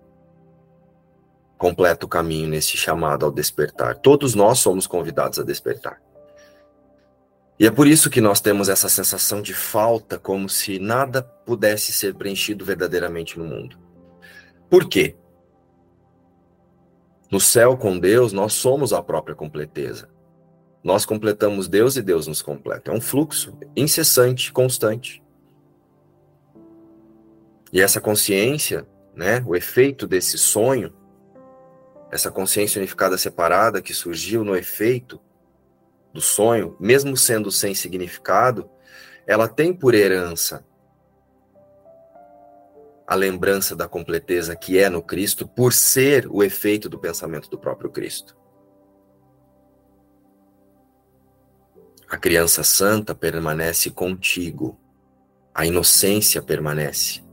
completa 1.60 2.06
o 2.06 2.10
caminho 2.10 2.48
nesse 2.48 2.78
chamado 2.78 3.26
ao 3.26 3.32
despertar. 3.32 3.98
Todos 3.98 4.34
nós 4.34 4.60
somos 4.60 4.88
convidados 4.88 5.38
a 5.38 5.44
despertar. 5.44 6.02
E 7.60 7.68
é 7.68 7.72
por 7.72 7.86
isso 7.86 8.10
que 8.10 8.22
nós 8.22 8.40
temos 8.40 8.70
essa 8.70 8.88
sensação 8.88 9.42
de 9.42 9.54
falta, 9.54 10.18
como 10.18 10.48
se 10.48 10.80
nada 10.80 11.22
pudesse 11.22 11.92
ser 11.92 12.16
preenchido 12.16 12.64
verdadeiramente 12.64 13.38
no 13.38 13.44
mundo. 13.44 13.78
Por 14.70 14.88
quê? 14.88 15.18
No 17.30 17.42
céu 17.42 17.76
com 17.76 18.00
Deus, 18.00 18.32
nós 18.32 18.54
somos 18.54 18.94
a 18.94 19.04
própria 19.04 19.36
completeza. 19.36 20.10
Nós 20.82 21.06
completamos 21.06 21.68
Deus 21.68 21.98
e 21.98 22.02
Deus 22.02 22.26
nos 22.26 22.42
completa. 22.42 22.90
É 22.90 22.94
um 22.94 23.02
fluxo 23.02 23.58
incessante, 23.76 24.54
constante. 24.54 25.22
E 27.74 27.82
essa 27.82 28.00
consciência, 28.00 28.88
né, 29.14 29.44
o 29.46 29.54
efeito 29.54 30.08
desse 30.08 30.38
sonho, 30.38 30.94
essa 32.12 32.32
consciência 32.32 32.80
unificada 32.80 33.18
separada 33.18 33.82
que 33.82 33.94
surgiu 33.94 34.44
no 34.44 34.56
efeito 34.56 35.20
do 36.14 36.22
sonho, 36.22 36.76
mesmo 36.80 37.16
sendo 37.16 37.52
sem 37.52 37.76
significado, 37.76 38.70
ela 39.28 39.48
tem 39.48 39.74
por 39.74 39.94
herança 39.94 40.66
a 43.06 43.16
lembrança 43.16 43.76
da 43.76 43.88
completeza 43.88 44.56
que 44.56 44.78
é 44.78 44.88
no 44.88 45.02
Cristo, 45.02 45.48
por 45.48 45.74
ser 45.74 46.28
o 46.30 46.44
efeito 46.44 46.88
do 46.88 47.00
pensamento 47.00 47.50
do 47.50 47.58
próprio 47.58 47.90
Cristo. 47.90 48.38
A 52.08 52.18
criança 52.18 52.64
santa 52.64 53.16
permanece 53.16 53.90
contigo, 53.90 54.80
a 55.54 55.66
inocência 55.66 56.42
permanece. 56.42 57.24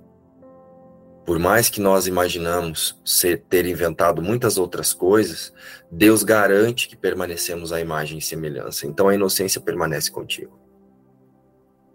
Por 1.27 1.41
mais 1.41 1.69
que 1.69 1.81
nós 1.81 2.07
imaginamos 2.07 2.97
ser, 3.05 3.43
ter 3.49 3.67
inventado 3.67 4.23
muitas 4.23 4.57
outras 4.57 4.93
coisas, 4.93 5.53
Deus 5.91 6.23
garante 6.23 6.89
que 6.89 6.97
permanecemos 6.97 7.73
à 7.73 7.81
imagem 7.81 8.19
e 8.19 8.23
semelhança. 8.23 8.87
Então 8.87 9.09
a 9.09 9.15
inocência 9.15 9.61
permanece 9.61 10.09
contigo. 10.09 10.57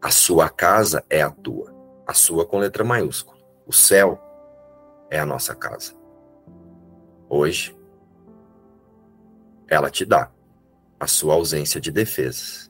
A 0.01 0.11
sua 0.11 0.49
casa 0.49 1.05
é 1.09 1.21
a 1.21 1.29
tua. 1.29 1.73
A 2.05 2.13
sua 2.13 2.45
com 2.45 2.59
letra 2.59 2.84
maiúscula. 2.84 3.39
O 3.65 3.71
céu 3.71 4.21
é 5.09 5.17
a 5.17 5.25
nossa 5.25 5.55
casa. 5.55 5.93
Hoje, 7.29 7.73
ela 9.65 9.89
te 9.89 10.03
dá 10.03 10.29
a 10.99 11.07
sua 11.07 11.36
ausência 11.36 11.79
de 11.79 11.89
defesas. 11.89 12.69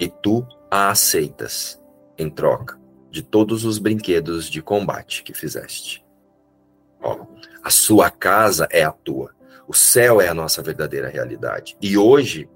E 0.00 0.08
tu 0.08 0.46
a 0.70 0.88
aceitas 0.88 1.78
em 2.16 2.30
troca 2.30 2.82
de 3.14 3.22
todos 3.22 3.64
os 3.64 3.78
brinquedos 3.78 4.50
de 4.50 4.60
combate 4.60 5.22
que 5.22 5.32
fizeste. 5.32 6.04
Ó, 7.00 7.24
a 7.62 7.70
sua 7.70 8.10
casa 8.10 8.66
é 8.72 8.82
a 8.82 8.90
tua. 8.90 9.32
O 9.68 9.72
céu 9.72 10.20
é 10.20 10.26
a 10.26 10.34
nossa 10.34 10.60
verdadeira 10.60 11.08
realidade. 11.08 11.76
E 11.80 11.96
hoje, 11.96 12.50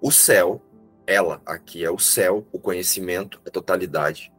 o 0.00 0.10
céu, 0.10 0.60
ela 1.06 1.40
aqui 1.46 1.84
é 1.84 1.90
o 1.90 2.00
céu, 2.00 2.48
o 2.50 2.58
conhecimento, 2.58 3.40
a 3.46 3.50
totalidade, 3.50 4.32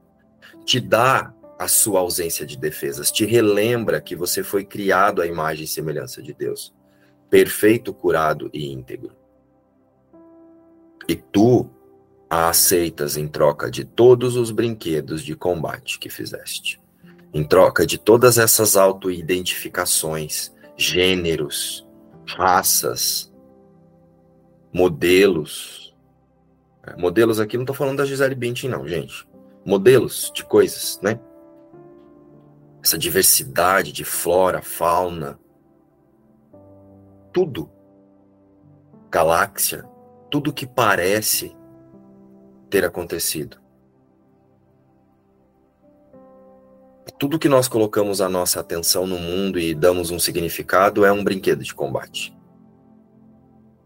te 0.65 0.81
dá 0.81 1.33
a 1.57 1.69
sua 1.69 2.01
ausência 2.01 2.45
de 2.45 2.57
defesas, 2.57 3.09
te 3.09 3.25
relembra 3.25 4.01
que 4.01 4.17
você 4.17 4.43
foi 4.43 4.65
criado 4.65 5.21
à 5.21 5.25
imagem 5.25 5.63
e 5.63 5.67
semelhança 5.67 6.21
de 6.21 6.33
Deus, 6.33 6.75
perfeito, 7.29 7.93
curado 7.93 8.49
e 8.51 8.69
íntegro. 8.69 9.15
E 11.07 11.15
tu 11.15 11.69
a 12.29 12.49
aceitas 12.49 13.17
em 13.17 13.27
troca 13.27 13.71
de 13.71 13.85
todos 13.85 14.35
os 14.35 14.51
brinquedos 14.51 15.23
de 15.23 15.35
combate 15.35 15.99
que 15.99 16.09
fizeste. 16.09 16.81
Em 17.33 17.43
troca 17.43 17.85
de 17.85 17.97
todas 17.97 18.37
essas 18.37 18.75
autoidentificações, 18.75 20.53
gêneros, 20.75 21.87
raças, 22.25 23.33
modelos. 24.73 25.95
É, 26.83 26.95
modelos 26.95 27.39
aqui 27.39 27.57
não 27.57 27.63
estou 27.63 27.75
falando 27.75 27.97
da 27.97 28.05
Gisele 28.05 28.35
Bündchen, 28.35 28.69
não, 28.69 28.87
gente. 28.87 29.27
Modelos 29.65 30.31
de 30.33 30.43
coisas, 30.43 30.99
né? 31.01 31.19
essa 32.87 32.97
diversidade 32.97 33.91
de 33.91 34.05
flora, 34.05 34.61
fauna, 34.61 35.37
tudo, 37.33 37.69
galáxia, 39.11 39.83
tudo 40.31 40.53
que 40.53 40.65
parece 40.65 41.55
ter 42.69 42.85
acontecido. 42.85 43.57
Tudo 47.19 47.39
que 47.39 47.49
nós 47.49 47.67
colocamos 47.67 48.21
a 48.21 48.29
nossa 48.29 48.59
atenção 48.59 49.07
no 49.07 49.17
mundo 49.17 49.59
e 49.59 49.73
damos 49.73 50.11
um 50.11 50.19
significado 50.19 51.03
é 51.03 51.11
um 51.11 51.23
brinquedo 51.23 51.63
de 51.63 51.73
combate. 51.73 52.37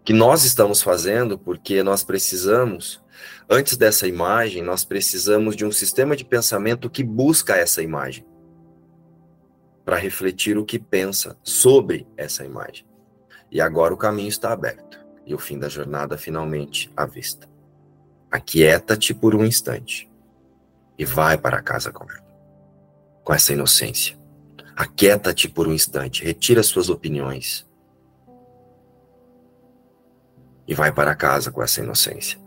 Que 0.04 0.12
nós 0.12 0.44
estamos 0.44 0.82
fazendo 0.82 1.40
porque 1.40 1.82
nós 1.82 2.04
precisamos, 2.04 3.02
antes 3.50 3.78
dessa 3.78 4.06
imagem, 4.06 4.62
nós 4.62 4.84
precisamos 4.84 5.56
de 5.56 5.64
um 5.64 5.72
sistema 5.72 6.16
de 6.16 6.26
pensamento 6.26 6.90
que 6.90 7.04
busca 7.04 7.56
essa 7.56 7.82
imagem 7.82 8.26
para 9.86 9.96
refletir 9.96 10.58
o 10.58 10.66
que 10.66 10.78
pensa 10.78 11.38
sobre 11.42 12.06
essa 12.18 12.44
imagem. 12.44 12.86
E 13.50 13.62
agora 13.62 13.94
o 13.94 13.98
caminho 13.98 14.30
está 14.30 14.52
aberto 14.52 15.00
e 15.26 15.34
o 15.34 15.40
fim 15.40 15.58
da 15.58 15.70
jornada 15.70 16.18
finalmente 16.18 16.92
à 16.98 17.06
vista. 17.06 17.51
Aquieta-te 18.32 19.14
por 19.14 19.36
um 19.36 19.44
instante 19.44 20.10
e 20.98 21.04
vai 21.04 21.38
para 21.38 21.62
casa 21.62 21.92
com 21.92 22.10
ela, 22.10 22.24
com 23.24 23.34
essa 23.34 23.52
inocência. 23.52 24.18
Aquieta-te 24.76 25.50
por 25.50 25.68
um 25.68 25.74
instante, 25.74 26.24
retira 26.24 26.64
suas 26.64 26.90
opiniões 26.90 27.70
e 30.66 30.74
vai 30.74 30.92
para 30.92 31.14
casa 31.14 31.52
com 31.52 31.62
essa 31.62 31.82
inocência. 31.82 32.40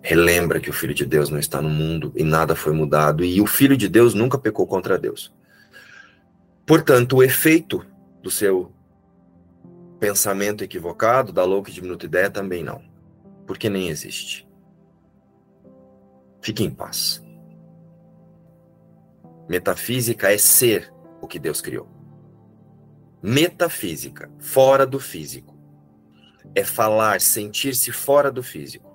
Relembra 0.00 0.58
que 0.58 0.70
o 0.70 0.72
Filho 0.72 0.94
de 0.94 1.04
Deus 1.04 1.28
não 1.28 1.38
está 1.38 1.60
no 1.60 1.68
mundo 1.68 2.10
e 2.16 2.24
nada 2.24 2.56
foi 2.56 2.72
mudado, 2.72 3.22
e 3.22 3.42
o 3.42 3.46
Filho 3.46 3.76
de 3.76 3.88
Deus 3.88 4.14
nunca 4.14 4.38
pecou 4.38 4.66
contra 4.66 4.98
Deus. 4.98 5.30
Portanto, 6.64 7.16
o 7.16 7.22
efeito 7.22 7.84
do 8.22 8.30
seu 8.30 8.72
pensamento 10.00 10.64
equivocado, 10.64 11.32
da 11.32 11.44
louca 11.44 11.70
e 11.70 11.74
diminuta 11.74 12.06
ideia, 12.06 12.30
também 12.30 12.62
não, 12.64 12.82
porque 13.46 13.68
nem 13.68 13.88
existe. 13.88 14.47
Fique 16.40 16.64
em 16.64 16.70
paz. 16.70 17.22
Metafísica 19.48 20.32
é 20.32 20.38
ser 20.38 20.92
o 21.20 21.26
que 21.26 21.38
Deus 21.38 21.60
criou. 21.60 21.88
Metafísica, 23.22 24.30
fora 24.38 24.86
do 24.86 25.00
físico, 25.00 25.56
é 26.54 26.62
falar, 26.64 27.20
sentir-se 27.20 27.90
fora 27.90 28.30
do 28.30 28.42
físico. 28.42 28.88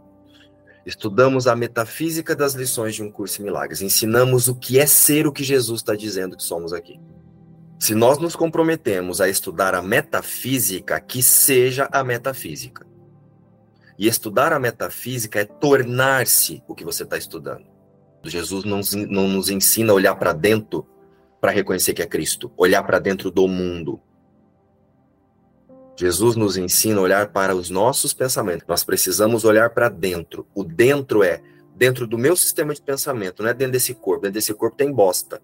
Estudamos 0.86 1.48
a 1.48 1.56
metafísica 1.56 2.36
das 2.36 2.54
lições 2.54 2.96
de 2.96 3.02
um 3.02 3.12
curso 3.12 3.42
em 3.42 3.46
milagres. 3.46 3.82
Ensinamos 3.82 4.48
o 4.48 4.56
que 4.56 4.80
é 4.80 4.86
ser 4.86 5.26
o 5.26 5.32
que 5.32 5.44
Jesus 5.44 5.80
está 5.82 5.96
dizendo 5.96 6.36
que 6.36 6.44
somos 6.44 6.74
aqui. 6.74 7.00
Se 7.80 7.96
nós 7.96 8.18
nos 8.18 8.36
comprometemos 8.36 9.20
a 9.20 9.28
estudar 9.28 9.76
a 9.76 9.82
metafísica, 9.82 11.00
que 11.00 11.24
seja 11.24 11.90
a 11.92 12.04
metafísica. 12.04 12.86
E 13.98 14.08
estudar 14.08 14.54
a 14.54 14.60
metafísica 14.60 15.40
é 15.40 15.46
tornar-se 15.46 16.64
o 16.68 16.74
que 16.74 16.84
você 16.84 17.04
está 17.04 17.18
estudando. 17.18 17.66
Jesus 18.24 18.64
não, 18.64 18.82
não 19.10 19.28
nos 19.28 19.50
ensina 19.50 19.92
a 19.92 19.96
olhar 19.96 20.16
para 20.16 20.34
dentro 20.34 20.88
para 21.42 21.52
reconhecer 21.52 21.94
que 21.94 22.02
é 22.02 22.06
Cristo, 22.06 22.52
olhar 22.56 22.82
para 22.84 23.00
dentro 23.00 23.30
do 23.30 23.48
mundo. 23.50 24.00
Jesus 25.96 26.38
nos 26.38 26.56
ensina 26.56 27.00
a 27.00 27.04
olhar 27.04 27.32
para 27.34 27.54
os 27.54 27.70
nossos 27.70 28.14
pensamentos. 28.14 28.66
Nós 28.68 28.84
precisamos 28.84 29.44
olhar 29.44 29.70
para 29.72 29.90
dentro. 29.90 30.48
O 30.56 30.64
dentro 30.64 31.22
é 31.22 31.42
dentro 31.76 32.08
do 32.08 32.18
meu 32.18 32.36
sistema 32.36 32.74
de 32.74 32.82
pensamento, 32.82 33.44
não 33.44 33.50
é 33.50 33.54
dentro 33.54 33.74
desse 33.74 33.94
corpo. 33.94 34.22
Dentro 34.22 34.36
desse 34.36 34.54
corpo 34.54 34.78
tem 34.78 34.92
bosta. 34.92 35.42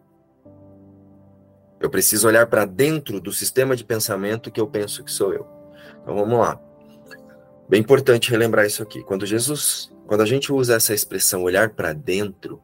Eu 1.79 1.89
preciso 1.89 2.27
olhar 2.27 2.47
para 2.47 2.65
dentro 2.65 3.19
do 3.19 3.31
sistema 3.31 3.75
de 3.75 3.83
pensamento 3.83 4.51
que 4.51 4.59
eu 4.59 4.67
penso 4.67 5.03
que 5.03 5.11
sou 5.11 5.33
eu. 5.33 5.45
Então 6.01 6.15
vamos 6.15 6.39
lá. 6.39 6.59
Bem 7.69 7.81
importante 7.81 8.31
relembrar 8.31 8.65
isso 8.65 8.81
aqui. 8.81 9.03
Quando 9.03 9.27
Jesus, 9.27 9.91
quando 10.07 10.21
a 10.21 10.25
gente 10.25 10.51
usa 10.51 10.73
essa 10.73 10.91
expressão 10.91 11.43
olhar 11.43 11.69
para 11.69 11.93
dentro, 11.93 12.59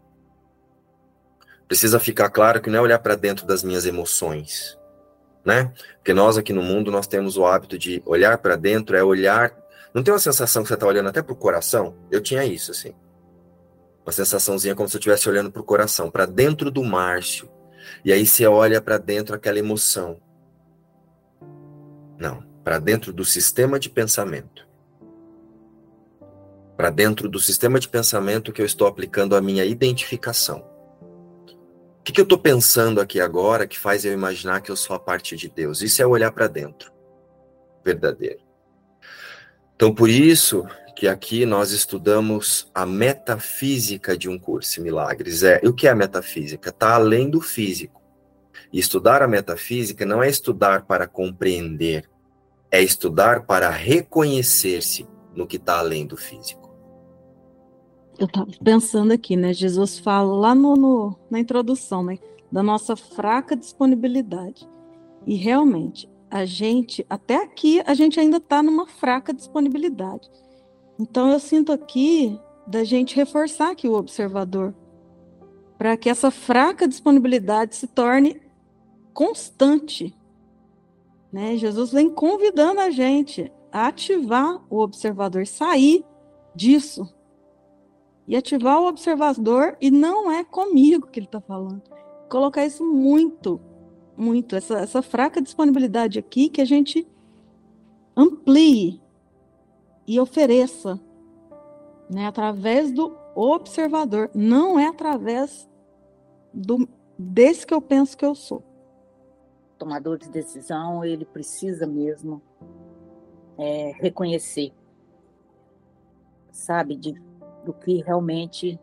precisa 1.68 2.00
ficar 2.00 2.32
claro 2.32 2.60
que 2.60 2.72
não 2.72 2.80
é 2.80 2.82
olhar 2.82 2.98
para 2.98 3.14
dentro 3.14 3.46
das 3.46 3.64
minhas 3.64 3.86
emoções, 3.86 4.80
né? 5.46 5.72
Porque 5.98 6.12
nós 6.12 6.40
aqui 6.40 6.52
no 6.52 6.64
mundo 6.64 6.90
nós 6.90 7.06
temos 7.06 7.38
o 7.38 7.46
hábito 7.46 7.78
de 7.78 8.02
olhar 8.04 8.40
para 8.40 8.56
dentro, 8.56 8.98
é 8.98 9.04
olhar. 9.04 9.56
Não 9.94 10.02
tem 10.02 10.12
uma 10.12 10.20
sensação 10.20 10.64
que 10.64 10.70
você 10.70 10.74
está 10.74 10.88
olhando 10.88 11.10
até 11.10 11.22
para 11.22 11.34
o 11.34 11.38
coração? 11.38 11.96
Eu 12.10 12.20
tinha 12.20 12.44
isso 12.44 12.72
assim, 12.72 12.96
uma 14.04 14.12
sensaçãozinha 14.12 14.74
como 14.74 14.90
se 14.90 14.96
eu 14.96 15.00
estivesse 15.00 15.30
olhando 15.30 15.52
para 15.52 15.62
o 15.62 15.66
coração, 15.66 16.10
para 16.10 16.26
dentro 16.26 16.72
do 16.72 16.84
Márcio. 16.84 17.48
E 18.04 18.12
aí 18.12 18.26
você 18.26 18.48
olha 18.48 18.82
para 18.82 18.98
dentro 18.98 19.36
aquela 19.36 19.60
emoção. 19.60 20.20
Não, 22.18 22.44
para 22.64 22.80
dentro 22.80 23.14
do 23.14 23.24
sistema 23.24 23.80
de 23.80 23.88
pensamento 23.88 24.66
para 26.76 26.90
dentro 26.90 27.30
do 27.30 27.40
sistema 27.40 27.80
de 27.80 27.88
pensamento 27.88 28.52
que 28.52 28.62
eu 28.62 28.66
estou 28.66 28.88
aplicando 28.88 29.36
a 29.36 29.42
minha 29.42 29.66
identificação. 29.66 30.60
O 32.00 32.04
que, 32.04 32.12
que 32.12 32.22
eu 32.22 32.24
estou 32.24 32.38
pensando 32.38 33.02
aqui 33.02 33.20
agora 33.20 33.66
que 33.66 33.80
faz 33.80 34.06
eu 34.06 34.14
imaginar 34.14 34.62
que 34.62 34.70
eu 34.70 34.76
sou 34.76 34.96
a 34.96 35.00
parte 35.00 35.36
de 35.36 35.50
Deus? 35.50 35.82
Isso 35.82 36.02
é 36.02 36.06
olhar 36.06 36.32
para 36.32 36.48
dentro, 36.48 36.92
verdadeiro. 37.84 38.40
Então, 39.76 39.94
por 39.94 40.10
isso 40.10 40.66
que 40.96 41.08
aqui 41.08 41.46
nós 41.46 41.72
estudamos 41.72 42.70
a 42.74 42.86
metafísica 42.86 44.18
de 44.18 44.30
um 44.30 44.38
curso 44.38 44.80
em 44.80 44.84
milagres. 44.84 45.44
É, 45.44 45.60
e 45.64 45.68
o 45.68 45.74
que 45.74 45.88
é 45.88 45.92
a 45.92 45.96
metafísica? 45.96 46.70
Está 46.70 46.94
além 46.94 47.30
do 47.30 47.42
físico. 47.42 48.02
E 48.72 48.80
estudar 48.80 49.22
a 49.22 49.28
metafísica 49.28 50.06
não 50.06 50.22
é 50.22 50.30
estudar 50.30 50.86
para 50.86 51.08
compreender, 51.08 52.10
é 52.72 52.82
estudar 52.82 53.46
para 53.46 53.70
reconhecer-se 53.70 55.08
no 55.34 55.48
que 55.48 55.58
está 55.58 55.80
além 55.80 56.06
do 56.06 56.16
físico 56.16 56.65
eu 58.18 58.26
estava 58.26 58.48
pensando 58.64 59.12
aqui, 59.12 59.36
né? 59.36 59.54
Jesus 59.54 60.00
fala 60.00 60.34
lá 60.34 60.56
no, 60.56 60.76
no, 60.76 61.16
na 61.30 61.40
introdução, 61.40 62.04
né? 62.04 62.18
Da 62.52 62.64
nossa 62.64 62.96
fraca 62.96 63.56
disponibilidade. 63.56 64.68
E 65.26 65.36
realmente, 65.36 66.10
a 66.30 66.46
gente, 66.46 67.06
até 67.10 67.38
aqui, 67.38 67.82
a 67.86 67.94
gente 67.94 68.20
ainda 68.20 68.38
está 68.38 68.62
numa 68.62 68.88
fraca 68.88 69.34
disponibilidade. 69.34 70.30
Então, 71.00 71.32
eu 71.32 71.40
sinto 71.40 71.72
aqui 71.72 72.40
da 72.66 72.84
gente 72.84 73.16
reforçar 73.16 73.72
aqui 73.72 73.88
o 73.88 73.94
observador, 73.96 74.74
para 75.78 75.98
que 75.98 76.10
essa 76.10 76.32
fraca 76.32 76.88
disponibilidade 76.88 77.76
se 77.76 77.88
torne 77.88 78.42
constante. 79.14 80.16
Né? 81.32 81.58
Jesus 81.58 81.92
vem 81.92 82.10
convidando 82.10 82.80
a 82.80 82.90
gente 82.90 83.52
a 83.72 83.88
ativar 83.88 84.64
o 84.70 84.80
observador, 84.80 85.46
sair 85.46 86.06
disso, 86.56 87.14
e 88.28 88.36
ativar 88.36 88.82
o 88.82 88.88
observador, 88.88 89.78
e 89.80 89.92
não 89.92 90.32
é 90.32 90.44
comigo 90.44 91.08
que 91.08 91.20
ele 91.20 91.28
está 91.28 91.40
falando. 91.40 91.82
Colocar 92.30 92.66
isso 92.66 92.84
muito, 92.84 93.62
muito, 94.18 94.56
essa, 94.56 94.80
essa 94.80 95.02
fraca 95.02 95.42
disponibilidade 95.42 96.18
aqui, 96.18 96.50
que 96.50 96.62
a 96.62 96.66
gente 96.66 97.08
amplie 98.16 99.02
e 100.08 100.20
ofereça, 100.20 101.00
né, 102.10 102.26
através 102.28 102.92
do 102.92 103.16
observador, 103.36 104.30
não 104.34 104.80
é 104.80 104.88
através 104.88 105.70
do 106.54 106.88
desse 107.18 107.66
que 107.66 107.74
eu 107.74 107.82
penso 107.82 108.18
que 108.18 108.26
eu 108.26 108.36
sou. 108.36 108.64
Tomador 109.78 110.18
de 110.18 110.30
decisão, 110.30 111.04
ele 111.04 111.26
precisa 111.26 111.86
mesmo 111.88 112.42
é, 113.58 113.92
reconhecer, 113.96 114.74
sabe, 116.52 116.96
de 116.96 117.14
do 117.66 117.74
que 117.74 118.02
realmente 118.02 118.80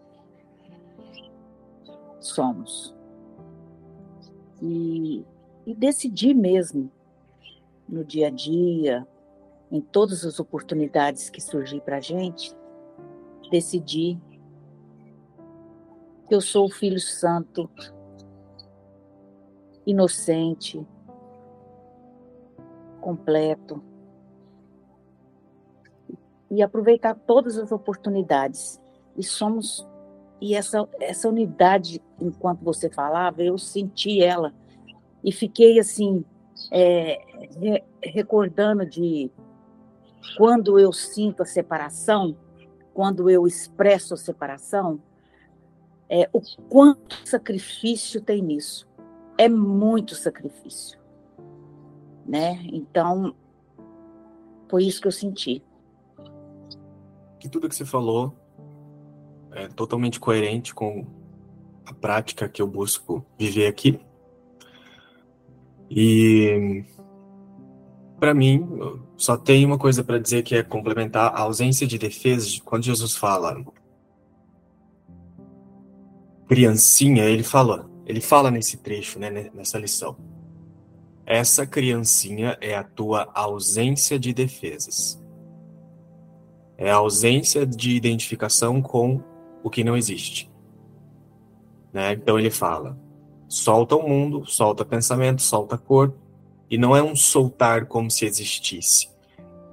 somos. 2.21 2.95
E, 4.61 5.25
e 5.65 5.75
decidir 5.75 6.35
mesmo 6.35 6.91
no 7.89 8.05
dia 8.05 8.27
a 8.27 8.31
dia, 8.31 9.07
em 9.71 9.81
todas 9.81 10.25
as 10.25 10.39
oportunidades 10.39 11.31
que 11.31 11.41
surgir 11.41 11.81
para 11.81 11.97
a 11.97 12.01
gente, 12.01 12.55
decidir 13.51 14.19
que 16.29 16.35
eu 16.35 16.41
sou 16.41 16.67
o 16.67 16.71
Filho 16.71 17.01
Santo, 17.01 17.69
inocente, 19.87 20.87
completo, 23.01 23.83
e 26.53 26.63
aproveitar 26.63 27.15
todas 27.15 27.57
as 27.57 27.73
oportunidades. 27.73 28.79
E 29.17 29.25
somos 29.25 29.89
e 30.39 30.55
essa 30.55 30.87
essa 31.01 31.29
unidade, 31.29 32.03
enquanto 32.21 32.63
você 32.63 32.91
falava, 32.91 33.43
eu 33.43 33.57
senti 33.57 34.23
ela 34.23 34.53
e 35.25 35.33
fiquei 35.33 35.81
assim 35.81 36.23
é, 36.71 37.19
re, 37.59 37.83
recordando 38.03 38.85
de 38.85 39.31
quando 40.37 40.79
eu 40.79 40.93
sinto 40.93 41.43
a 41.43 41.47
separação, 41.47 42.37
quando 42.93 43.31
eu 43.31 43.47
expresso 43.47 44.13
a 44.13 44.17
separação, 44.19 45.01
é, 46.09 46.29
o 46.35 46.41
quanto 46.69 47.17
sacrifício 47.27 48.21
tem 48.21 48.43
nisso. 48.43 48.87
é 49.39 49.49
muito 49.49 50.15
sacrifício, 50.15 51.01
né? 52.27 52.61
Então, 52.71 53.35
foi 54.69 54.85
isso 54.85 55.01
que 55.01 55.09
eu 55.09 55.13
senti. 55.13 55.63
Que 57.43 57.49
tudo 57.49 57.69
que 57.69 57.75
você 57.75 57.85
falou 57.85 58.33
é 59.51 59.67
totalmente 59.67 60.21
coerente 60.21 60.73
com 60.73 61.05
a 61.85 61.93
prática 61.93 62.49
que 62.49 62.63
eu 62.63 62.69
busco 62.69 63.27
viver 63.37 63.67
aqui. 63.67 63.99
E 65.91 66.85
para 68.21 68.33
mim, 68.33 68.65
só 69.17 69.37
tem 69.37 69.67
uma 69.67 69.77
coisa 69.77 70.05
para 70.05 70.21
dizer 70.21 70.45
que 70.45 70.55
é 70.55 70.63
complementar 70.63 71.35
a 71.35 71.41
ausência 71.41 71.85
de 71.85 71.99
defesa. 71.99 72.49
Quando 72.65 72.85
Jesus 72.85 73.17
fala 73.17 73.61
criancinha, 76.47 77.25
ele 77.25 77.43
fala, 77.43 77.91
ele 78.07 78.21
fala 78.21 78.53
nesse 78.53 78.77
trecho, 78.77 79.19
né, 79.19 79.51
nessa 79.53 79.81
lição. 79.81 80.17
Essa 81.27 81.67
criancinha 81.67 82.57
é 82.61 82.77
a 82.77 82.85
tua 82.85 83.29
ausência 83.35 84.17
de 84.17 84.33
defesas. 84.33 85.21
É 86.83 86.91
a 86.91 86.97
ausência 86.97 87.65
de 87.65 87.95
identificação 87.95 88.83
com 88.83 89.23
o 89.63 89.71
que 89.71 89.85
não 89.85 89.97
existe. 89.97 90.51
Né? 91.93 92.15
Então 92.15 92.37
ele 92.37 92.51
fala: 92.51 92.99
solta 93.49 93.95
o 93.95 94.09
mundo, 94.09 94.45
solta 94.45 94.85
pensamento, 94.85 95.43
solta 95.43 95.79
corpo, 95.79 96.19
e 96.69 96.77
não 96.77 96.97
é 96.97 97.01
um 97.03 97.15
soltar 97.15 97.87
como 97.87 98.11
se 98.11 98.25
existisse. 98.25 99.09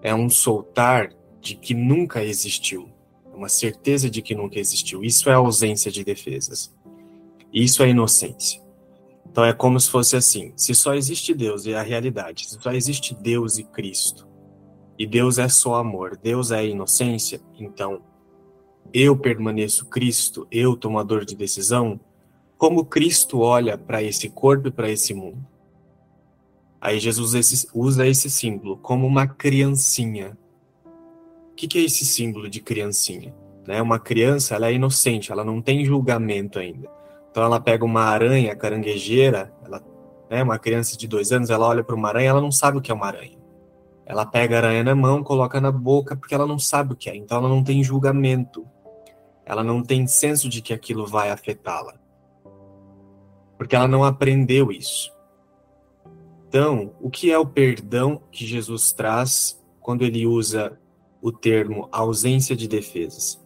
É 0.03 0.14
um 0.14 0.30
soltar 0.30 1.12
de 1.41 1.55
que 1.55 1.74
nunca 1.74 2.24
existiu 2.24 2.89
uma 3.39 3.49
certeza 3.49 4.07
de 4.07 4.22
que 4.22 4.36
nunca 4.36 4.60
existiu. 4.60 5.03
Isso 5.03 5.30
é 5.30 5.34
ausência 5.34 5.89
de 5.89 6.03
defesas. 6.03 6.72
Isso 7.51 7.82
é 7.82 7.89
inocência. 7.89 8.62
Então 9.26 9.43
é 9.43 9.51
como 9.51 9.80
se 9.80 9.89
fosse 9.89 10.16
assim: 10.16 10.53
se 10.55 10.76
só 10.76 10.93
existe 10.93 11.34
Deus 11.34 11.66
e 11.66 11.74
a 11.74 11.82
realidade, 11.82 12.47
se 12.47 12.62
só 12.62 12.72
existe 12.72 13.16
Deus 13.16 13.57
e 13.57 13.64
Cristo, 13.64 14.28
e 15.00 15.08
Deus 15.08 15.39
é 15.39 15.47
só 15.47 15.76
amor, 15.76 16.16
Deus 16.22 16.52
é 16.52 16.68
inocência, 16.68 17.41
então 17.58 18.02
eu 18.93 19.18
permaneço 19.18 19.86
Cristo, 19.86 20.45
eu 20.52 20.76
tomador 20.76 21.26
de 21.26 21.36
decisão, 21.36 22.00
como 22.58 22.86
Cristo 22.86 23.39
olha 23.39 23.78
para 23.78 24.04
esse 24.04 24.30
corpo 24.30 24.68
e 24.68 24.72
para 24.72 24.91
esse 24.91 25.14
mundo. 25.14 25.43
Aí 26.82 27.00
Jesus 27.00 27.68
usa 27.74 28.06
esse 28.06 28.30
símbolo 28.30 28.78
como 28.78 29.08
uma 29.08 29.26
criancinha 29.26 30.38
que, 31.60 31.68
que 31.68 31.78
é 31.78 31.82
esse 31.82 32.06
símbolo 32.06 32.50
de 32.50 32.62
criancinha? 32.62 33.36
Né? 33.68 33.82
Uma 33.82 34.00
criança, 34.00 34.56
ela 34.56 34.70
é 34.70 34.74
inocente, 34.74 35.30
ela 35.30 35.43
não 35.43 35.62
tem 35.62 35.84
julgamento 35.84 36.58
ainda. 36.58 36.89
Então 37.30 37.43
ela 37.43 37.60
pega 37.60 37.84
uma 37.84 38.04
aranha 38.04 38.56
caranguejeira, 38.56 39.54
ela, 39.66 39.84
né, 40.30 40.41
uma 40.41 40.58
criança 40.58 40.97
de 40.97 41.06
dois 41.06 41.34
anos, 41.34 41.50
ela 41.50 41.68
olha 41.68 41.84
para 41.84 41.95
uma 41.95 42.08
aranha, 42.08 42.30
ela 42.30 42.39
não 42.39 42.52
sabe 42.52 42.78
o 42.78 42.82
que 42.82 42.91
é 42.91 42.95
uma 42.95 43.08
aranha. 43.08 43.38
Ela 44.10 44.26
pega 44.26 44.55
a 44.55 44.57
aranha 44.57 44.84
na 44.84 44.95
mão, 44.95 45.24
coloca 45.24 45.62
na 45.62 45.72
boca, 45.72 46.16
porque 46.16 46.34
ela 46.34 46.47
não 46.47 46.57
sabe 46.57 46.93
o 46.93 46.95
que 46.95 47.12
é. 47.12 47.16
Então 47.16 47.38
ela 47.38 47.47
não 47.47 47.64
tem 47.64 47.84
julgamento. 47.84 48.68
Ela 49.45 49.64
não 49.64 49.84
tem 49.84 50.07
senso 50.07 50.49
de 50.49 50.64
que 50.64 50.74
aquilo 50.74 51.05
vai 51.05 51.30
afetá-la. 51.30 51.93
Porque 53.55 53.76
ela 53.76 53.88
não 53.88 54.03
aprendeu 54.03 54.72
isso. 54.72 55.14
Então, 56.47 56.91
o 56.99 57.12
que 57.12 57.32
é 57.32 57.38
o 57.38 57.45
perdão 57.45 58.24
que 58.32 58.47
Jesus 58.47 58.91
traz 58.91 59.64
quando 59.80 60.03
ele 60.03 60.26
usa 60.26 60.80
o 61.22 61.32
termo 61.32 61.88
ausência 61.91 62.55
de 62.55 62.68
defesas. 62.68 63.39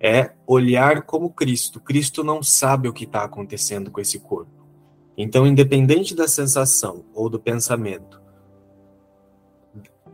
É 0.00 0.32
olhar 0.44 1.02
como 1.02 1.30
Cristo. 1.30 1.78
Cristo 1.78 2.24
não 2.24 2.42
sabe 2.42 2.88
o 2.88 2.92
que 2.92 3.04
está 3.04 3.22
acontecendo 3.22 3.92
com 3.92 4.00
esse 4.00 4.18
corpo. 4.18 4.50
Então, 5.16 5.46
independente 5.46 6.16
da 6.16 6.26
sensação 6.26 7.04
ou 7.14 7.28
do 7.28 7.38
pensamento, 7.38 8.19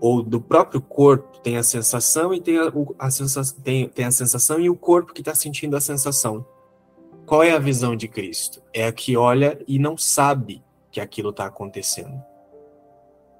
ou 0.00 0.22
do 0.22 0.40
próprio 0.40 0.80
corpo, 0.80 1.38
tem 1.40 1.56
a 1.56 1.62
sensação 1.62 2.34
e 2.34 2.40
tem 2.40 2.58
a, 2.58 2.72
a 2.98 3.10
sensação, 3.10 3.58
tem, 3.62 3.88
tem 3.88 4.04
a 4.04 4.10
sensação 4.10 4.60
e 4.60 4.68
o 4.68 4.76
corpo 4.76 5.12
que 5.12 5.20
está 5.20 5.34
sentindo 5.34 5.76
a 5.76 5.80
sensação. 5.80 6.44
Qual 7.24 7.42
é 7.42 7.52
a 7.52 7.58
visão 7.58 7.96
de 7.96 8.06
Cristo? 8.06 8.62
É 8.72 8.86
a 8.86 8.92
que 8.92 9.16
olha 9.16 9.58
e 9.66 9.78
não 9.78 9.96
sabe 9.96 10.62
que 10.90 11.00
aquilo 11.00 11.30
está 11.30 11.46
acontecendo. 11.46 12.22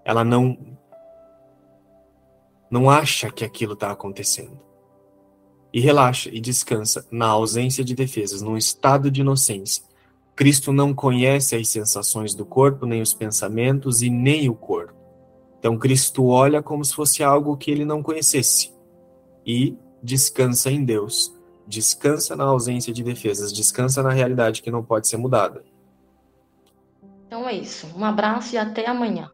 Ela 0.04 0.24
não 0.24 0.59
não 2.68 2.90
acha 2.90 3.30
que 3.30 3.44
aquilo 3.44 3.74
está 3.74 3.90
acontecendo. 3.90 4.61
E 5.72 5.80
relaxa 5.80 6.30
e 6.32 6.40
descansa 6.40 7.07
na 7.11 7.26
ausência 7.26 7.84
de 7.84 7.94
defesas, 7.94 8.42
num 8.42 8.57
estado 8.57 9.11
de 9.11 9.20
inocência. 9.20 9.84
Cristo 10.34 10.72
não 10.72 10.92
conhece 10.92 11.54
as 11.54 11.68
sensações 11.68 12.34
do 12.34 12.44
corpo, 12.44 12.86
nem 12.86 13.00
os 13.00 13.14
pensamentos 13.14 14.02
e 14.02 14.11
nem 14.11 14.48
o 14.48 14.54
corpo. 14.54 14.86
Então 15.66 15.76
Cristo 15.76 16.28
olha 16.28 16.62
como 16.62 16.84
se 16.84 16.94
fosse 16.94 17.24
algo 17.24 17.56
que 17.56 17.72
ele 17.72 17.84
não 17.84 18.00
conhecesse 18.00 18.72
e 19.44 19.76
descansa 20.00 20.70
em 20.70 20.84
Deus, 20.84 21.34
descansa 21.66 22.36
na 22.36 22.44
ausência 22.44 22.92
de 22.92 23.02
defesas, 23.02 23.52
descansa 23.52 24.00
na 24.00 24.10
realidade 24.10 24.62
que 24.62 24.70
não 24.70 24.84
pode 24.84 25.08
ser 25.08 25.16
mudada. 25.16 25.64
Então 27.26 27.48
é 27.48 27.54
isso. 27.54 27.88
Um 27.96 28.04
abraço 28.04 28.54
e 28.54 28.58
até 28.58 28.88
amanhã. 28.88 29.28